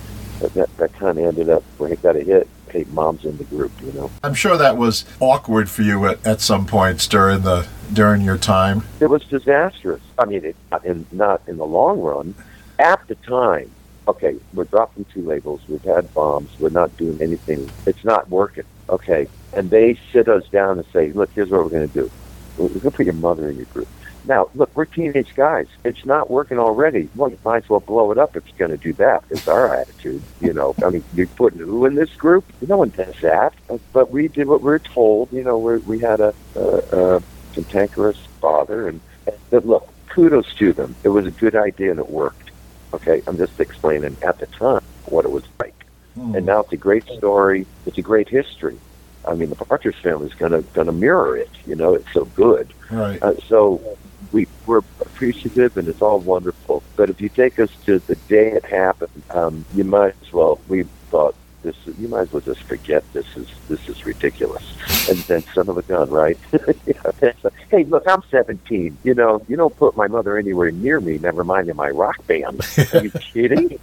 that, 0.55 0.77
that, 0.77 0.93
kind 0.95 1.19
of 1.19 1.25
ended 1.25 1.49
up 1.49 1.63
when 1.79 1.93
it 1.93 2.03
got 2.03 2.17
a 2.17 2.21
hit. 2.21 2.49
Hey, 2.71 2.85
mom's 2.91 3.25
in 3.25 3.37
the 3.37 3.45
group, 3.45 3.73
you 3.83 3.93
know. 3.93 4.11
I'm 4.23 4.35
sure 4.35 4.57
that 4.57 4.77
was 4.77 5.05
awkward 5.21 5.71
for 5.71 5.83
you 5.83 6.07
at, 6.07 6.25
at 6.27 6.41
some 6.41 6.67
points 6.67 7.07
during 7.07 7.43
the 7.43 7.67
during 7.93 8.23
your 8.23 8.39
time. 8.39 8.85
it 9.01 9.07
was 9.07 9.25
disastrous. 9.25 10.03
I 10.19 10.27
mean, 10.27 10.45
it, 10.45 10.57
in, 10.85 11.07
not 11.11 11.41
in 11.47 11.57
the 11.57 11.67
long 11.67 12.01
run. 12.01 12.35
At 12.79 13.07
the 13.09 13.15
time, 13.17 13.71
okay, 14.07 14.37
we're 14.53 14.65
dropping 14.65 15.07
two 15.07 15.23
labels. 15.23 15.61
We've 15.69 15.83
had 15.83 16.13
bombs. 16.15 16.51
We're 16.61 16.69
not 16.69 16.97
doing 16.97 17.21
anything. 17.23 17.71
It's 17.87 18.05
not 18.05 18.29
working. 18.29 18.65
Okay, 18.89 19.29
and 19.53 19.71
they 19.71 19.99
sit 20.13 20.29
us 20.29 20.47
down 20.49 20.79
and 20.79 20.87
say, 20.93 21.13
"Look, 21.13 21.31
here's 21.35 21.51
what 21.51 21.63
we're 21.65 21.71
going 21.71 21.89
to 21.89 21.95
do. 21.95 22.11
We're 22.57 22.69
going 22.69 22.81
to 22.81 22.91
put 22.91 23.07
your 23.07 23.15
mother 23.15 23.49
in 23.49 23.57
your 23.57 23.67
group." 23.67 23.89
Now, 24.25 24.51
look, 24.55 24.75
we're 24.77 24.85
teenage 24.85 25.35
guys. 25.35 25.67
It's 25.85 26.05
not 26.05 26.31
working 26.31 26.59
already. 26.59 27.09
Well, 27.15 27.31
you 27.31 27.39
might 27.45 27.65
as 27.65 27.69
well 27.69 27.81
blow 27.81 28.13
it 28.13 28.19
up 28.19 28.37
if 28.37 28.47
you're 28.47 28.69
going 28.69 28.79
to 28.79 28.83
do 28.83 28.93
that. 28.95 29.25
It's 29.31 29.49
our 29.49 29.75
attitude, 29.75 30.23
you 30.41 30.53
know. 30.53 30.75
I 30.85 30.91
mean, 30.91 31.05
you're 31.15 31.27
putting 31.29 31.61
who 31.61 31.87
in 31.87 31.95
this 31.95 32.15
group? 32.17 32.45
No 32.67 32.79
one 32.79 32.91
does 32.91 33.15
that. 33.23 33.55
But 33.93 34.11
we 34.11 34.29
did 34.29 34.47
what 34.49 34.61
we 34.61 34.67
were 34.67 34.79
told. 34.79 35.33
You 35.33 35.45
know, 35.45 35.59
we 35.59 35.79
we 35.79 35.99
had 35.99 36.21
a, 36.21 36.35
a, 36.55 37.17
a 37.17 37.23
cantankerous 37.55 38.19
father, 38.41 38.89
and, 38.89 39.01
and 39.27 39.37
but 39.51 39.67
look, 39.67 39.89
kudos 40.09 40.55
to 40.57 40.73
them. 40.73 40.95
It 41.05 41.09
was 41.11 41.27
a 41.27 41.31
good 41.31 41.55
idea 41.55 41.91
and 41.91 42.01
it 42.01 42.11
worked. 42.11 42.51
Okay, 42.93 43.23
I'm 43.27 43.37
just 43.37 43.61
explaining 43.61 44.17
at 44.23 44.39
the 44.39 44.47
time 44.47 44.83
what 45.07 45.25
it 45.25 45.31
was 45.31 45.45
like, 45.61 45.75
and 46.17 46.47
now 46.47 46.61
it's 46.61 46.73
a 46.73 46.77
great 46.77 47.05
story. 47.05 47.67
It's 47.87 47.99
a 47.99 48.03
great 48.03 48.29
history. 48.29 48.79
I 49.27 49.35
mean, 49.35 49.51
the 49.51 49.57
Partridge 49.57 49.97
Family 49.97 50.27
is 50.27 50.35
gonna 50.35 50.63
gonna 50.73 50.93
mirror 50.93 51.37
it. 51.37 51.51
You 51.67 51.77
know, 51.77 51.95
it's 51.95 52.11
so 52.13 52.25
good. 52.25 52.73
Right. 52.91 53.23
Uh, 53.23 53.35
so 53.47 53.99
we 54.33 54.47
we're 54.67 54.83
appreciative, 55.01 55.77
and 55.77 55.89
it's 55.89 56.03
all 56.03 56.19
wonderful. 56.19 56.83
But 56.97 57.11
if 57.11 57.21
you 57.21 57.29
take 57.29 57.59
us 57.59 57.71
to 57.87 58.03
the 58.07 58.17
day 58.29 58.53
it 58.53 58.65
happened, 58.65 59.25
um, 59.31 59.65
you 59.75 59.85
might 59.85 60.15
as 60.23 60.33
well. 60.33 60.61
We 60.69 60.85
thought 61.11 61.35
this. 61.69 61.97
You 61.99 62.09
might 62.09 62.21
as 62.23 62.33
well 62.33 62.41
just 62.41 62.63
forget 62.63 63.05
this 63.13 63.27
is 63.37 63.49
this 63.69 63.89
is 63.89 64.05
ridiculous. 64.07 64.65
And 65.09 65.19
then 65.21 65.43
son 65.55 65.69
of 65.69 65.77
a 65.79 65.83
gun, 65.83 66.11
right? 66.11 66.39
Yeah. 66.87 67.33
hey, 67.71 67.85
look, 67.85 68.05
I'm 68.07 68.23
17. 68.31 68.97
You 69.03 69.15
know, 69.15 69.43
you 69.49 69.57
don't 69.57 69.77
put 69.77 69.97
my 69.97 70.07
mother 70.07 70.39
anywhere 70.39 70.71
near 70.71 71.01
me. 71.01 71.19
Never 71.19 71.45
mind 71.45 71.69
in 71.69 71.77
my 71.77 71.91
rock 71.91 72.27
band. 72.27 72.61
Are 72.95 73.03
you 73.05 73.11
kidding? 73.33 73.79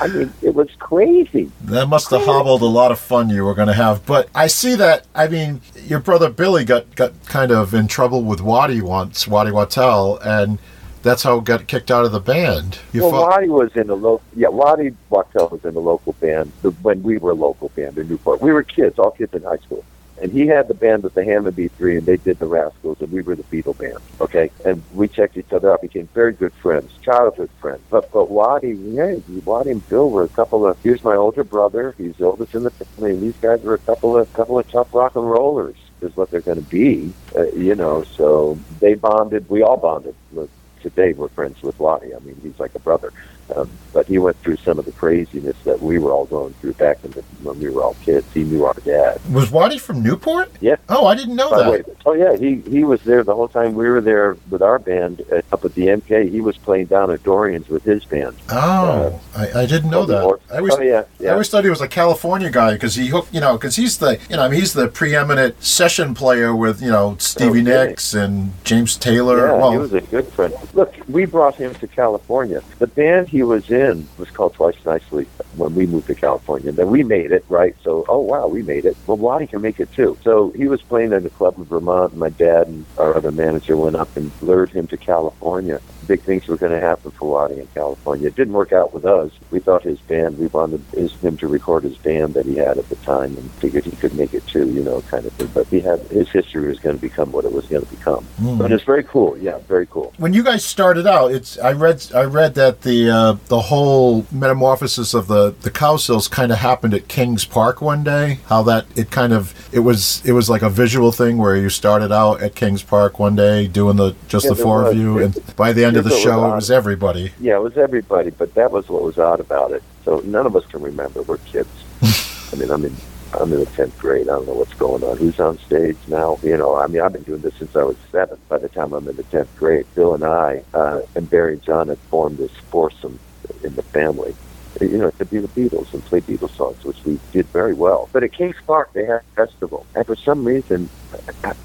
I 0.00 0.08
mean, 0.08 0.32
it 0.42 0.54
was 0.54 0.68
crazy. 0.78 1.50
That 1.62 1.88
must 1.88 2.10
have 2.10 2.24
hobbled 2.24 2.62
a 2.62 2.66
lot 2.66 2.92
of 2.92 2.98
fun 2.98 3.30
you 3.30 3.44
were 3.44 3.54
going 3.54 3.68
to 3.68 3.74
have. 3.74 4.04
But 4.06 4.28
I 4.34 4.46
see 4.46 4.74
that. 4.76 5.06
I 5.14 5.28
mean, 5.28 5.60
your 5.86 6.00
brother 6.00 6.30
Billy 6.30 6.64
got, 6.64 6.94
got 6.94 7.12
kind 7.26 7.50
of 7.50 7.74
in 7.74 7.88
trouble 7.88 8.22
with 8.22 8.40
Waddy 8.40 8.80
once, 8.80 9.26
Waddy 9.26 9.50
Wachtel, 9.50 10.18
and 10.18 10.58
that's 11.02 11.22
how 11.22 11.38
he 11.38 11.44
got 11.44 11.66
kicked 11.66 11.90
out 11.90 12.04
of 12.04 12.12
the 12.12 12.20
band. 12.20 12.78
You 12.92 13.02
well, 13.02 13.10
fought- 13.12 13.30
Waddy 13.30 13.48
was 13.48 13.74
in 13.76 13.86
the 13.86 13.96
local. 13.96 14.22
Yeah, 14.34 14.48
Waddy 14.48 14.94
Wachtel 15.08 15.48
was 15.48 15.64
in 15.64 15.74
the 15.74 15.80
local 15.80 16.12
band 16.14 16.52
the, 16.62 16.70
when 16.70 17.02
we 17.02 17.18
were 17.18 17.30
a 17.30 17.34
local 17.34 17.70
band 17.70 17.98
in 17.98 18.08
Newport. 18.08 18.40
We 18.40 18.52
were 18.52 18.62
kids, 18.62 18.98
all 18.98 19.10
kids 19.10 19.34
in 19.34 19.42
high 19.42 19.56
school, 19.58 19.84
and 20.20 20.30
he 20.32 20.46
had 20.46 20.68
the 20.68 20.74
band 20.74 21.02
with 21.02 21.14
the 21.14 21.24
Hammond 21.24 21.56
B3, 21.56 21.98
and 21.98 22.06
they 22.06 22.18
did 22.18 22.38
the 22.38 22.46
Rascals, 22.46 23.00
and 23.00 23.10
we 23.10 23.22
were 23.22 23.34
the 23.34 23.44
Beatle 23.44 23.76
band. 23.78 23.98
Okay, 24.20 24.50
and 24.64 24.82
we 24.94 25.08
checked 25.08 25.36
each 25.36 25.52
other 25.52 25.72
out, 25.72 25.80
became 25.80 26.08
very 26.12 26.32
good 26.32 26.52
friends, 26.54 26.90
childhood 27.02 27.50
friends. 27.60 27.80
But 27.90 28.12
but 28.12 28.30
Waddy, 28.30 28.72
yeah, 28.72 29.16
Waddy 29.44 29.70
and 29.70 29.88
Bill 29.88 30.10
were 30.10 30.24
a 30.24 30.28
couple 30.28 30.66
of. 30.66 30.78
Here's 30.82 31.02
my 31.02 31.16
older 31.16 31.44
brother. 31.44 31.94
He's 31.96 32.16
the 32.16 32.26
oldest 32.26 32.54
in 32.54 32.64
the 32.64 32.70
family. 32.70 33.12
And 33.12 33.22
these 33.22 33.36
guys 33.40 33.62
were 33.62 33.74
a 33.74 33.78
couple 33.78 34.18
of 34.18 34.30
couple 34.34 34.58
of 34.58 34.70
tough 34.70 34.94
rock 34.94 35.16
and 35.16 35.28
rollers. 35.28 35.76
Is 36.02 36.16
what 36.16 36.30
they're 36.30 36.40
going 36.40 36.62
to 36.62 36.70
be, 36.70 37.12
uh, 37.36 37.46
you 37.52 37.74
know. 37.74 38.04
So 38.04 38.58
they 38.78 38.94
bonded. 38.94 39.50
We 39.50 39.62
all 39.62 39.76
bonded. 39.76 40.14
Look, 40.32 40.48
today 40.80 41.12
we're 41.12 41.28
friends 41.30 41.58
with 41.62 41.78
Waddy. 41.78 42.14
I 42.14 42.18
mean, 42.20 42.40
he's 42.42 42.58
like 42.58 42.74
a 42.74 42.80
brother. 42.80 43.12
Um, 43.56 43.70
but 43.92 44.06
he 44.06 44.18
went 44.18 44.36
through 44.38 44.56
some 44.58 44.78
of 44.78 44.84
the 44.84 44.92
craziness 44.92 45.56
that 45.64 45.80
we 45.82 45.98
were 45.98 46.12
all 46.12 46.24
going 46.26 46.52
through 46.54 46.74
back 46.74 47.04
in 47.04 47.10
the, 47.10 47.22
when 47.42 47.58
we 47.58 47.68
were 47.70 47.82
all 47.82 47.94
kids. 48.04 48.24
He 48.32 48.44
knew 48.44 48.64
our 48.64 48.74
dad. 48.84 49.20
was 49.32 49.50
Waddy 49.50 49.78
from 49.78 50.00
Newport? 50.02 50.50
Yeah. 50.60 50.76
Oh, 50.88 51.06
I 51.06 51.16
didn't 51.16 51.34
know 51.34 51.50
By 51.50 51.58
that. 51.62 51.70
way, 51.70 51.82
oh 52.06 52.12
yeah, 52.12 52.36
he 52.36 52.56
he 52.70 52.84
was 52.84 53.02
there 53.02 53.24
the 53.24 53.34
whole 53.34 53.48
time 53.48 53.74
we 53.74 53.88
were 53.88 54.00
there 54.00 54.36
with 54.48 54.62
our 54.62 54.78
band 54.78 55.22
uh, 55.32 55.42
up 55.52 55.64
at 55.64 55.74
the 55.74 55.86
MK. 55.88 56.30
He 56.30 56.40
was 56.40 56.56
playing 56.56 56.86
down 56.86 57.10
at 57.10 57.22
Dorian's 57.24 57.68
with 57.68 57.82
his 57.82 58.04
band. 58.04 58.36
Oh, 58.48 59.20
I, 59.36 59.62
I 59.62 59.66
didn't 59.66 59.90
know 59.90 60.06
that. 60.06 60.38
I 60.52 60.56
always, 60.58 60.74
oh 60.74 60.80
yeah, 60.82 61.04
I 61.20 61.28
always 61.32 61.48
thought 61.48 61.64
he 61.64 61.70
was 61.70 61.80
a 61.80 61.88
California 61.88 62.50
guy 62.50 62.74
because 62.74 62.94
he 62.94 63.08
hooked, 63.08 63.34
you 63.34 63.40
know, 63.40 63.54
because 63.56 63.74
he's 63.74 63.98
the, 63.98 64.20
you 64.30 64.36
know, 64.36 64.42
I 64.44 64.48
mean, 64.48 64.60
he's 64.60 64.72
the 64.72 64.86
preeminent 64.88 65.62
session 65.62 66.14
player 66.14 66.54
with, 66.54 66.80
you 66.80 66.90
know, 66.90 67.16
Stevie 67.18 67.50
Oh, 67.50 67.52
kidding. 67.52 67.64
Nicks 67.64 68.14
and 68.14 68.52
James 68.64 68.96
Taylor. 68.96 69.38
Yeah, 69.48 69.52
well, 69.54 69.72
he 69.72 69.78
was 69.78 69.92
a 69.94 70.00
good 70.02 70.26
friend. 70.28 70.54
Look, 70.74 70.94
we 71.08 71.24
brought 71.24 71.56
him 71.56 71.74
to 71.76 71.88
California. 71.88 72.62
The 72.78 72.86
band 72.86 73.28
he 73.28 73.39
was 73.42 73.70
in 73.70 74.06
was 74.18 74.30
called 74.30 74.54
Twice 74.54 74.76
Nicely 74.84 75.26
when 75.56 75.74
we 75.74 75.86
moved 75.86 76.06
to 76.08 76.14
California. 76.14 76.72
Then 76.72 76.88
we 76.88 77.02
made 77.02 77.32
it, 77.32 77.44
right? 77.48 77.74
So, 77.82 78.04
oh 78.08 78.20
wow, 78.20 78.46
we 78.46 78.62
made 78.62 78.84
it. 78.84 78.96
Well, 79.06 79.16
Waddy 79.16 79.46
can 79.46 79.62
make 79.62 79.80
it 79.80 79.92
too. 79.92 80.16
So 80.22 80.50
he 80.50 80.66
was 80.68 80.80
playing 80.82 81.12
at 81.12 81.24
a 81.24 81.30
club 81.30 81.58
in 81.58 81.64
Vermont, 81.64 82.12
and 82.12 82.20
my 82.20 82.30
dad 82.30 82.66
and 82.68 82.84
our 82.98 83.16
other 83.16 83.30
manager 83.32 83.76
went 83.76 83.96
up 83.96 84.16
and 84.16 84.30
lured 84.42 84.70
him 84.70 84.86
to 84.88 84.96
California. 84.96 85.80
Big 86.06 86.22
things 86.22 86.48
were 86.48 86.56
going 86.56 86.72
to 86.72 86.80
happen 86.80 87.10
for 87.12 87.30
Waddy 87.30 87.60
in 87.60 87.68
California. 87.68 88.26
It 88.28 88.34
didn't 88.34 88.54
work 88.54 88.72
out 88.72 88.92
with 88.92 89.04
us. 89.04 89.30
We 89.50 89.60
thought 89.60 89.82
his 89.84 90.00
band, 90.00 90.38
we 90.38 90.46
wanted 90.48 90.82
his, 90.92 91.12
him 91.20 91.36
to 91.36 91.46
record 91.46 91.84
his 91.84 91.96
band 91.98 92.34
that 92.34 92.46
he 92.46 92.56
had 92.56 92.78
at 92.78 92.88
the 92.88 92.96
time, 92.96 93.36
and 93.36 93.50
figured 93.52 93.84
he 93.84 93.92
could 93.92 94.14
make 94.14 94.34
it 94.34 94.44
too, 94.46 94.68
you 94.70 94.82
know, 94.82 95.02
kind 95.02 95.24
of 95.24 95.32
thing. 95.34 95.48
But 95.54 95.66
he 95.68 95.80
had 95.80 96.00
his 96.08 96.28
history 96.30 96.66
was 96.66 96.80
going 96.80 96.96
to 96.96 97.00
become 97.00 97.30
what 97.30 97.44
it 97.44 97.52
was 97.52 97.66
going 97.66 97.84
to 97.84 97.90
become. 97.90 98.26
But 98.58 98.72
it's 98.72 98.82
very 98.84 99.04
cool. 99.04 99.36
Yeah, 99.38 99.58
very 99.68 99.86
cool. 99.86 100.12
when 100.18 100.32
you 100.32 100.42
guys 100.42 100.64
started 100.64 101.06
out, 101.06 101.30
it's 101.32 101.58
I 101.58 101.72
read 101.72 102.04
I 102.14 102.24
read 102.24 102.54
that 102.54 102.82
the 102.82 103.10
uh, 103.10 103.19
Uh, 103.20 103.36
the 103.48 103.60
whole 103.60 104.24
metamorphosis 104.32 105.12
of 105.12 105.26
the 105.26 105.54
the 105.60 105.70
Cowsills 105.70 106.30
kind 106.30 106.50
of 106.50 106.56
happened 106.56 106.94
at 106.94 107.06
Kings 107.06 107.44
Park 107.44 107.82
one 107.82 108.02
day. 108.02 108.38
How 108.46 108.62
that 108.62 108.86
it 108.96 109.10
kind 109.10 109.34
of 109.34 109.54
it 109.74 109.80
was 109.80 110.22
it 110.24 110.32
was 110.32 110.48
like 110.48 110.62
a 110.62 110.70
visual 110.70 111.12
thing 111.12 111.36
where 111.36 111.54
you 111.54 111.68
started 111.68 112.12
out 112.12 112.40
at 112.40 112.54
Kings 112.54 112.82
Park 112.82 113.18
one 113.18 113.36
day 113.36 113.66
doing 113.66 113.96
the 113.96 114.14
just 114.28 114.46
Yeah, 114.46 114.52
the 114.52 114.56
four 114.56 114.86
of 114.86 114.96
you, 114.96 115.18
and 115.18 115.38
by 115.54 115.74
the 115.74 115.84
end 115.84 115.98
of 115.98 116.04
the 116.04 116.16
show, 116.16 116.38
was 116.40 116.52
it 116.52 116.54
was 116.54 116.70
everybody. 116.70 117.32
Yeah, 117.38 117.56
it 117.56 117.62
was 117.62 117.76
everybody, 117.76 118.30
but 118.30 118.54
that 118.54 118.72
was 118.72 118.88
what 118.88 119.02
was 119.02 119.18
odd 119.18 119.40
about 119.40 119.72
it. 119.72 119.82
So 120.06 120.20
none 120.20 120.46
of 120.46 120.56
us 120.56 120.64
can 120.64 120.80
remember. 120.80 121.20
We're 121.20 121.36
kids. 121.36 121.68
I 122.52 122.56
mean, 122.56 122.70
I'm 122.70 122.86
in 122.86 122.96
I'm 123.34 123.52
in 123.52 123.60
the 123.60 123.66
tenth 123.66 123.96
grade. 123.98 124.28
I 124.28 124.32
don't 124.32 124.46
know 124.46 124.54
what's 124.54 124.74
going 124.74 125.02
on. 125.02 125.16
Who's 125.16 125.38
on 125.38 125.58
stage 125.58 125.98
now? 126.08 126.38
You 126.42 126.56
know, 126.56 126.76
I 126.76 126.86
mean, 126.86 127.00
I've 127.00 127.12
been 127.12 127.22
doing 127.22 127.42
this 127.42 127.54
since 127.58 127.74
I 127.76 127.84
was 127.84 127.96
seven. 128.10 128.38
By 128.48 128.58
the 128.58 128.68
time 128.68 128.92
I'm 128.92 129.06
in 129.08 129.16
the 129.16 129.22
tenth 129.24 129.54
grade, 129.56 129.86
Bill 129.94 130.14
and 130.14 130.24
I 130.24 130.62
uh, 130.74 131.00
and 131.14 131.28
Barry 131.30 131.54
and 131.54 131.62
John 131.62 131.88
had 131.88 131.98
formed 132.10 132.38
this 132.38 132.52
foursome 132.70 133.18
in 133.62 133.74
the 133.74 133.82
family. 133.82 134.34
You 134.80 134.98
know, 134.98 135.10
to 135.18 135.24
be 135.24 135.38
the 135.38 135.48
Beatles 135.48 135.92
and 135.92 136.04
play 136.04 136.20
Beatles 136.20 136.56
songs, 136.56 136.84
which 136.84 137.04
we 137.04 137.18
did 137.32 137.46
very 137.48 137.74
well. 137.74 138.08
But 138.12 138.22
at 138.22 138.32
Kings 138.32 138.54
Park, 138.66 138.92
they 138.94 139.04
had 139.04 139.20
a 139.36 139.46
festival, 139.46 139.84
and 139.96 140.06
for 140.06 140.14
some 140.16 140.44
reason, 140.44 140.88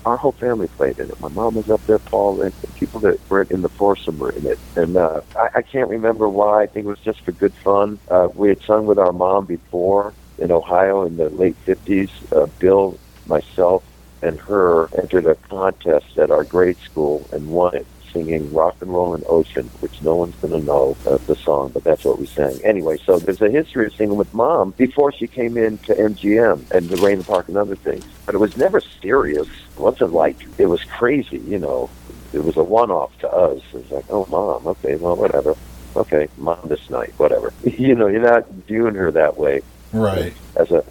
our 0.05 0.17
whole 0.17 0.31
family 0.33 0.67
played 0.67 0.97
in 0.97 1.09
it. 1.09 1.19
My 1.19 1.29
mom 1.29 1.53
was 1.53 1.69
up 1.69 1.85
there, 1.85 1.99
Paul, 1.99 2.41
and 2.41 2.51
the 2.61 2.67
people 2.73 2.99
that 3.01 3.19
were 3.29 3.43
in 3.43 3.61
the 3.61 3.69
foursome 3.69 4.17
were 4.17 4.31
in 4.31 4.47
it. 4.47 4.59
And 4.75 4.97
uh, 4.97 5.21
I, 5.35 5.59
I 5.59 5.61
can't 5.61 5.89
remember 5.89 6.27
why. 6.27 6.63
I 6.63 6.65
think 6.65 6.87
it 6.87 6.89
was 6.89 6.99
just 6.99 7.21
for 7.21 7.31
good 7.31 7.53
fun. 7.63 7.99
Uh, 8.09 8.27
we 8.33 8.49
had 8.49 8.61
sung 8.65 8.87
with 8.87 8.97
our 8.97 9.13
mom 9.13 9.45
before 9.45 10.15
in 10.37 10.51
Ohio 10.51 11.03
in 11.05 11.17
the 11.17 11.29
late 11.29 11.55
50s. 11.65 12.09
Uh, 12.31 12.47
Bill, 12.59 12.97
myself, 13.27 13.83
and 14.21 14.39
her 14.39 14.89
entered 14.97 15.25
a 15.25 15.35
contest 15.35 16.17
at 16.17 16.31
our 16.31 16.43
grade 16.43 16.77
school 16.77 17.27
and 17.31 17.49
won 17.49 17.75
it. 17.75 17.85
singing 18.11 18.53
"Rock 18.53 18.77
and 18.79 18.93
Roll 18.93 19.13
and 19.13 19.25
Ocean," 19.27 19.69
which 19.81 20.01
no 20.01 20.15
one's 20.15 20.35
going 20.35 20.59
to 20.59 20.65
know 20.65 20.95
uh, 21.05 21.17
the 21.27 21.35
song, 21.35 21.71
but 21.73 21.83
that's 21.83 22.05
what 22.05 22.17
we 22.17 22.25
sang. 22.25 22.57
Anyway, 22.63 22.97
so 23.05 23.19
there's 23.19 23.41
a 23.41 23.49
history 23.49 23.87
of 23.87 23.93
singing 23.93 24.15
with 24.15 24.33
mom 24.33 24.71
before 24.77 25.11
she 25.11 25.27
came 25.27 25.57
into 25.57 25.93
MGM 25.93 26.71
and 26.71 26.87
the 26.87 26.95
Rain 26.97 27.23
Park 27.23 27.49
and 27.49 27.57
other 27.57 27.75
things. 27.75 28.05
But 28.25 28.35
it 28.35 28.37
was 28.37 28.55
never 28.55 28.79
serious. 29.01 29.47
It 29.47 29.79
wasn't 29.79 30.13
like 30.13 30.37
it 30.57 30.67
was 30.67 30.83
crazy, 30.85 31.39
you 31.39 31.59
know. 31.59 31.89
It 32.31 32.43
was 32.43 32.57
a 32.57 32.63
one-off 32.63 33.17
to 33.19 33.29
us. 33.29 33.61
It 33.73 33.83
was 33.83 33.91
like, 33.91 34.05
oh, 34.09 34.25
mom, 34.29 34.65
okay, 34.67 34.95
well, 34.95 35.15
whatever. 35.15 35.55
Okay, 35.95 36.27
mom 36.37 36.59
this 36.65 36.89
night, 36.89 37.13
whatever. 37.17 37.53
you 37.63 37.95
know, 37.95 38.07
you're 38.07 38.21
not 38.21 38.49
viewing 38.49 38.95
her 38.95 39.11
that 39.11 39.37
way 39.37 39.61
Right. 39.95 40.33
as 40.55 40.71
a 40.71 40.83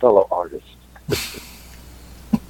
fellow 0.00 0.26
artist. 0.30 0.64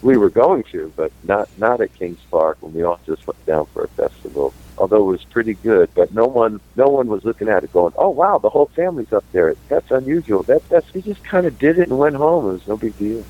we 0.02 0.16
were 0.16 0.30
going 0.30 0.64
to, 0.64 0.92
but 0.96 1.12
not 1.22 1.48
not 1.58 1.80
at 1.80 1.94
Kings 1.94 2.18
Park 2.30 2.58
when 2.60 2.74
we 2.74 2.82
all 2.82 3.00
just 3.06 3.26
went 3.26 3.44
down 3.46 3.66
for 3.66 3.84
a 3.84 3.88
festival. 3.88 4.52
Although 4.78 5.02
it 5.08 5.12
was 5.12 5.24
pretty 5.24 5.54
good, 5.54 5.90
but 5.94 6.12
no 6.12 6.26
one 6.26 6.60
no 6.76 6.88
one 6.88 7.06
was 7.08 7.24
looking 7.24 7.48
at 7.48 7.64
it 7.64 7.72
going, 7.72 7.92
"Oh 7.96 8.10
wow, 8.10 8.38
the 8.38 8.50
whole 8.50 8.66
family's 8.66 9.12
up 9.12 9.24
there. 9.32 9.54
That's 9.68 9.90
unusual." 9.90 10.42
That 10.42 10.68
that's 10.68 10.92
we 10.92 11.02
just 11.02 11.22
kind 11.24 11.46
of 11.46 11.58
did 11.58 11.78
it 11.78 11.88
and 11.88 11.98
went 11.98 12.16
home. 12.16 12.48
It 12.48 12.52
was 12.52 12.68
no 12.68 12.76
big 12.76 12.98
deal. 12.98 13.24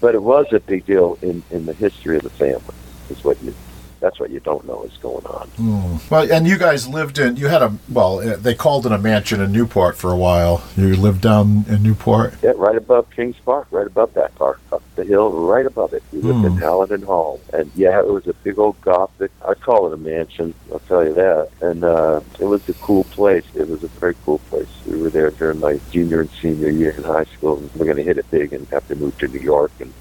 But 0.00 0.14
it 0.14 0.22
was 0.22 0.46
a 0.52 0.60
big 0.60 0.86
deal 0.86 1.18
in 1.22 1.42
in 1.50 1.66
the 1.66 1.74
history 1.74 2.16
of 2.16 2.22
the 2.22 2.30
family. 2.30 2.74
Is 3.10 3.22
what 3.22 3.42
you 3.42 3.54
that's 4.02 4.18
what 4.20 4.30
you 4.30 4.40
don't 4.40 4.66
know 4.66 4.82
is 4.82 4.96
going 4.98 5.24
on. 5.24 5.48
Mm. 5.56 6.10
Well, 6.10 6.30
and 6.30 6.46
you 6.46 6.58
guys 6.58 6.88
lived 6.88 7.18
in, 7.18 7.36
you 7.36 7.46
had 7.46 7.62
a, 7.62 7.72
well, 7.88 8.18
uh, 8.18 8.36
they 8.36 8.54
called 8.54 8.84
it 8.84 8.92
a 8.92 8.98
mansion 8.98 9.40
in 9.40 9.52
Newport 9.52 9.96
for 9.96 10.10
a 10.10 10.16
while. 10.16 10.62
You 10.76 10.94
lived 10.96 11.20
down 11.22 11.64
in 11.68 11.82
Newport? 11.82 12.34
Yeah, 12.42 12.52
right 12.56 12.76
above 12.76 13.08
Kings 13.10 13.36
Park, 13.44 13.68
right 13.70 13.86
above 13.86 14.12
that 14.14 14.34
park, 14.34 14.60
up 14.72 14.82
the 14.96 15.04
hill, 15.04 15.30
right 15.30 15.64
above 15.64 15.94
it. 15.94 16.02
We 16.12 16.20
lived 16.20 16.44
in 16.44 16.52
Hmm. 16.52 16.62
Halidon 16.62 17.04
Hall, 17.04 17.40
and 17.52 17.70
yeah, 17.76 17.98
it 18.00 18.06
was 18.06 18.26
a 18.26 18.34
big 18.34 18.58
old 18.58 18.78
gothic. 18.82 19.30
I 19.46 19.54
call 19.54 19.86
it 19.86 19.94
a 19.94 19.96
mansion. 19.96 20.52
I'll 20.72 20.80
tell 20.80 21.04
you 21.06 21.14
that. 21.14 21.48
And 21.60 21.84
uh, 21.84 22.20
it 22.40 22.44
was 22.44 22.68
a 22.68 22.74
cool 22.74 23.04
place. 23.04 23.44
It 23.54 23.68
was 23.68 23.82
a 23.84 23.88
very 23.88 24.16
cool 24.24 24.38
place. 24.50 24.68
We 24.86 25.00
were 25.00 25.10
there 25.10 25.30
during 25.30 25.60
my 25.60 25.78
junior 25.92 26.20
and 26.22 26.30
senior 26.42 26.70
year 26.70 26.90
in 26.90 27.04
high 27.04 27.24
school. 27.36 27.58
and 27.58 27.70
We're 27.76 27.84
going 27.86 27.96
to 27.98 28.02
hit 28.02 28.18
it 28.18 28.30
big 28.30 28.52
and 28.52 28.66
have 28.68 28.86
to 28.88 28.96
move 28.96 29.16
to 29.18 29.28
New 29.28 29.38
York 29.40 29.70
and 29.80 29.92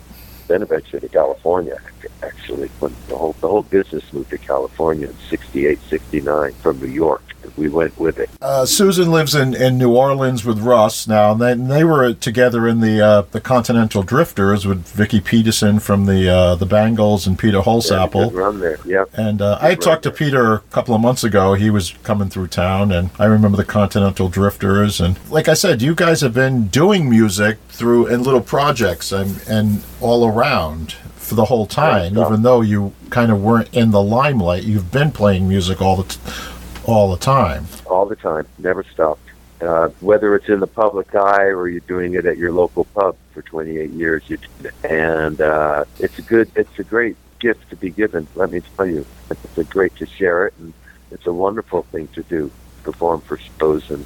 then 0.47 0.61
eventually 0.61 0.99
to 0.99 1.09
California. 1.09 1.75
Actually, 2.23 2.69
when 2.79 2.95
the 3.07 3.15
whole 3.15 3.35
the 3.41 3.47
whole 3.47 3.63
business 3.63 4.03
moved 4.11 4.29
to 4.29 4.37
California 4.37 5.07
in 5.07 5.17
'68, 5.29 5.79
'69 5.89 6.53
from 6.61 6.79
New 6.79 6.87
York, 6.87 7.23
we 7.57 7.69
went 7.69 7.97
with 7.99 8.17
it. 8.19 8.29
Uh, 8.41 8.65
Susan 8.65 9.11
lives 9.11 9.35
in, 9.35 9.53
in 9.53 9.77
New 9.77 9.95
Orleans 9.95 10.43
with 10.45 10.59
Russ 10.59 11.07
now, 11.07 11.31
and 11.33 11.41
they, 11.41 11.51
and 11.51 11.69
they 11.71 11.83
were 11.83 12.13
together 12.13 12.67
in 12.67 12.79
the 12.79 13.01
uh, 13.01 13.21
the 13.31 13.41
Continental 13.41 14.03
Drifters 14.03 14.65
with 14.65 14.87
Vicki 14.89 15.19
Peterson 15.21 15.79
from 15.79 16.05
the 16.05 16.29
uh, 16.29 16.55
the 16.55 16.65
Bangles 16.65 17.27
and 17.27 17.37
Peter 17.37 17.57
Yeah, 17.57 17.63
Holsapple. 17.63 18.33
run 18.33 18.59
there. 18.59 18.79
Yep. 18.85 19.09
And 19.13 19.41
uh, 19.41 19.57
I 19.61 19.75
talked 19.75 20.03
to 20.03 20.11
Peter 20.11 20.53
a 20.55 20.59
couple 20.71 20.95
of 20.95 21.01
months 21.01 21.23
ago. 21.23 21.53
He 21.53 21.69
was 21.69 21.91
coming 22.03 22.29
through 22.29 22.47
town, 22.47 22.91
and 22.91 23.09
I 23.19 23.25
remember 23.25 23.57
the 23.57 23.65
Continental 23.65 24.29
Drifters. 24.29 24.99
And 25.01 25.17
like 25.29 25.47
I 25.47 25.53
said, 25.53 25.81
you 25.81 25.95
guys 25.95 26.21
have 26.21 26.33
been 26.33 26.67
doing 26.67 27.09
music 27.09 27.57
through 27.69 28.07
in 28.07 28.23
little 28.23 28.41
projects 28.41 29.11
and 29.11 29.41
and 29.47 29.83
all 29.99 30.25
around 30.27 30.93
for 31.15 31.35
the 31.35 31.45
whole 31.45 31.65
time, 31.65 32.17
even 32.17 32.41
though 32.41 32.59
you 32.61 32.93
kind 33.09 33.31
of 33.31 33.41
weren't 33.41 33.73
in 33.73 33.91
the 33.91 34.01
limelight. 34.01 34.63
You've 34.63 34.91
been 34.91 35.11
playing 35.11 35.47
music 35.47 35.81
all 35.81 35.95
the 35.97 36.03
t- 36.03 36.19
all 36.85 37.11
the 37.11 37.17
time. 37.17 37.65
all 37.85 38.05
the 38.05 38.15
time, 38.15 38.47
never 38.57 38.83
stopped. 38.83 39.21
Uh, 39.61 39.89
whether 39.99 40.35
it's 40.35 40.49
in 40.49 40.59
the 40.59 40.67
public 40.67 41.13
eye 41.13 41.43
or 41.43 41.67
you're 41.67 41.81
doing 41.81 42.15
it 42.15 42.25
at 42.25 42.37
your 42.37 42.51
local 42.51 42.85
pub 42.85 43.15
for 43.31 43.43
28 43.43 43.91
years, 43.91 44.23
you 44.27 44.39
and 44.83 45.39
uh, 45.39 45.85
it's 45.99 46.17
a 46.17 46.21
good, 46.23 46.49
it's 46.55 46.79
a 46.79 46.83
great 46.83 47.15
gift 47.39 47.69
to 47.69 47.75
be 47.75 47.91
given. 47.91 48.27
Let 48.35 48.51
me 48.51 48.61
tell 48.75 48.87
you, 48.87 49.05
it's 49.29 49.57
a 49.57 49.63
great 49.63 49.95
to 49.97 50.07
share 50.07 50.47
it, 50.47 50.53
and 50.59 50.73
it's 51.11 51.27
a 51.27 51.33
wonderful 51.33 51.83
thing 51.83 52.07
to 52.09 52.23
do, 52.23 52.49
perform 52.81 53.21
for 53.21 53.37
shows 53.59 53.89
and 53.91 54.03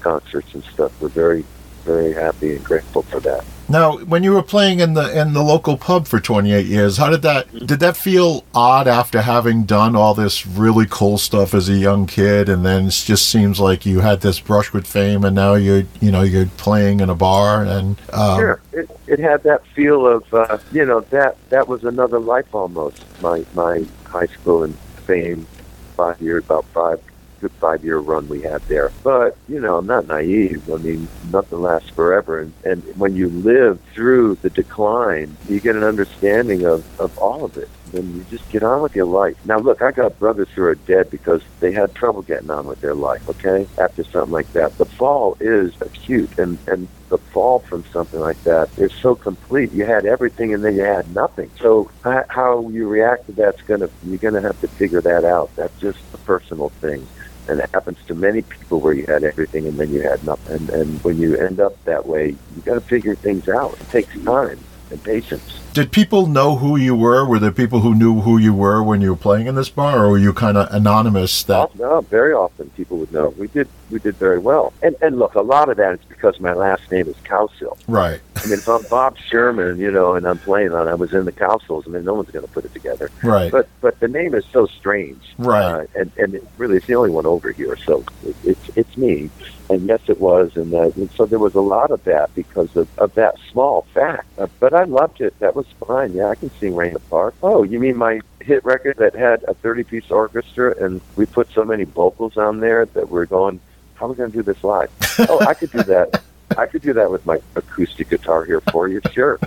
concerts 0.00 0.52
and 0.52 0.62
stuff. 0.64 0.92
We're 1.00 1.08
very, 1.08 1.44
very 1.84 2.12
happy 2.12 2.54
and 2.54 2.64
grateful 2.64 3.02
for 3.02 3.20
that. 3.20 3.44
Now, 3.70 3.98
when 3.98 4.22
you 4.22 4.32
were 4.32 4.42
playing 4.42 4.80
in 4.80 4.94
the 4.94 5.18
in 5.18 5.34
the 5.34 5.42
local 5.42 5.76
pub 5.76 6.06
for 6.06 6.20
28 6.20 6.64
years, 6.64 6.96
how 6.96 7.10
did 7.10 7.22
that 7.22 7.52
did 7.66 7.80
that 7.80 7.96
feel 7.96 8.44
odd 8.54 8.88
after 8.88 9.20
having 9.20 9.64
done 9.64 9.94
all 9.94 10.14
this 10.14 10.46
really 10.46 10.86
cool 10.88 11.18
stuff 11.18 11.52
as 11.52 11.68
a 11.68 11.74
young 11.74 12.06
kid, 12.06 12.48
and 12.48 12.64
then 12.64 12.86
it 12.86 12.90
just 12.92 13.28
seems 13.28 13.60
like 13.60 13.84
you 13.84 14.00
had 14.00 14.22
this 14.22 14.40
brush 14.40 14.72
with 14.72 14.86
fame, 14.86 15.22
and 15.22 15.36
now 15.36 15.54
you're 15.54 15.84
you 16.00 16.10
know 16.10 16.22
you're 16.22 16.46
playing 16.56 17.00
in 17.00 17.10
a 17.10 17.14
bar, 17.14 17.62
and 17.62 18.00
um, 18.14 18.38
Sure, 18.38 18.60
it, 18.72 18.90
it 19.06 19.18
had 19.18 19.42
that 19.42 19.66
feel 19.66 20.06
of 20.06 20.32
uh, 20.32 20.58
you 20.72 20.86
know 20.86 21.00
that 21.10 21.36
that 21.50 21.68
was 21.68 21.84
another 21.84 22.18
life 22.18 22.54
almost. 22.54 23.04
My 23.20 23.44
my 23.54 23.84
high 24.06 24.26
school 24.26 24.62
and 24.62 24.74
fame, 25.06 25.46
five 25.94 26.20
years, 26.22 26.44
about 26.44 26.64
five 26.66 27.02
good 27.40 27.52
five 27.52 27.84
year 27.84 27.98
run 27.98 28.28
we 28.28 28.42
had 28.42 28.62
there. 28.62 28.90
But 29.02 29.36
you 29.48 29.60
know, 29.60 29.78
I'm 29.78 29.86
not 29.86 30.06
naive. 30.06 30.70
I 30.70 30.76
mean, 30.76 31.08
nothing 31.30 31.60
lasts 31.60 31.90
forever, 31.90 32.40
and 32.40 32.52
and 32.64 32.82
when 32.96 33.16
you 33.16 33.28
live 33.28 33.80
through 33.94 34.36
the 34.36 34.50
decline, 34.50 35.36
you 35.48 35.60
get 35.60 35.76
an 35.76 35.84
understanding 35.84 36.64
of 36.64 36.84
of 37.00 37.16
all 37.18 37.44
of 37.44 37.56
it. 37.56 37.68
Then 37.92 38.14
you 38.14 38.24
just 38.30 38.48
get 38.50 38.62
on 38.62 38.82
with 38.82 38.94
your 38.94 39.06
life. 39.06 39.36
Now, 39.46 39.58
look, 39.58 39.80
I 39.80 39.92
got 39.92 40.18
brothers 40.18 40.48
who 40.54 40.62
are 40.62 40.74
dead 40.74 41.10
because 41.10 41.42
they 41.60 41.72
had 41.72 41.94
trouble 41.94 42.20
getting 42.22 42.50
on 42.50 42.66
with 42.66 42.80
their 42.80 42.94
life. 42.94 43.26
Okay, 43.28 43.66
after 43.78 44.04
something 44.04 44.32
like 44.32 44.52
that, 44.52 44.76
the 44.78 44.84
fall 44.84 45.36
is 45.40 45.72
acute, 45.80 46.38
and 46.38 46.58
and 46.66 46.88
the 47.08 47.18
fall 47.18 47.60
from 47.60 47.84
something 47.92 48.20
like 48.20 48.42
that 48.44 48.68
is 48.78 48.92
so 48.92 49.14
complete. 49.14 49.72
You 49.72 49.86
had 49.86 50.04
everything, 50.04 50.52
and 50.52 50.64
then 50.64 50.74
you 50.74 50.82
had 50.82 51.14
nothing. 51.14 51.50
So 51.60 51.90
how, 52.02 52.68
you 52.68 52.88
react 52.88 53.26
to 53.26 53.32
that's 53.32 53.62
gonna 53.62 53.88
you're 54.04 54.18
gonna 54.18 54.40
have 54.42 54.60
to 54.60 54.68
figure 54.68 55.00
that 55.00 55.24
out. 55.24 55.50
That's 55.56 55.78
just 55.80 55.98
a 56.12 56.18
personal 56.18 56.68
thing. 56.68 57.06
And 57.48 57.60
it 57.60 57.70
happens 57.72 57.98
to 58.06 58.14
many 58.14 58.42
people 58.42 58.80
where 58.80 58.92
you 58.92 59.06
had 59.06 59.24
everything 59.24 59.66
and 59.66 59.78
then 59.78 59.90
you 59.90 60.02
had 60.02 60.22
nothing. 60.24 60.56
And, 60.56 60.70
and 60.70 61.04
when 61.04 61.18
you 61.18 61.36
end 61.36 61.60
up 61.60 61.82
that 61.84 62.06
way, 62.06 62.28
you 62.28 62.62
got 62.64 62.74
to 62.74 62.80
figure 62.80 63.14
things 63.14 63.48
out. 63.48 63.74
It 63.80 63.90
takes 63.90 64.14
time 64.24 64.58
and 64.90 65.02
patience. 65.04 65.60
did 65.74 65.92
people 65.92 66.26
know 66.26 66.56
who 66.56 66.76
you 66.76 66.94
were? 66.96 67.26
Were 67.26 67.38
there 67.38 67.52
people 67.52 67.80
who 67.80 67.94
knew 67.94 68.20
who 68.22 68.38
you 68.38 68.54
were 68.54 68.82
when 68.82 69.02
you 69.02 69.10
were 69.10 69.16
playing 69.16 69.46
in 69.46 69.54
this 69.54 69.68
bar, 69.68 70.04
or 70.04 70.08
were 70.10 70.18
you 70.18 70.32
kind 70.32 70.56
of 70.56 70.72
anonymous? 70.72 71.42
That 71.44 71.74
No, 71.76 72.00
very 72.00 72.32
often 72.32 72.70
people 72.70 72.96
would 72.98 73.12
know. 73.12 73.28
We 73.36 73.48
did 73.48 73.68
we 73.90 73.98
did 73.98 74.16
very 74.16 74.38
well. 74.38 74.72
And 74.82 74.96
and 75.02 75.18
look, 75.18 75.34
a 75.34 75.42
lot 75.42 75.68
of 75.68 75.76
that 75.76 75.94
is 75.94 76.00
because 76.08 76.40
my 76.40 76.54
last 76.54 76.90
name 76.90 77.06
is 77.06 77.16
Cowsill. 77.24 77.76
right, 77.86 78.20
I 78.38 78.46
mean, 78.46 78.58
if 78.58 78.68
I'm 78.68 78.82
Bob 78.84 79.18
Sherman, 79.18 79.78
you 79.78 79.90
know, 79.90 80.14
and 80.14 80.26
I'm 80.26 80.38
playing 80.38 80.72
on, 80.72 80.88
I 80.88 80.94
was 80.94 81.12
in 81.12 81.24
the 81.24 81.32
Cowsills. 81.32 81.86
I 81.86 81.90
mean, 81.90 82.04
no 82.04 82.14
one's 82.14 82.30
going 82.30 82.46
to 82.46 82.52
put 82.52 82.64
it 82.64 82.72
together. 82.72 83.10
right, 83.22 83.50
But 83.50 83.68
but 83.80 83.98
the 84.00 84.08
name 84.08 84.34
is 84.34 84.44
so 84.52 84.66
strange, 84.66 85.22
Right. 85.38 85.82
Uh, 85.82 85.86
and 85.94 86.12
and 86.16 86.34
it 86.34 86.46
really, 86.56 86.76
it's 86.76 86.86
the 86.86 86.94
only 86.94 87.10
one 87.10 87.26
over 87.26 87.52
here, 87.52 87.76
so 87.76 88.04
it, 88.24 88.36
it's 88.44 88.70
it's 88.76 88.96
me. 88.96 89.30
And 89.70 89.86
yes, 89.86 90.00
it 90.08 90.18
was, 90.18 90.56
and, 90.56 90.72
uh, 90.72 90.90
and 90.96 91.10
so 91.10 91.26
there 91.26 91.38
was 91.38 91.54
a 91.54 91.60
lot 91.60 91.90
of 91.90 92.02
that 92.04 92.34
because 92.34 92.74
of, 92.74 92.88
of 92.98 93.14
that 93.16 93.34
small 93.52 93.82
fact. 93.92 94.26
Uh, 94.38 94.46
but 94.60 94.72
I 94.72 94.84
loved 94.84 95.20
it. 95.20 95.38
That 95.40 95.54
was 95.54 95.66
fine. 95.86 96.14
Yeah, 96.14 96.28
I 96.28 96.36
can 96.36 96.50
sing 96.58 96.74
Rain 96.74 96.96
Park. 97.10 97.34
Oh, 97.42 97.64
you 97.64 97.78
mean 97.78 97.98
my 97.98 98.20
hit 98.40 98.64
record 98.64 98.96
that 98.96 99.14
had 99.14 99.44
a 99.46 99.52
30-piece 99.54 100.10
orchestra, 100.10 100.74
and 100.82 101.02
we 101.16 101.26
put 101.26 101.52
so 101.52 101.64
many 101.64 101.84
vocals 101.84 102.38
on 102.38 102.60
there 102.60 102.86
that 102.86 103.10
we're 103.10 103.26
going, 103.26 103.60
how 103.96 104.06
are 104.06 104.08
we 104.08 104.14
going 104.14 104.30
to 104.30 104.36
do 104.38 104.42
this 104.42 104.64
live? 104.64 104.90
oh, 105.28 105.44
I 105.46 105.52
could 105.52 105.70
do 105.70 105.82
that. 105.82 106.22
I 106.58 106.66
could 106.66 106.82
do 106.82 106.92
that 106.94 107.10
with 107.10 107.24
my 107.24 107.38
acoustic 107.56 108.10
guitar 108.10 108.44
here 108.44 108.62
for 108.72 108.88
you, 108.88 109.00
sure. 109.14 109.40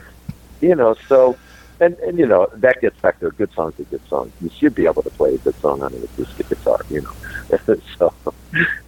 You 0.62 0.76
know, 0.76 0.95
so 1.08 1.38
and 1.80 1.95
and 2.00 2.17
you 2.17 2.28
know 2.28 2.47
that 2.58 2.80
gets 2.82 2.97
back 3.02 3.19
to 3.19 3.28
a 3.28 3.32
good 3.32 3.50
song's 3.56 3.74
a 3.80 3.84
good 3.84 4.02
song. 4.08 4.32
You 4.39 4.50
should 4.60 4.76
be 4.76 4.86
able 4.86 5.04
to 5.04 5.10
play 5.12 5.36
a 5.36 5.38
good 5.39 5.56
song 5.60 5.82
on 5.82 5.93
an 5.93 6.04
acoustic 6.04 6.47
guitar, 6.50 6.80
you 6.89 7.02
know. 7.02 7.58
so, 8.00 8.13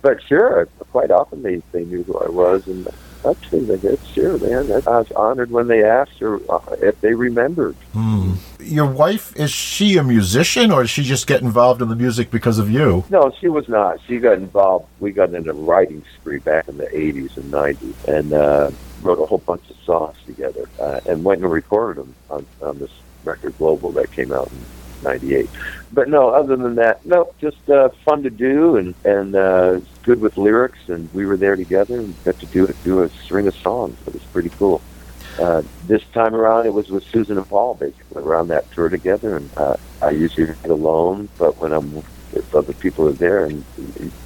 but 0.02 0.18
sure, 0.28 0.70
quite 0.92 1.12
often 1.12 1.42
they 1.42 1.62
they 1.72 1.84
knew 1.84 2.04
who 2.04 2.18
I 2.20 2.30
was, 2.30 2.64
and 2.68 2.88
actually 3.26 3.66
the 3.66 3.78
hits, 3.78 4.06
sure, 4.08 4.38
man. 4.38 4.72
I 4.72 5.00
was 5.00 5.12
honored 5.14 5.52
when 5.52 5.68
they 5.68 5.84
asked 5.84 6.22
or 6.22 6.40
uh, 6.52 6.60
if 6.82 7.00
they 7.02 7.14
remembered. 7.14 7.76
Hmm. 7.94 8.34
Your 8.60 8.86
wife 8.86 9.36
is 9.36 9.52
she 9.52 9.98
a 9.98 10.04
musician, 10.04 10.72
or 10.72 10.82
does 10.82 10.90
she 10.90 11.04
just 11.04 11.28
get 11.28 11.42
involved 11.42 11.82
in 11.82 11.90
the 11.90 11.96
music 11.96 12.32
because 12.32 12.60
of 12.60 12.70
you? 12.70 13.04
No, 13.10 13.34
she 13.40 13.50
was 13.50 13.68
not. 13.68 14.00
She 14.08 14.20
got 14.20 14.34
involved. 14.38 14.88
We 15.00 15.12
got 15.12 15.34
into 15.34 15.52
a 15.52 15.54
writing 15.54 16.04
spree 16.16 16.40
back 16.40 16.68
in 16.68 16.78
the 16.78 16.86
80s 16.86 17.38
and 17.38 17.52
90s 17.52 18.08
and 18.08 18.34
uh, 18.34 18.72
wrote 19.02 19.20
a 19.20 19.26
whole 19.26 19.40
bunch 19.40 19.70
of 19.70 19.76
songs 19.86 20.18
together 20.26 20.68
uh, 20.80 21.02
and 21.08 21.24
went 21.24 21.42
and 21.42 21.52
recorded 21.52 22.04
them 22.04 22.16
on, 22.30 22.46
on 22.62 22.80
this 22.80 22.92
record 23.26 23.58
Global 23.58 23.92
that 23.94 24.12
came 24.12 24.32
out 24.32 24.48
in 24.52 24.58
98. 25.04 25.50
But 25.92 26.10
no, 26.10 26.30
other 26.30 26.56
than 26.56 26.76
that, 26.76 27.06
no, 27.06 27.34
just 27.40 27.70
uh, 27.70 27.90
fun 28.06 28.24
to 28.24 28.30
do 28.30 28.78
and, 28.78 28.96
and 29.06 29.36
uh, 29.36 29.80
good 30.04 30.20
with 30.20 30.38
lyrics. 30.38 30.80
And 30.88 31.14
we 31.14 31.26
were 31.26 31.38
there 31.38 31.56
together 31.56 32.00
and 32.00 32.24
got 32.24 32.40
to 32.40 32.46
do, 32.48 32.66
it, 32.66 32.76
do 32.84 33.04
a 33.04 33.10
string 33.10 33.48
of 33.48 33.56
songs. 33.56 33.98
It 34.08 34.14
was 34.14 34.24
pretty 34.24 34.50
cool. 34.50 34.82
Uh, 35.40 35.64
this 35.88 36.04
time 36.14 36.36
around, 36.36 36.66
it 36.68 36.74
was 36.74 36.90
with 36.90 37.04
Susan 37.06 37.38
and 37.38 37.48
Paul, 37.48 37.76
basically. 37.76 38.22
We're 38.22 38.36
on 38.36 38.50
that 38.50 38.72
tour 38.72 38.90
together, 38.90 39.38
and 39.38 39.50
uh, 39.58 39.78
I 40.02 40.12
usually 40.12 40.48
write 40.48 40.66
alone, 40.66 41.28
but 41.40 41.58
when 41.58 41.74
I'm 41.74 42.04
if 42.36 42.56
other 42.56 42.74
people 42.74 43.08
are 43.08 43.14
there 43.14 43.46
and 43.46 43.64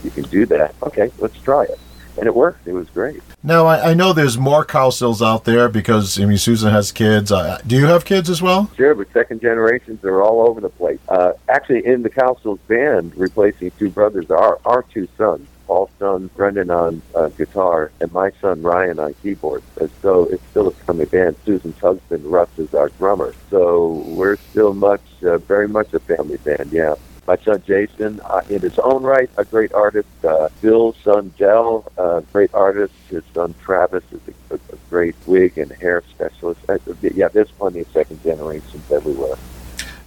you 0.03 0.11
can 0.11 0.23
do 0.23 0.45
that, 0.47 0.75
okay, 0.83 1.11
let's 1.19 1.39
try 1.41 1.63
it. 1.63 1.79
And 2.17 2.27
it 2.27 2.35
worked. 2.35 2.67
It 2.67 2.73
was 2.73 2.89
great. 2.89 3.21
Now 3.43 3.65
I, 3.65 3.91
I 3.91 3.93
know 3.93 4.13
there's 4.13 4.37
more 4.37 4.65
Cowsills 4.65 5.25
out 5.25 5.45
there 5.45 5.69
because 5.69 6.19
I 6.19 6.25
mean 6.25 6.37
Susan 6.37 6.71
has 6.71 6.91
kids. 6.91 7.31
Uh, 7.31 7.59
do 7.65 7.77
you 7.77 7.85
have 7.85 8.05
kids 8.05 8.29
as 8.29 8.41
well? 8.41 8.71
Sure, 8.75 8.95
but 8.95 9.11
second 9.13 9.41
generations 9.41 10.03
are 10.03 10.21
all 10.21 10.47
over 10.47 10.61
the 10.61 10.69
place. 10.69 10.99
Uh, 11.09 11.33
actually, 11.49 11.85
in 11.85 12.03
the 12.03 12.09
Cowsills 12.09 12.59
band, 12.67 13.15
replacing 13.15 13.71
two 13.79 13.89
brothers 13.89 14.29
are 14.31 14.59
our 14.65 14.83
two 14.83 15.07
sons. 15.17 15.47
Paul's 15.67 15.89
son 15.99 16.29
Brendan 16.35 16.71
on 16.71 17.01
uh, 17.13 17.27
guitar 17.29 17.91
and 17.99 18.11
my 18.13 18.31
son 18.41 18.61
Ryan 18.63 18.99
on 18.99 19.13
keyboard. 19.15 19.61
And 19.79 19.91
so 20.01 20.23
it's 20.23 20.43
still 20.49 20.67
a 20.67 20.71
family 20.71 21.05
band. 21.05 21.35
Susan's 21.45 21.77
husband 21.77 22.25
Russ 22.25 22.49
is 22.57 22.73
our 22.73 22.89
drummer. 22.89 23.35
So 23.49 24.03
we're 24.07 24.37
still 24.37 24.73
much, 24.73 25.01
uh, 25.23 25.37
very 25.39 25.67
much 25.67 25.93
a 25.93 25.99
family 25.99 26.37
band. 26.37 26.71
Yeah. 26.71 26.95
My 27.27 27.35
son 27.35 27.61
Jason, 27.67 28.21
uh, 28.23 28.41
in 28.49 28.61
his 28.61 28.79
own 28.79 29.03
right, 29.03 29.29
a 29.35 29.43
great 29.43 29.73
artist. 29.73 30.07
Uh, 30.23 30.47
Bill's 30.61 30.95
son 31.03 31.33
Dell, 31.37 31.91
a 31.97 32.23
great 32.31 32.53
artist. 32.53 32.93
His 33.09 33.23
son 33.33 33.53
Travis 33.61 34.03
is 34.13 34.21
a, 34.49 34.53
a, 34.53 34.57
a 34.71 34.77
great 34.89 35.15
wig 35.25 35.57
and 35.57 35.69
hair 35.73 36.01
specialist. 36.09 36.61
Uh, 36.69 36.77
yeah, 37.01 37.27
there's 37.27 37.51
plenty 37.51 37.81
of 37.81 37.87
second 37.91 38.23
generations 38.23 38.89
everywhere. 38.89 39.35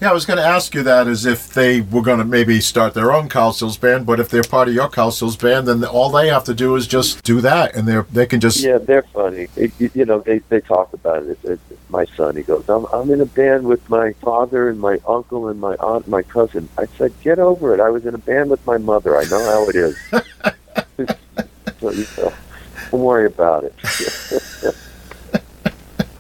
Yeah, 0.01 0.09
I 0.11 0.13
was 0.15 0.25
going 0.25 0.39
to 0.39 0.45
ask 0.45 0.75
you 0.75 0.83
that 0.85 1.07
as 1.09 1.27
if 1.27 1.53
they 1.53 1.83
were 1.83 2.01
going 2.01 2.21
to 2.21 2.25
maybe 2.25 2.59
start 2.63 2.95
their 2.95 3.13
own 3.13 3.29
Cowsills 3.29 3.79
band, 3.79 4.07
but 4.07 4.19
if 4.19 4.31
they're 4.31 4.43
part 4.43 4.67
of 4.69 4.73
your 4.75 4.89
Cowsills 4.89 5.39
band, 5.39 5.69
then 5.69 5.85
all 5.85 6.09
they 6.09 6.29
have 6.29 6.45
to 6.45 6.55
do 6.55 6.75
is 6.77 6.87
just 6.87 7.23
do 7.23 7.43
that, 7.43 7.75
and 7.77 7.87
they 7.87 8.01
they 8.11 8.25
can 8.25 8.41
just 8.41 8.61
Yeah, 8.61 8.79
they're 8.79 9.03
funny. 9.03 9.49
It, 9.57 9.73
you, 9.79 9.91
you 9.95 10.05
know, 10.07 10.21
they 10.21 10.39
they 10.49 10.61
talk 10.63 10.93
about 10.95 11.25
it. 11.25 11.39
It- 11.45 11.51
it- 11.51 11.61
My 11.91 12.05
son, 12.17 12.37
he 12.37 12.43
goes, 12.43 12.65
I'm 12.69 12.87
I'm 12.95 13.11
in 13.11 13.21
a 13.21 13.27
band 13.27 13.65
with 13.67 13.83
my 13.91 14.13
father 14.23 14.69
and 14.71 14.79
my 14.81 14.99
uncle 15.07 15.49
and 15.49 15.61
my 15.61 15.75
aunt, 15.81 16.05
and 16.05 16.13
my 16.13 16.23
cousin. 16.23 16.69
I 16.79 16.87
said, 16.97 17.13
get 17.23 17.39
over 17.41 17.75
it. 17.75 17.81
I 17.81 17.91
was 17.91 18.07
in 18.07 18.15
a 18.15 18.19
band 18.31 18.49
with 18.49 18.65
my 18.65 18.79
mother. 18.79 19.19
I 19.19 19.25
know 19.25 19.45
how 19.53 19.69
it 19.69 19.75
is. 19.77 19.97
so 21.81 21.91
you 21.91 22.07
know, 22.17 22.33
don't 22.91 23.03
worry 23.03 23.27
about 23.27 23.65
it. 23.65 23.75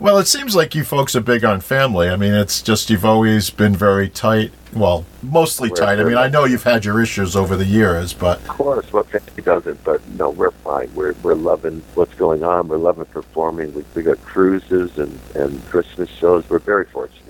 Well, 0.01 0.16
it 0.16 0.26
seems 0.26 0.57
like 0.57 0.74
you 0.74 0.82
folks 0.82 1.14
are 1.14 1.20
big 1.20 1.44
on 1.44 1.61
family. 1.61 2.09
I 2.09 2.16
mean, 2.16 2.32
it's 2.32 2.62
just 2.62 2.88
you've 2.88 3.05
always 3.05 3.51
been 3.51 3.76
very 3.76 4.09
tight. 4.09 4.51
Well, 4.72 5.05
mostly 5.22 5.68
We're 5.68 5.76
tight. 5.76 6.01
I 6.01 6.05
mean, 6.05 6.16
I 6.16 6.26
know 6.26 6.46
you've 6.46 6.62
had 6.62 6.86
your 6.86 7.03
issues 7.03 7.36
over 7.36 7.55
the 7.55 7.66
years, 7.66 8.14
but 8.14 8.38
Of 8.40 8.48
course, 8.48 8.90
what 8.94 9.09
family 9.09 9.42
doesn't? 9.42 9.84
But 9.84 10.01
no, 10.09 10.30
we're 10.30 10.53
fine. 10.53 10.90
We're 10.94 11.12
we're 11.22 11.34
loving 11.34 11.82
what's 11.96 12.14
going 12.14 12.42
on. 12.42 12.68
We're 12.68 12.78
loving 12.78 13.05
performing. 13.05 13.74
We 13.74 13.84
we 13.94 14.03
got 14.03 14.22
cruises 14.22 14.96
and 14.96 15.18
and 15.34 15.62
Christmas 15.66 16.09
shows. 16.09 16.48
We're 16.48 16.61
very 16.61 16.86
fortunate. 16.86 17.30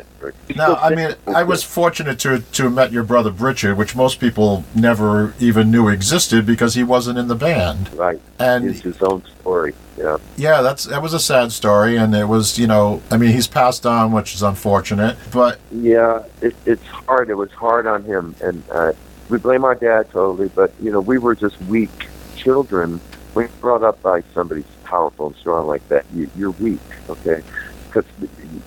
No, 0.56 0.74
I 0.74 0.94
mean, 0.94 1.14
I 1.26 1.42
was 1.42 1.62
fortunate 1.62 2.18
to 2.20 2.40
to 2.40 2.62
have 2.64 2.72
met 2.72 2.92
your 2.92 3.02
brother 3.04 3.30
Richard, 3.30 3.76
which 3.76 3.96
most 3.96 4.20
people 4.20 4.64
never 4.74 5.34
even 5.38 5.70
knew 5.70 5.88
existed 5.88 6.44
because 6.46 6.74
he 6.74 6.82
wasn't 6.82 7.18
in 7.18 7.28
the 7.28 7.34
band. 7.34 7.92
right. 7.94 8.20
And 8.38 8.68
It's 8.68 8.80
his 8.80 9.00
own 9.02 9.22
story. 9.40 9.74
Yeah. 9.96 10.16
yeah, 10.36 10.62
that's 10.62 10.84
that 10.84 11.02
was 11.02 11.12
a 11.12 11.20
sad 11.20 11.52
story, 11.52 11.96
and 11.96 12.14
it 12.14 12.26
was, 12.26 12.58
you 12.58 12.66
know, 12.66 13.02
I 13.10 13.18
mean, 13.18 13.32
he's 13.32 13.46
passed 13.46 13.84
on, 13.84 14.12
which 14.12 14.34
is 14.34 14.42
unfortunate, 14.42 15.16
but 15.30 15.58
Yeah, 15.70 16.22
it, 16.40 16.56
it's 16.64 16.86
hard. 16.86 17.28
It 17.28 17.34
was 17.34 17.50
hard 17.52 17.86
on 17.86 18.04
him, 18.04 18.34
and 18.40 18.62
uh, 18.70 18.92
we 19.28 19.36
blame 19.38 19.62
our 19.64 19.74
dad 19.74 20.10
totally. 20.10 20.48
But 20.48 20.72
you 20.80 20.90
know, 20.90 21.00
we 21.00 21.18
were 21.18 21.34
just 21.34 21.60
weak 21.62 21.90
children. 22.36 23.00
We 23.34 23.44
were 23.44 23.50
brought 23.60 23.82
up 23.82 24.00
by 24.02 24.22
somebody 24.34 24.64
powerful 24.84 25.28
and 25.28 25.36
strong 25.36 25.66
like 25.66 25.86
that. 25.88 26.04
You, 26.14 26.28
you're 26.34 26.50
weak, 26.52 26.80
okay? 27.08 27.42
Because 27.86 28.04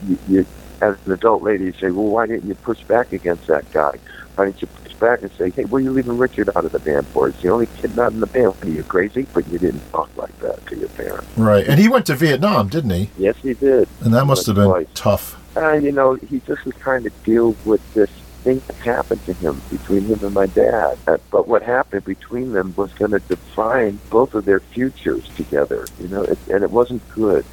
you, 0.08 0.18
you, 0.30 0.46
as 0.84 0.96
an 1.06 1.12
adult 1.14 1.42
lady, 1.44 1.66
you 1.66 1.74
say, 1.74 1.90
"Well, 1.92 2.08
why 2.08 2.26
didn't 2.28 2.48
you 2.48 2.56
push 2.56 2.82
back 2.84 3.12
against 3.14 3.48
that 3.48 3.66
guy? 3.72 3.94
Why 4.36 4.46
didn't 4.46 4.62
you 4.62 4.68
push 4.68 4.94
back 4.96 5.22
and 5.22 5.32
say, 5.38 5.50
hey, 5.52 5.64
what 5.66 5.78
are 5.78 5.82
you 5.82 5.92
leaving 5.92 6.18
Richard 6.18 6.50
out 6.56 6.66
of 6.66 6.72
the 6.72 6.80
band 6.80 7.06
for? 7.08 7.28
It's 7.30 7.40
the 7.42 7.50
only 7.50 7.68
kid 7.78 7.96
not 7.96 8.14
in 8.14 8.20
the 8.20 8.26
band. 8.26 8.56
Are 8.64 8.68
you 8.68 8.82
crazy? 8.84 9.28
But 9.34 9.48
you 9.50 9.60
didn't 9.60 9.88
talk 9.92 10.10
like 10.18 10.36
that 10.40 10.66
to 10.68 10.76
your 10.76 10.90
parents. 10.90 11.28
right. 11.38 11.68
And 11.68 11.80
he 11.80 11.88
went 11.88 12.06
to 12.08 12.16
Vietnam, 12.16 12.68
didn't 12.70 12.90
he? 12.92 13.10
Yes, 13.18 13.36
he 13.44 13.54
did. 13.54 13.88
And 14.02 14.12
that 14.14 14.26
must 14.26 14.48
have 14.48 14.56
been 14.56 14.70
Twice. 14.70 14.88
tough. 14.96 15.40
Uh, 15.56 15.74
you 15.74 15.92
know, 15.92 16.16
he 16.16 16.40
just 16.48 16.66
was 16.66 16.74
trying 16.78 17.04
to 17.04 17.12
deal 17.24 17.56
with 17.64 17.82
this 17.94 18.10
thing 18.44 18.60
that 18.68 18.76
happened 18.78 19.24
to 19.26 19.34
him 19.34 19.62
between 19.70 20.02
him 20.06 20.20
and 20.24 20.34
my 20.34 20.48
dad. 20.48 20.98
Uh, 21.08 21.18
but 21.30 21.48
what 21.48 21.62
happened 21.62 22.06
between 22.06 22.54
them 22.54 22.74
was 22.76 22.92
going 22.94 23.12
to 23.12 23.20
define 23.20 24.00
both 24.10 24.34
of 24.34 24.46
their 24.46 24.62
futures 24.62 25.28
together. 25.36 25.86
You 26.00 26.08
know, 26.08 26.24
it, 26.24 26.40
and 26.50 26.64
it 26.64 26.72
wasn't 26.72 27.08
good. 27.14 27.46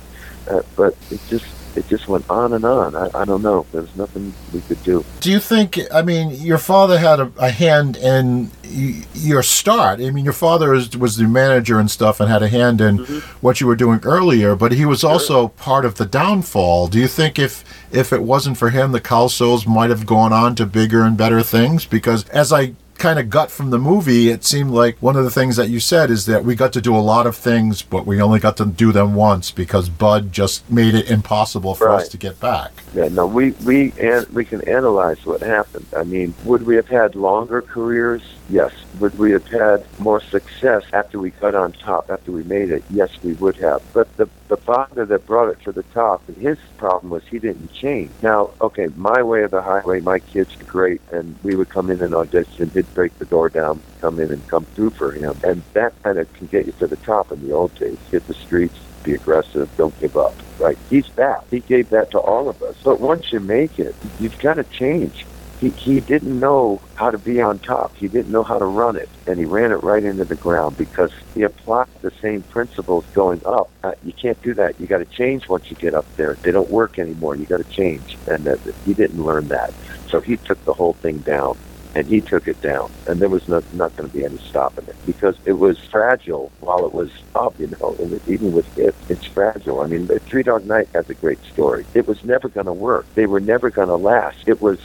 Uh, 0.49 0.63
but 0.77 0.97
it 1.11 1.21
just 1.29 1.45
it 1.77 1.89
just 1.89 2.09
went 2.09 2.29
on 2.29 2.53
and 2.53 2.65
on. 2.65 2.95
I, 2.97 3.11
I 3.15 3.25
don't 3.25 3.43
know. 3.43 3.67
There 3.73 3.83
was 3.83 3.95
nothing 3.97 4.35
we 4.53 4.61
could 4.63 4.83
do. 4.83 5.05
Do 5.21 5.31
you 5.31 5.39
think? 5.39 5.79
I 5.93 6.03
mean, 6.03 6.31
your 6.31 6.59
father 6.59 6.99
had 6.99 7.21
a, 7.21 7.33
a 7.39 7.51
hand 7.51 7.97
in 7.97 8.51
y- 8.65 9.05
your 9.15 9.43
start. 9.43 10.01
I 10.01 10.11
mean, 10.11 10.25
your 10.25 10.35
father 10.35 10.75
is, 10.75 10.97
was 10.97 11.17
the 11.17 11.25
manager 11.25 11.79
and 11.79 11.91
stuff, 11.91 12.21
and 12.21 12.29
had 12.29 12.43
a 12.43 12.49
hand 12.49 12.81
in 12.81 12.99
mm-hmm. 12.99 13.19
what 13.41 13.61
you 13.61 13.67
were 13.67 13.77
doing 13.77 14.01
earlier. 14.03 14.55
But 14.57 14.73
he 14.73 14.85
was 14.85 15.05
also 15.05 15.49
part 15.49 15.85
of 15.85 15.97
the 15.97 16.07
downfall. 16.07 16.89
Do 16.89 16.99
you 16.99 17.09
think 17.09 17.39
if 17.39 17.65
if 17.93 18.13
it 18.13 18.23
wasn't 18.23 18.59
for 18.59 18.71
him, 18.71 18.93
the 18.93 19.01
Cowsills 19.01 19.67
might 19.67 19.91
have 19.91 20.07
gone 20.07 20.33
on 20.33 20.55
to 20.57 20.67
bigger 20.67 21.03
and 21.03 21.17
better 21.17 21.43
things? 21.43 21.87
Because 21.87 22.29
as 22.29 22.53
I 22.53 22.75
kind 23.01 23.19
of 23.19 23.31
gut 23.31 23.51
from 23.51 23.71
the 23.71 23.79
movie, 23.79 24.29
it 24.29 24.45
seemed 24.45 24.71
like 24.71 24.97
one 25.01 25.17
of 25.17 25.25
the 25.25 25.31
things 25.31 25.57
that 25.57 25.69
you 25.69 25.81
said 25.81 26.11
is 26.11 26.27
that 26.27 26.45
we 26.45 26.55
got 26.55 26.73
to 26.75 26.81
do 26.81 26.95
a 26.95 27.01
lot 27.01 27.27
of 27.27 27.35
things, 27.35 27.83
but 27.83 28.07
we 28.07 28.21
only 28.21 28.39
got 28.39 28.57
to 28.59 28.67
do 28.67 28.93
them 28.93 29.15
once 29.15 29.51
because 29.51 29.89
Bud 29.89 30.33
just 30.33 30.71
made 30.71 30.95
it 30.95 31.11
impossible 31.11 31.75
for 31.75 31.91
us 31.91 32.09
to 32.11 32.19
get 32.19 32.39
back. 32.39 32.71
Yeah, 32.95 33.09
no, 33.09 33.27
we 33.27 33.53
we 33.65 33.93
and 33.99 34.27
we 34.29 34.45
can 34.45 34.61
analyze 34.69 35.25
what 35.25 35.41
happened. 35.41 35.87
I 35.97 36.05
mean, 36.05 36.35
would 36.45 36.65
we 36.67 36.77
have 36.77 36.89
had 36.89 37.17
longer 37.17 37.63
careers? 37.63 38.23
Yes. 38.51 38.73
Would 38.99 39.17
we 39.19 39.31
have 39.31 39.47
had 39.47 39.87
more 39.99 40.21
success 40.21 40.83
after 40.93 41.19
we 41.19 41.31
got 41.31 41.55
on 41.55 41.73
top, 41.73 42.11
after 42.11 42.33
we 42.33 42.43
made 42.43 42.71
it? 42.71 42.83
Yes, 42.91 43.11
we 43.23 43.33
would 43.35 43.57
have. 43.57 43.83
But 43.93 44.15
the 44.17 44.29
the 44.49 44.57
father 44.57 45.07
that 45.07 45.27
brought 45.27 45.49
it 45.49 45.63
to 45.63 45.73
the 45.73 45.85
top, 45.95 46.29
and 46.29 46.37
his 46.37 46.59
problem 46.77 47.11
was 47.11 47.23
he 47.31 47.39
didn't 47.39 47.73
change. 47.73 48.11
Now, 48.21 48.51
okay, 48.61 48.89
my 48.97 49.23
way 49.23 49.45
of 49.45 49.53
the 49.53 49.63
highway, 49.63 50.01
my 50.01 50.19
kids 50.19 50.51
are 50.61 50.65
great, 50.65 51.01
and 51.13 51.37
we 51.45 51.55
would 51.55 51.69
come 51.69 51.89
in 51.89 52.03
and 52.03 52.13
audition. 52.15 52.69
He'd 52.71 52.90
break 52.95 53.17
the 53.19 53.25
door 53.25 53.49
down, 53.49 53.81
come 54.01 54.21
in 54.21 54.31
and 54.31 54.47
come 54.49 54.65
through 54.65 54.91
for 54.91 55.13
him, 55.13 55.39
and 55.45 55.63
that 55.75 55.93
kind 56.03 56.19
of 56.19 56.33
can 56.35 56.47
get 56.47 56.67
you 56.67 56.73
to 56.73 56.87
the 56.87 56.97
top 56.97 57.33
in 57.33 57.47
the 57.47 57.53
old 57.53 57.75
days. 57.77 57.99
Hit 58.11 58.27
the 58.27 58.35
streets, 58.35 58.79
be 59.03 59.15
aggressive, 59.15 59.71
don't 59.77 59.99
give 60.01 60.17
up. 60.17 60.35
Right? 60.59 60.79
He's 60.91 61.09
that. 61.17 61.45
He 61.51 61.61
gave 61.61 61.89
that 61.91 62.11
to 62.11 62.19
all 62.19 62.49
of 62.49 62.63
us. 62.63 62.77
But 62.85 63.01
once 63.01 63.33
you 63.33 63.41
make 63.41 63.79
it, 63.79 63.95
you've 64.19 64.39
got 64.39 64.55
to 64.55 64.65
change. 64.65 65.25
He, 65.61 65.69
he 65.71 66.01
didn't 66.01 66.41
know 66.41 66.81
how 66.95 67.11
to 67.11 67.19
be 67.19 67.41
on 67.41 67.59
top. 67.59 67.95
He 67.95 68.09
didn't 68.09 68.33
know 68.33 68.43
how 68.43 68.59
to 68.59 68.65
run 68.65 68.97
it, 68.97 69.11
and 69.27 69.39
he 69.39 69.45
ran 69.45 69.73
it 69.73 69.83
right 69.83 70.03
into 70.03 70.25
the 70.25 70.35
ground 70.35 70.79
because 70.79 71.13
he 71.35 71.43
applied 71.43 71.89
the 72.01 72.11
same 72.23 72.43
principles 72.43 73.05
going 73.13 73.43
up. 73.45 73.71
Uh, 73.85 73.93
you 74.03 74.15
can't 74.15 74.41
do 74.43 74.55
that. 74.55 74.81
You 74.81 74.87
got 74.87 74.99
to 74.99 75.05
change 75.05 75.49
once 75.51 75.71
you 75.71 75.77
get 75.77 75.95
up 75.95 76.07
there. 76.17 76.39
They 76.43 76.51
don't 76.51 76.71
work 76.71 76.99
anymore. 76.99 77.37
You 77.37 77.45
got 77.45 77.59
to 77.59 77.65
change, 77.65 78.17
and 78.27 78.49
uh, 78.49 78.57
he 78.87 78.95
didn't 78.95 79.23
learn 79.23 79.49
that. 79.49 79.75
So 80.09 80.21
he 80.21 80.39
took 80.39 80.63
the 80.65 80.73
whole 80.73 80.95
thing 80.95 81.19
down, 81.19 81.59
and 81.95 82.07
he 82.07 82.21
took 82.21 82.47
it 82.47 82.61
down, 82.61 82.91
and 83.07 83.21
there 83.21 83.29
was 83.29 83.49
no, 83.49 83.63
not 83.73 83.97
going 83.97 84.09
to 84.09 84.17
be 84.17 84.25
any 84.25 84.39
stopping 84.39 84.87
it 84.87 84.97
because 85.07 85.37
it 85.45 85.55
was 85.55 85.79
fragile 85.79 86.53
while 86.61 86.87
it 86.87 86.93
was 86.93 87.11
up. 87.35 87.59
You 87.59 87.69
know, 87.81 87.97
and 87.99 88.21
even 88.29 88.53
with 88.53 88.79
it, 88.79 88.95
it's 89.09 89.25
fragile. 89.25 89.81
I 89.81 89.87
mean, 89.87 90.07
Three 90.07 90.43
Dog 90.43 90.67
Night 90.67 90.89
has 90.95 91.09
a 91.11 91.15
great 91.15 91.43
story. 91.45 91.85
It 91.95 92.07
was 92.07 92.23
never 92.25 92.49
going 92.49 92.67
to 92.67 92.73
work. 92.73 93.07
They 93.15 93.27
were 93.27 93.41
never 93.41 93.71
going 93.71 93.89
to 93.89 93.97
last. 93.97 94.39
It 94.47 94.61
was 94.61 94.79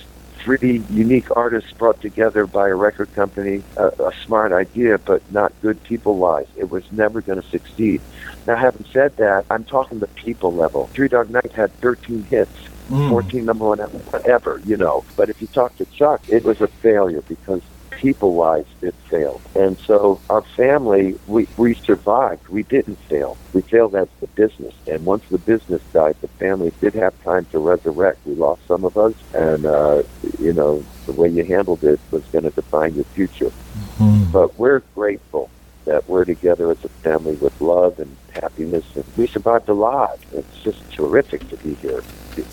three 0.46 0.84
unique 0.92 1.36
artists 1.36 1.72
brought 1.74 2.00
together 2.02 2.46
by 2.46 2.70
a 2.70 2.76
record 2.76 3.12
company, 3.16 3.64
a, 3.78 3.88
a 3.88 4.14
smart 4.26 4.52
idea, 4.52 5.00
but 5.00 5.22
not 5.32 5.52
good 5.62 5.82
people 5.84 6.18
wise. 6.18 6.46
It 6.56 6.70
was 6.70 6.84
never 6.92 7.22
going 7.22 7.42
to 7.42 7.48
succeed. 7.50 8.00
Now, 8.46 8.56
having 8.56 8.86
said 8.94 9.18
that, 9.18 9.46
I'm 9.50 9.64
talking 9.64 10.00
the 10.00 10.08
people 10.08 10.54
level. 10.54 10.88
Three 10.94 11.08
Dog 11.08 11.32
Night 11.32 11.52
had 11.54 11.74
13 11.82 12.24
hits. 12.24 12.52
Mm. 12.90 13.10
14 13.10 13.46
number 13.46 13.66
one 13.66 13.80
whatever, 13.80 14.62
you 14.66 14.78
know. 14.78 15.04
But 15.16 15.30
if 15.30 15.42
you 15.42 15.48
talk 15.48 15.76
to 15.78 15.86
Chuck, 15.86 16.22
it 16.30 16.44
was 16.44 16.62
a 16.62 16.68
failure 16.68 17.22
because 17.22 17.62
people 17.92 18.34
wise 18.34 18.66
it 18.82 18.94
failed. 19.10 19.42
And 19.56 19.78
so 19.80 20.20
our 20.30 20.42
family, 20.42 21.18
we, 21.28 21.48
we 21.58 21.74
survived. 21.76 22.48
We 22.50 22.64
didn't 22.64 22.98
fail. 23.10 23.38
We 23.54 23.62
failed 23.62 23.96
as 23.96 24.08
the 24.20 24.28
business. 24.28 24.74
And 24.88 25.06
once 25.06 25.24
the 25.30 25.38
business 25.38 25.82
died, 25.94 26.16
the 26.22 26.28
family 26.28 26.72
did 26.82 26.94
have 26.96 27.22
time 27.24 27.46
to 27.46 27.60
resurrect. 27.60 28.26
We 28.26 28.36
lost 28.36 28.62
some 28.68 28.86
of 28.86 28.98
us, 28.98 29.14
and, 29.34 29.66
uh, 29.66 30.04
you 30.40 30.54
know, 30.54 30.84
the 31.06 31.14
way 31.14 31.30
you 31.30 31.44
handled 31.44 31.84
it 31.84 32.00
was 32.12 32.24
going 32.26 32.44
to 32.44 32.52
define 32.52 32.96
your 32.96 33.06
future. 33.06 33.52
Mm. 33.98 34.32
But 34.32 34.58
we're 34.60 34.80
grateful 34.94 35.50
that 35.86 36.08
we're 36.10 36.26
together 36.26 36.72
as 36.72 36.84
a 36.84 36.90
family 36.90 37.36
with 37.36 37.60
love 37.62 38.00
and 38.00 38.16
happiness, 38.34 38.84
and 38.96 39.06
we 39.18 39.28
survived 39.28 39.70
a 39.70 39.74
lot. 39.74 40.20
It's 40.34 40.60
just 40.64 40.92
terrific 40.92 41.48
to 41.50 41.58
be 41.58 41.76
here, 41.76 42.04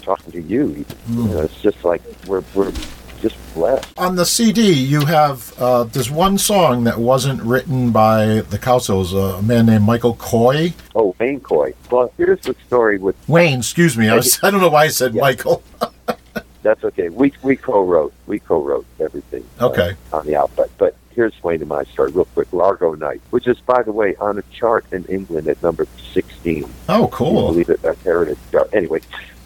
talking 0.02 0.32
to 0.32 0.40
you. 0.42 0.70
even. 0.70 0.86
You 1.08 1.24
know, 1.34 1.40
it's 1.40 1.60
just 1.60 1.84
like 1.84 2.02
we're 2.26 2.42
we're 2.54 2.72
just 3.20 3.36
blessed. 3.54 3.86
On 3.98 4.16
the 4.16 4.26
CD, 4.26 4.72
you 4.72 5.04
have 5.06 5.52
uh, 5.60 5.84
there's 5.84 6.10
one 6.10 6.38
song 6.38 6.84
that 6.84 6.98
wasn't 6.98 7.40
written 7.42 7.90
by 7.92 8.40
the 8.50 8.58
Cowsills, 8.58 9.12
a 9.38 9.40
man 9.42 9.66
named 9.66 9.84
Michael 9.84 10.14
Coy. 10.14 10.74
Oh, 10.94 11.14
Wayne 11.18 11.40
Coy. 11.40 11.72
Well, 11.90 12.12
here's 12.18 12.40
the 12.40 12.54
story 12.66 12.98
with 12.98 13.16
Wayne, 13.28 13.58
excuse 13.60 13.96
me. 13.96 14.08
I, 14.08 14.16
was, 14.16 14.38
I 14.42 14.50
don't 14.50 14.60
know 14.60 14.68
why 14.70 14.84
I 14.84 14.88
said 14.88 15.14
Yeah. 15.14 15.20
Michael. 15.22 15.62
that's 16.62 16.84
okay. 16.84 17.08
We 17.08 17.32
we 17.42 17.56
co-wrote 17.56 18.12
we 18.26 18.38
co-wrote 18.40 18.86
everything. 19.00 19.44
uh, 19.60 19.66
Okay. 19.68 19.94
on 20.12 20.26
the 20.26 20.36
output, 20.36 20.70
but 20.78 20.96
here's 21.14 21.32
Wayne 21.42 21.60
and 21.60 21.68
my 21.68 21.84
story 21.84 22.10
real 22.12 22.24
quick. 22.26 22.52
Largo 22.52 22.94
Night, 22.94 23.20
which 23.30 23.46
is, 23.46 23.60
by 23.60 23.82
the 23.82 23.92
way, 23.92 24.16
on 24.16 24.38
a 24.38 24.42
chart 24.52 24.84
in 24.92 25.04
England 25.06 25.48
at 25.48 25.62
number 25.62 25.86
16. 26.12 26.68
Oh, 26.88 27.08
cool. 27.08 27.48
believe 27.48 27.68
it? 27.68 27.82
A 27.84 27.94
heritage 28.04 28.38
chart. 28.50 28.68
Anyway, 28.72 29.00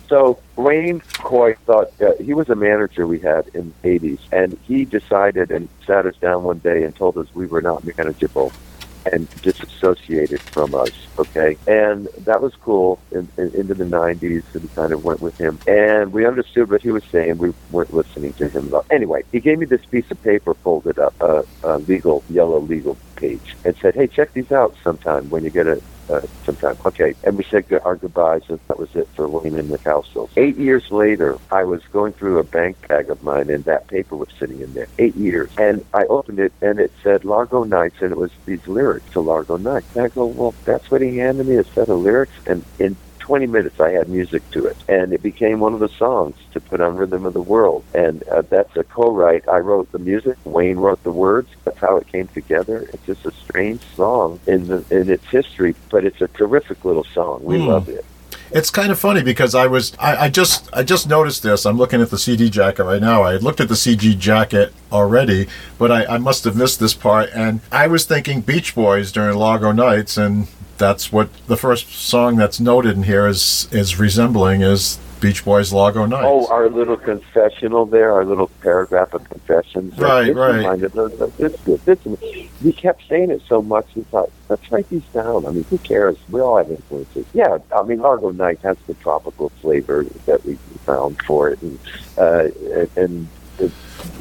so 0.08 0.38
Wayne 0.56 1.00
Coy 1.18 1.54
thought 1.66 1.90
uh, 2.00 2.12
he 2.20 2.34
was 2.34 2.48
a 2.48 2.54
manager 2.54 3.06
we 3.06 3.18
had 3.18 3.48
in 3.54 3.72
the 3.82 3.98
80s, 3.98 4.18
and 4.32 4.58
he 4.66 4.84
decided 4.84 5.50
and 5.50 5.68
sat 5.86 6.06
us 6.06 6.16
down 6.16 6.44
one 6.44 6.58
day 6.58 6.84
and 6.84 6.94
told 6.94 7.16
us 7.16 7.26
we 7.34 7.46
were 7.46 7.62
not 7.62 7.84
manageable 7.96 8.52
and 9.12 9.28
disassociated 9.42 10.40
from 10.40 10.74
us. 10.74 10.90
Okay, 11.18 11.56
and 11.66 12.08
that 12.18 12.42
was 12.42 12.54
cool. 12.56 13.00
In, 13.12 13.28
in, 13.36 13.54
into 13.54 13.74
the 13.74 13.84
'90s, 13.84 14.42
and 14.54 14.74
kind 14.74 14.92
of 14.92 15.04
went 15.04 15.20
with 15.20 15.36
him, 15.38 15.58
and 15.66 16.12
we 16.12 16.26
understood 16.26 16.70
what 16.70 16.82
he 16.82 16.90
was 16.90 17.04
saying. 17.10 17.38
We 17.38 17.52
weren't 17.70 17.92
listening 17.92 18.32
to 18.34 18.48
him. 18.48 18.70
Though. 18.70 18.84
Anyway, 18.90 19.22
he 19.32 19.40
gave 19.40 19.58
me 19.58 19.66
this 19.66 19.84
piece 19.86 20.10
of 20.10 20.22
paper 20.22 20.54
folded 20.54 20.98
up, 20.98 21.14
uh, 21.20 21.42
a 21.62 21.78
legal 21.78 22.22
yellow 22.28 22.60
legal 22.60 22.96
page, 23.16 23.56
and 23.64 23.76
said, 23.76 23.94
"Hey, 23.94 24.06
check 24.06 24.32
these 24.32 24.52
out 24.52 24.74
sometime 24.82 25.28
when 25.30 25.44
you 25.44 25.50
get 25.50 25.66
a." 25.66 25.80
Uh, 26.08 26.20
sometime. 26.44 26.76
Okay. 26.86 27.14
And 27.24 27.36
we 27.36 27.42
said 27.42 27.64
our 27.84 27.96
goodbyes, 27.96 28.42
and 28.48 28.60
that 28.68 28.78
was 28.78 28.94
it 28.94 29.08
for 29.16 29.28
Wayne 29.28 29.58
and 29.58 29.68
the 29.68 29.78
Cowsills. 29.78 30.30
Eight 30.36 30.56
years 30.56 30.92
later, 30.92 31.36
I 31.50 31.64
was 31.64 31.82
going 31.92 32.12
through 32.12 32.38
a 32.38 32.44
bank 32.44 32.76
bag 32.86 33.10
of 33.10 33.24
mine, 33.24 33.50
and 33.50 33.64
that 33.64 33.88
paper 33.88 34.14
was 34.14 34.28
sitting 34.38 34.60
in 34.60 34.72
there. 34.72 34.86
Eight 35.00 35.16
years. 35.16 35.50
And 35.58 35.84
I 35.92 36.04
opened 36.04 36.38
it, 36.38 36.52
and 36.62 36.78
it 36.78 36.92
said 37.02 37.24
Largo 37.24 37.64
Nights, 37.64 37.96
and 38.02 38.12
it 38.12 38.18
was 38.18 38.30
these 38.44 38.64
lyrics 38.68 39.10
to 39.14 39.20
Largo 39.20 39.56
Nights. 39.56 39.86
And 39.96 40.04
I 40.04 40.08
go, 40.08 40.26
well, 40.26 40.54
that's 40.64 40.88
what 40.92 41.02
he 41.02 41.16
handed 41.18 41.48
me, 41.48 41.56
a 41.56 41.64
set 41.64 41.88
of 41.88 41.98
lyrics. 41.98 42.34
And 42.46 42.64
in 42.78 42.96
20 43.26 43.46
minutes, 43.48 43.80
I 43.80 43.90
had 43.90 44.08
music 44.08 44.48
to 44.52 44.66
it. 44.66 44.76
And 44.88 45.12
it 45.12 45.20
became 45.20 45.58
one 45.58 45.74
of 45.74 45.80
the 45.80 45.88
songs 45.88 46.36
to 46.52 46.60
put 46.60 46.80
on 46.80 46.96
Rhythm 46.96 47.26
of 47.26 47.32
the 47.34 47.42
World. 47.42 47.82
And 47.92 48.22
uh, 48.28 48.42
that's 48.42 48.76
a 48.76 48.84
co-write. 48.84 49.48
I 49.48 49.58
wrote 49.58 49.90
the 49.90 49.98
music. 49.98 50.36
Wayne 50.44 50.76
wrote 50.76 51.02
the 51.02 51.10
words. 51.10 51.48
That's 51.64 51.78
how 51.78 51.96
it 51.96 52.06
came 52.06 52.28
together. 52.28 52.88
It's 52.92 53.04
just 53.04 53.26
a 53.26 53.32
strange 53.32 53.80
song 53.96 54.38
in 54.46 54.68
the 54.68 54.84
in 54.90 55.10
its 55.10 55.24
history, 55.28 55.74
but 55.90 56.04
it's 56.04 56.20
a 56.20 56.28
terrific 56.28 56.84
little 56.84 57.02
song. 57.02 57.40
We 57.42 57.58
Hmm. 57.58 57.66
love 57.66 57.88
it. 57.88 58.04
It's 58.52 58.70
kind 58.70 58.92
of 58.92 58.98
funny 59.00 59.24
because 59.24 59.56
I 59.56 59.66
was 59.66 59.92
I, 59.98 60.26
I 60.26 60.28
just 60.28 60.68
I 60.72 60.84
just 60.84 61.08
noticed 61.08 61.42
this. 61.42 61.66
I'm 61.66 61.76
looking 61.76 62.00
at 62.00 62.10
the 62.10 62.18
CD 62.18 62.48
jacket 62.48 62.84
right 62.84 63.02
now. 63.02 63.24
I 63.24 63.32
had 63.32 63.42
looked 63.42 63.60
at 63.60 63.68
the 63.68 63.74
CD 63.74 64.14
jacket 64.14 64.72
already, 64.92 65.48
but 65.78 65.90
I, 65.90 66.04
I 66.14 66.18
must 66.18 66.44
have 66.44 66.54
missed 66.54 66.78
this 66.78 66.94
part. 66.94 67.28
And 67.34 67.58
I 67.72 67.88
was 67.88 68.04
thinking 68.04 68.40
Beach 68.42 68.72
Boys 68.76 69.10
during 69.10 69.36
Largo 69.36 69.72
Nights, 69.72 70.16
and 70.16 70.46
that's 70.78 71.12
what 71.12 71.28
the 71.46 71.56
first 71.56 71.88
song 71.90 72.36
that's 72.36 72.60
noted 72.60 72.96
in 72.96 73.02
here 73.04 73.26
is 73.26 73.68
is 73.72 73.98
resembling 73.98 74.62
is 74.62 74.98
Beach 75.20 75.44
Boys 75.44 75.72
Largo 75.72 76.04
Nights. 76.06 76.26
Oh, 76.26 76.46
our 76.48 76.68
little 76.68 76.96
confessional 76.96 77.86
there, 77.86 78.12
our 78.12 78.24
little 78.24 78.48
paragraph 78.60 79.14
of 79.14 79.28
confessions. 79.28 79.96
Right, 79.98 80.26
This 80.26 80.36
right. 80.36 80.56
reminded 80.56 80.96
us 80.98 81.20
of 81.20 81.36
this. 81.36 81.56
This, 81.62 81.98
we 82.62 82.72
kept 82.72 83.08
saying 83.08 83.30
it 83.30 83.42
so 83.48 83.62
much. 83.62 83.86
We 83.94 84.02
thought, 84.02 84.30
let's 84.48 84.70
write 84.70 84.88
these 84.90 85.04
down. 85.14 85.46
I 85.46 85.50
mean, 85.50 85.64
who 85.64 85.78
cares? 85.78 86.16
We 86.30 86.40
all 86.40 86.58
have 86.58 86.70
influences. 86.70 87.26
Yeah, 87.32 87.58
I 87.74 87.82
mean, 87.82 88.00
Largo 88.00 88.30
Night 88.30 88.58
has 88.60 88.76
the 88.86 88.94
tropical 88.94 89.48
flavor 89.60 90.04
that 90.26 90.44
we 90.44 90.56
found 90.84 91.20
for 91.22 91.48
it, 91.50 91.62
and 91.62 91.78
uh, 92.18 92.48
and 92.96 93.26
the 93.56 93.72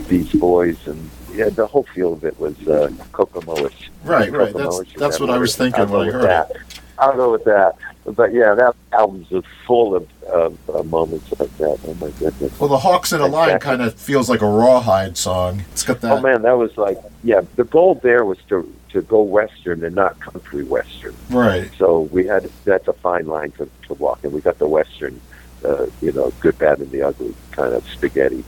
Beach 0.08 0.34
Boys 0.34 0.88
and. 0.88 1.10
Yeah, 1.36 1.50
the 1.50 1.68
whole 1.68 1.84
feel 1.84 2.14
of 2.14 2.24
it 2.24 2.40
was 2.40 2.56
uh, 2.68 2.90
Kokomo-ish. 3.12 3.92
Right, 4.04 4.32
right. 4.32 4.54
That's- 4.54 4.80
that's 4.98 5.20
what 5.20 5.30
I 5.30 5.38
was 5.38 5.56
thinking 5.56 5.82
I'll 5.82 5.88
when 5.88 6.08
I 6.10 6.12
heard 6.12 6.24
that. 6.24 6.52
I'll 6.98 7.16
go 7.16 7.32
with 7.32 7.44
that. 7.46 7.76
But 8.06 8.34
yeah, 8.34 8.54
that 8.54 8.76
album's 8.94 9.28
full 9.66 9.96
of, 9.96 10.08
of 10.28 10.58
uh, 10.70 10.84
moments 10.84 11.28
like 11.40 11.56
that. 11.58 11.80
Oh 11.88 11.94
my 11.96 12.10
goodness. 12.12 12.58
Well, 12.60 12.70
the 12.70 12.78
Hawks 12.78 13.12
in 13.14 13.20
a 13.20 13.26
Line 13.26 13.60
kind 13.60 13.82
of 13.82 13.96
feels 13.96 14.30
like 14.30 14.42
a 14.42 14.48
rawhide 14.48 15.18
song. 15.18 15.64
It's 15.72 15.84
got 15.84 16.02
that. 16.02 16.12
Oh 16.12 16.22
man, 16.22 16.44
that 16.44 16.56
was 16.56 16.78
like 16.78 17.00
yeah. 17.24 17.42
The 17.56 17.64
goal 17.64 17.96
there 17.96 18.24
was 18.24 18.38
to 18.50 18.72
to 18.92 19.02
go 19.02 19.24
western 19.24 19.84
and 19.84 19.96
not 19.96 20.20
country 20.20 20.64
western. 20.64 21.16
Right. 21.32 21.70
So 21.80 22.02
we 22.12 22.28
had 22.28 22.50
that's 22.64 22.88
a 22.88 22.94
fine 22.94 23.26
line 23.26 23.52
to, 23.54 23.68
to 23.88 23.94
walk, 23.96 24.24
and 24.24 24.32
we 24.32 24.40
got 24.40 24.60
the 24.60 24.68
western, 24.68 25.20
uh, 25.66 25.88
you 26.00 26.12
know, 26.12 26.32
good, 26.42 26.60
bad, 26.60 26.78
and 26.80 26.92
the 26.92 27.02
ugly 27.02 27.34
kind 27.52 27.74
of 27.74 27.84
spaghetti. 27.90 28.46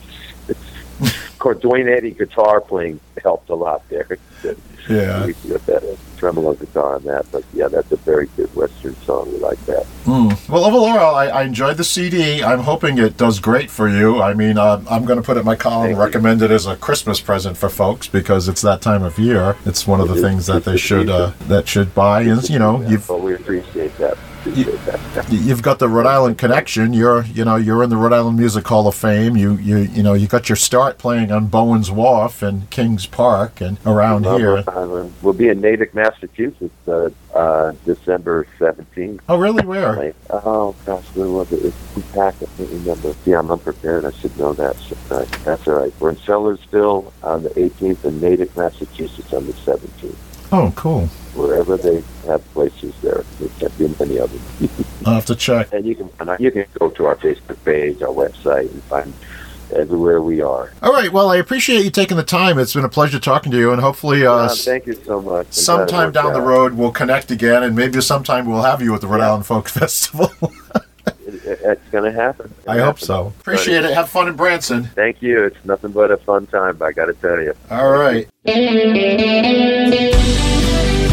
Of 0.99 1.39
course, 1.39 1.59
Duane 1.59 1.87
Eddy 1.87 2.11
guitar 2.11 2.61
playing 2.61 2.99
helped 3.21 3.49
a 3.49 3.55
lot 3.55 3.87
there. 3.89 4.17
Yeah. 4.89 5.25
we 5.25 5.33
got 5.33 5.65
that 5.65 5.97
tremolo 6.17 6.53
guitar 6.53 6.95
on 6.95 7.03
that, 7.03 7.25
but 7.31 7.43
yeah, 7.53 7.67
that's 7.67 7.91
a 7.91 7.97
very 7.97 8.27
good 8.37 8.53
western 8.55 8.95
song. 9.03 9.31
We 9.33 9.37
like 9.39 9.63
that. 9.65 9.85
Mm. 10.05 10.49
Well, 10.49 10.63
overall, 10.63 11.13
I, 11.15 11.27
I 11.27 11.43
enjoyed 11.43 11.75
the 11.77 11.83
CD. 11.83 12.41
I'm 12.41 12.61
hoping 12.61 12.97
it 12.97 13.17
does 13.17 13.39
great 13.39 13.69
for 13.69 13.89
you. 13.89 14.21
I 14.21 14.33
mean, 14.33 14.57
uh, 14.57 14.81
I'm 14.89 15.03
going 15.05 15.17
to 15.19 15.23
put 15.25 15.35
it 15.35 15.41
in 15.41 15.45
my 15.45 15.57
column, 15.57 15.87
Thank 15.87 15.97
you. 15.97 16.03
recommend 16.03 16.41
it 16.41 16.51
as 16.51 16.65
a 16.67 16.77
Christmas 16.77 17.19
present 17.19 17.57
for 17.57 17.67
folks 17.69 18.07
because 18.07 18.47
it's 18.47 18.61
that 18.61 18.81
time 18.81 19.03
of 19.03 19.19
year. 19.19 19.57
It's 19.65 19.85
one 19.85 19.99
of 19.99 20.07
the 20.07 20.15
is. 20.15 20.21
things 20.21 20.45
that 20.47 20.63
they 20.63 20.77
should 20.77 21.09
uh, 21.09 21.33
that 21.47 21.67
should 21.67 21.93
buy. 21.93 22.21
And 22.21 22.49
you 22.49 22.57
know, 22.59 22.81
Yeah, 22.81 22.89
you've 22.91 23.09
well, 23.09 23.19
we 23.19 23.35
appreciate 23.35 23.95
that. 23.97 24.17
Appreciate 24.39 24.77
you've 25.29 25.61
got 25.61 25.79
the 25.79 25.87
Rhode 25.87 26.05
Island 26.05 26.37
connection. 26.37 26.93
You're 26.93 27.23
you 27.25 27.43
know 27.45 27.55
you're 27.55 27.83
in 27.83 27.89
the 27.89 27.97
Rhode 27.97 28.13
Island 28.13 28.37
Music 28.37 28.67
Hall 28.67 28.87
of 28.87 28.95
Fame. 28.95 29.35
You 29.35 29.55
you 29.57 29.77
you 29.77 30.03
know 30.03 30.13
you 30.13 30.27
got 30.27 30.49
your 30.49 30.55
start 30.55 30.97
playing 30.97 31.31
on 31.31 31.47
Bowen's 31.47 31.91
Wharf 31.91 32.41
and 32.41 32.69
Kings 32.69 33.05
Park 33.05 33.61
and 33.61 33.77
around 33.85 34.25
here. 34.25 34.63
We'll 35.21 35.33
be 35.33 35.49
in 35.49 35.61
Natick, 35.61 35.93
Massachusetts, 35.93 36.87
uh, 36.87 37.09
uh, 37.33 37.73
December 37.85 38.47
17th. 38.59 39.19
Oh, 39.29 39.37
really? 39.37 39.65
Where? 39.65 40.13
Oh 40.29 40.75
gosh, 40.85 41.05
where 41.15 41.27
was 41.27 41.51
it? 41.51 41.65
It's 41.65 41.95
we 41.95 42.01
packed. 42.13 42.43
I 42.43 42.45
can't 42.57 42.69
remember. 42.69 43.15
Yeah, 43.25 43.39
I'm 43.39 43.51
unprepared. 43.51 44.05
I 44.05 44.11
should 44.11 44.37
know 44.37 44.53
that. 44.53 44.75
That's 45.43 45.67
all 45.67 45.73
right. 45.75 45.93
We're 45.99 46.11
in 46.11 46.15
Sellersville 46.17 47.11
on 47.23 47.43
the 47.43 47.49
18th 47.49 48.03
and 48.05 48.21
Natick, 48.21 48.55
Massachusetts 48.55 49.33
on 49.33 49.45
the 49.45 49.53
17th. 49.53 50.15
Oh, 50.51 50.71
cool. 50.75 51.07
Wherever 51.35 51.77
they 51.77 52.03
have 52.25 52.43
places 52.53 52.93
there, 53.01 53.23
there 53.39 53.49
can't 53.59 53.77
be 53.77 53.87
many 53.99 54.17
of 54.17 54.31
them. 54.31 54.69
I'll 55.05 55.15
have 55.15 55.25
to 55.27 55.35
check. 55.35 55.71
And 55.73 55.85
you 55.85 55.95
can 55.95 56.09
and 56.19 56.39
you 56.39 56.51
can 56.51 56.65
go 56.79 56.89
to 56.89 57.05
our 57.05 57.15
Facebook 57.17 57.63
page, 57.63 58.01
our 58.01 58.09
website, 58.13 58.71
and 58.71 58.81
find 58.83 59.13
everywhere 59.75 60.21
we 60.21 60.41
are. 60.41 60.71
All 60.81 60.93
right. 60.93 61.11
Well, 61.11 61.29
I 61.29 61.35
appreciate 61.37 61.83
you 61.83 61.91
taking 61.91 62.17
the 62.17 62.23
time. 62.23 62.57
It's 62.57 62.73
been 62.73 62.85
a 62.85 62.89
pleasure 62.89 63.19
talking 63.19 63.51
to 63.51 63.57
you, 63.57 63.71
and 63.71 63.81
hopefully, 63.81 64.25
uh, 64.25 64.31
Uh, 64.31 64.49
thank 64.49 64.85
you 64.87 64.93
so 65.05 65.21
much. 65.21 65.25
I'm 65.25 65.31
glad 65.31 65.47
it 65.47 65.53
sometime 65.53 66.11
down 66.13 66.33
the 66.33 66.41
road 66.41 66.73
we'll 66.73 66.91
connect 66.91 67.29
again, 67.31 67.63
and 67.63 67.75
maybe 67.75 67.99
sometime 68.01 68.45
we'll 68.49 68.63
have 68.63 68.81
you 68.81 68.95
at 68.95 69.01
the 69.01 69.07
Rhode 69.07 69.19
Yeah. 69.19 69.27
Island 69.29 69.45
Folk 69.45 69.67
Festival. 69.81 70.31
It- 71.27 71.45
it- 71.45 71.59
it's 71.63 71.89
going 71.91 72.05
to 72.05 72.11
happen. 72.11 72.51
It's 72.57 72.67
I 72.67 72.73
gonna 72.75 72.85
hope 72.85 72.99
so. 72.99 73.27
Appreciate 73.41 73.83
it. 73.85 73.93
Have 73.93 74.09
fun 74.09 74.27
in 74.27 74.35
Branson. 74.35 74.85
Thank 74.95 75.21
you. 75.21 75.43
It's 75.43 75.63
nothing 75.65 75.91
but 75.91 76.09
a 76.09 76.17
fun 76.17 76.47
time. 76.47 76.81
I 76.81 76.91
got 76.93 77.05
to 77.07 77.13
tell 77.13 77.39
you. 77.41 77.53
All 77.69 77.91
right. 77.91 78.27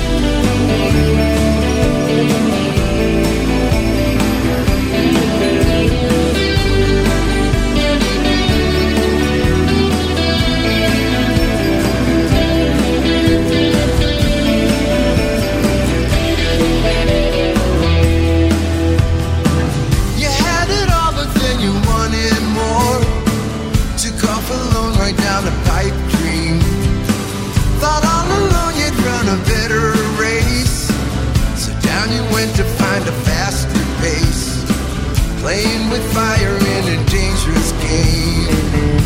Playing 35.45 35.90
with 35.90 36.03
fire 36.14 36.57
in 36.57 36.84
a 36.88 37.05
dangerous 37.05 37.72
game. 37.72 38.97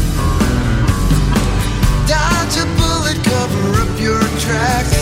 Dodge 2.07 2.57
a 2.63 2.67
bullet, 2.79 3.19
cover 3.25 3.81
up 3.83 4.01
your 4.01 4.23
tracks. 4.39 4.95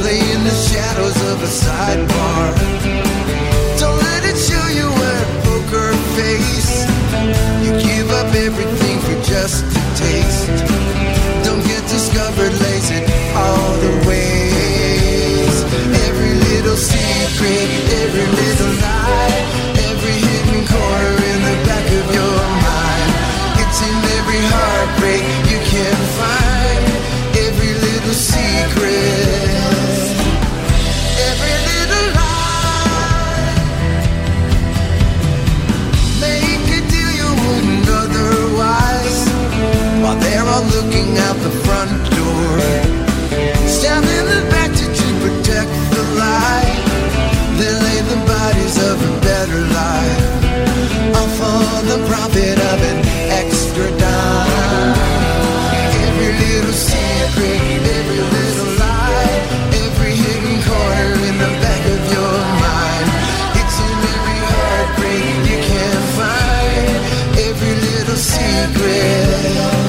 Play 0.00 0.20
in 0.32 0.44
the 0.44 0.56
shadows 0.70 1.20
of 1.30 1.42
a 1.42 1.50
sidebar. 1.62 3.17
all 40.58 40.64
looking 40.74 41.10
out 41.26 41.36
the 41.46 41.54
front 41.64 41.92
door. 42.16 42.58
Stabbing 43.76 44.26
the 44.32 44.42
back 44.50 44.70
to, 44.78 44.86
to 45.00 45.08
protect 45.22 45.70
the 45.94 46.04
light. 46.22 46.82
They 47.58 47.72
lay 47.86 48.00
the 48.12 48.20
bodies 48.26 48.76
of 48.90 48.96
a 49.10 49.12
better 49.20 49.60
life. 49.82 50.24
All 51.16 51.30
for 51.38 51.62
the 51.90 51.98
profit 52.10 52.58
of 52.70 52.78
an 52.90 52.98
extra 53.40 53.86
dime. 54.02 54.94
Every 56.06 56.32
little 56.44 56.76
secret, 56.90 57.80
every 57.98 58.22
little 58.36 58.72
lie, 58.82 59.38
every 59.84 60.14
hidden 60.22 60.58
corner 60.68 61.10
in 61.28 61.36
the 61.44 61.52
back 61.62 61.82
of 61.94 62.00
your 62.14 62.36
mind. 62.66 63.08
It's 63.60 63.76
in 63.86 63.98
every 64.14 64.40
heartbreak 64.52 65.34
you 65.50 65.58
can't 65.70 66.06
find. 66.18 66.90
Every 67.46 67.74
little 67.86 68.20
secret. 68.32 69.87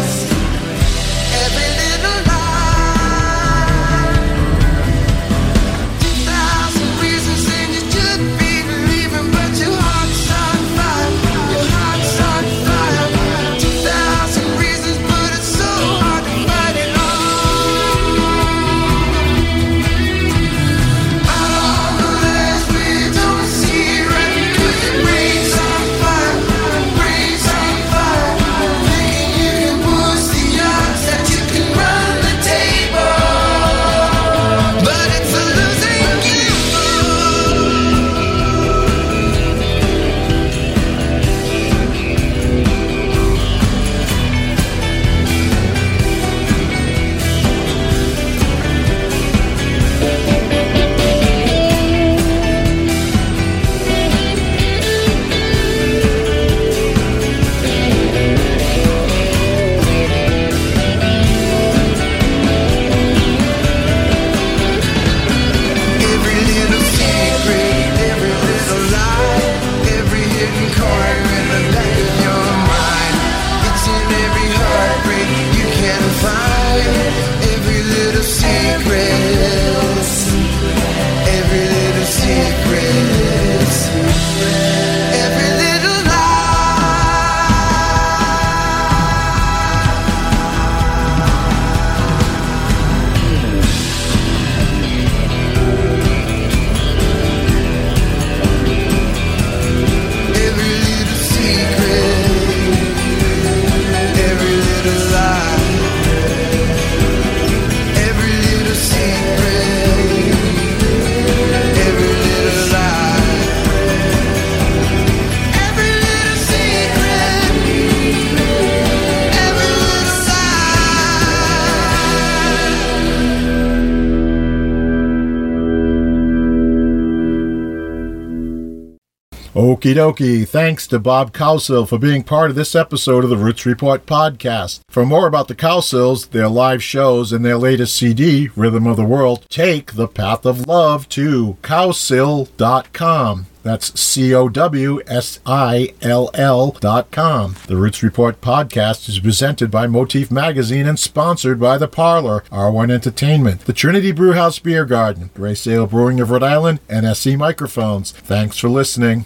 Okie 129.80 129.96
dokie. 129.96 130.46
Thanks 130.46 130.88
to 130.88 131.00
Bob 131.00 131.32
Cowsill 131.32 131.88
for 131.88 131.98
being 131.98 132.22
part 132.22 132.50
of 132.50 132.58
this 132.58 132.76
episode 132.76 133.24
of 133.24 133.30
the 133.30 133.38
Roots 133.38 133.66
Report 133.66 134.06
podcast. 134.06 134.82
For 134.90 135.06
more 135.06 135.26
about 135.26 135.48
the 135.48 135.56
Cowsills, 135.56 136.32
their 136.32 136.50
live 136.50 136.84
shows, 136.84 137.32
and 137.32 137.46
their 137.46 137.58
latest 137.58 137.96
CD, 137.96 138.50
Rhythm 138.58 138.86
of 138.86 138.98
the 138.98 139.06
World, 139.06 139.46
take 139.48 139.94
the 139.94 140.10
Path 140.10 140.46
of 140.46 140.68
Love 140.68 141.08
to 141.10 141.56
cowsill.com. 141.62 143.46
That's 143.64 143.99
C 143.99 144.34
O 144.34 144.49
W 144.49 145.01
S 145.07 145.39
I 145.45 145.93
L 146.01 146.30
L 146.34 146.72
dot 146.80 147.12
com. 147.12 147.55
The 147.68 147.78
Roots 147.78 148.01
Report 148.03 148.41
podcast 148.41 149.10
is 149.10 149.20
presented 149.20 149.70
by 149.70 149.88
Motif 149.88 150.32
Magazine 150.32 150.86
and 150.88 150.99
sponsored 150.99 151.60
by 151.60 151.78
The 151.78 151.88
Parlour, 151.88 152.43
R1 152.51 152.91
Entertainment, 152.91 153.62
the 153.62 153.74
Trinity 153.74 154.12
Brewhouse 154.12 154.60
Beer 154.60 154.86
Garden, 154.86 155.30
Grey 155.34 155.55
Sail 155.55 155.88
Brewing 155.88 156.20
of 156.20 156.32
Rhode 156.32 156.43
Island, 156.43 156.80
and 156.89 157.05
SE 157.05 157.36
Microphones. 157.36 158.12
Thanks 158.12 158.57
for 158.57 158.70
listening. 158.70 159.26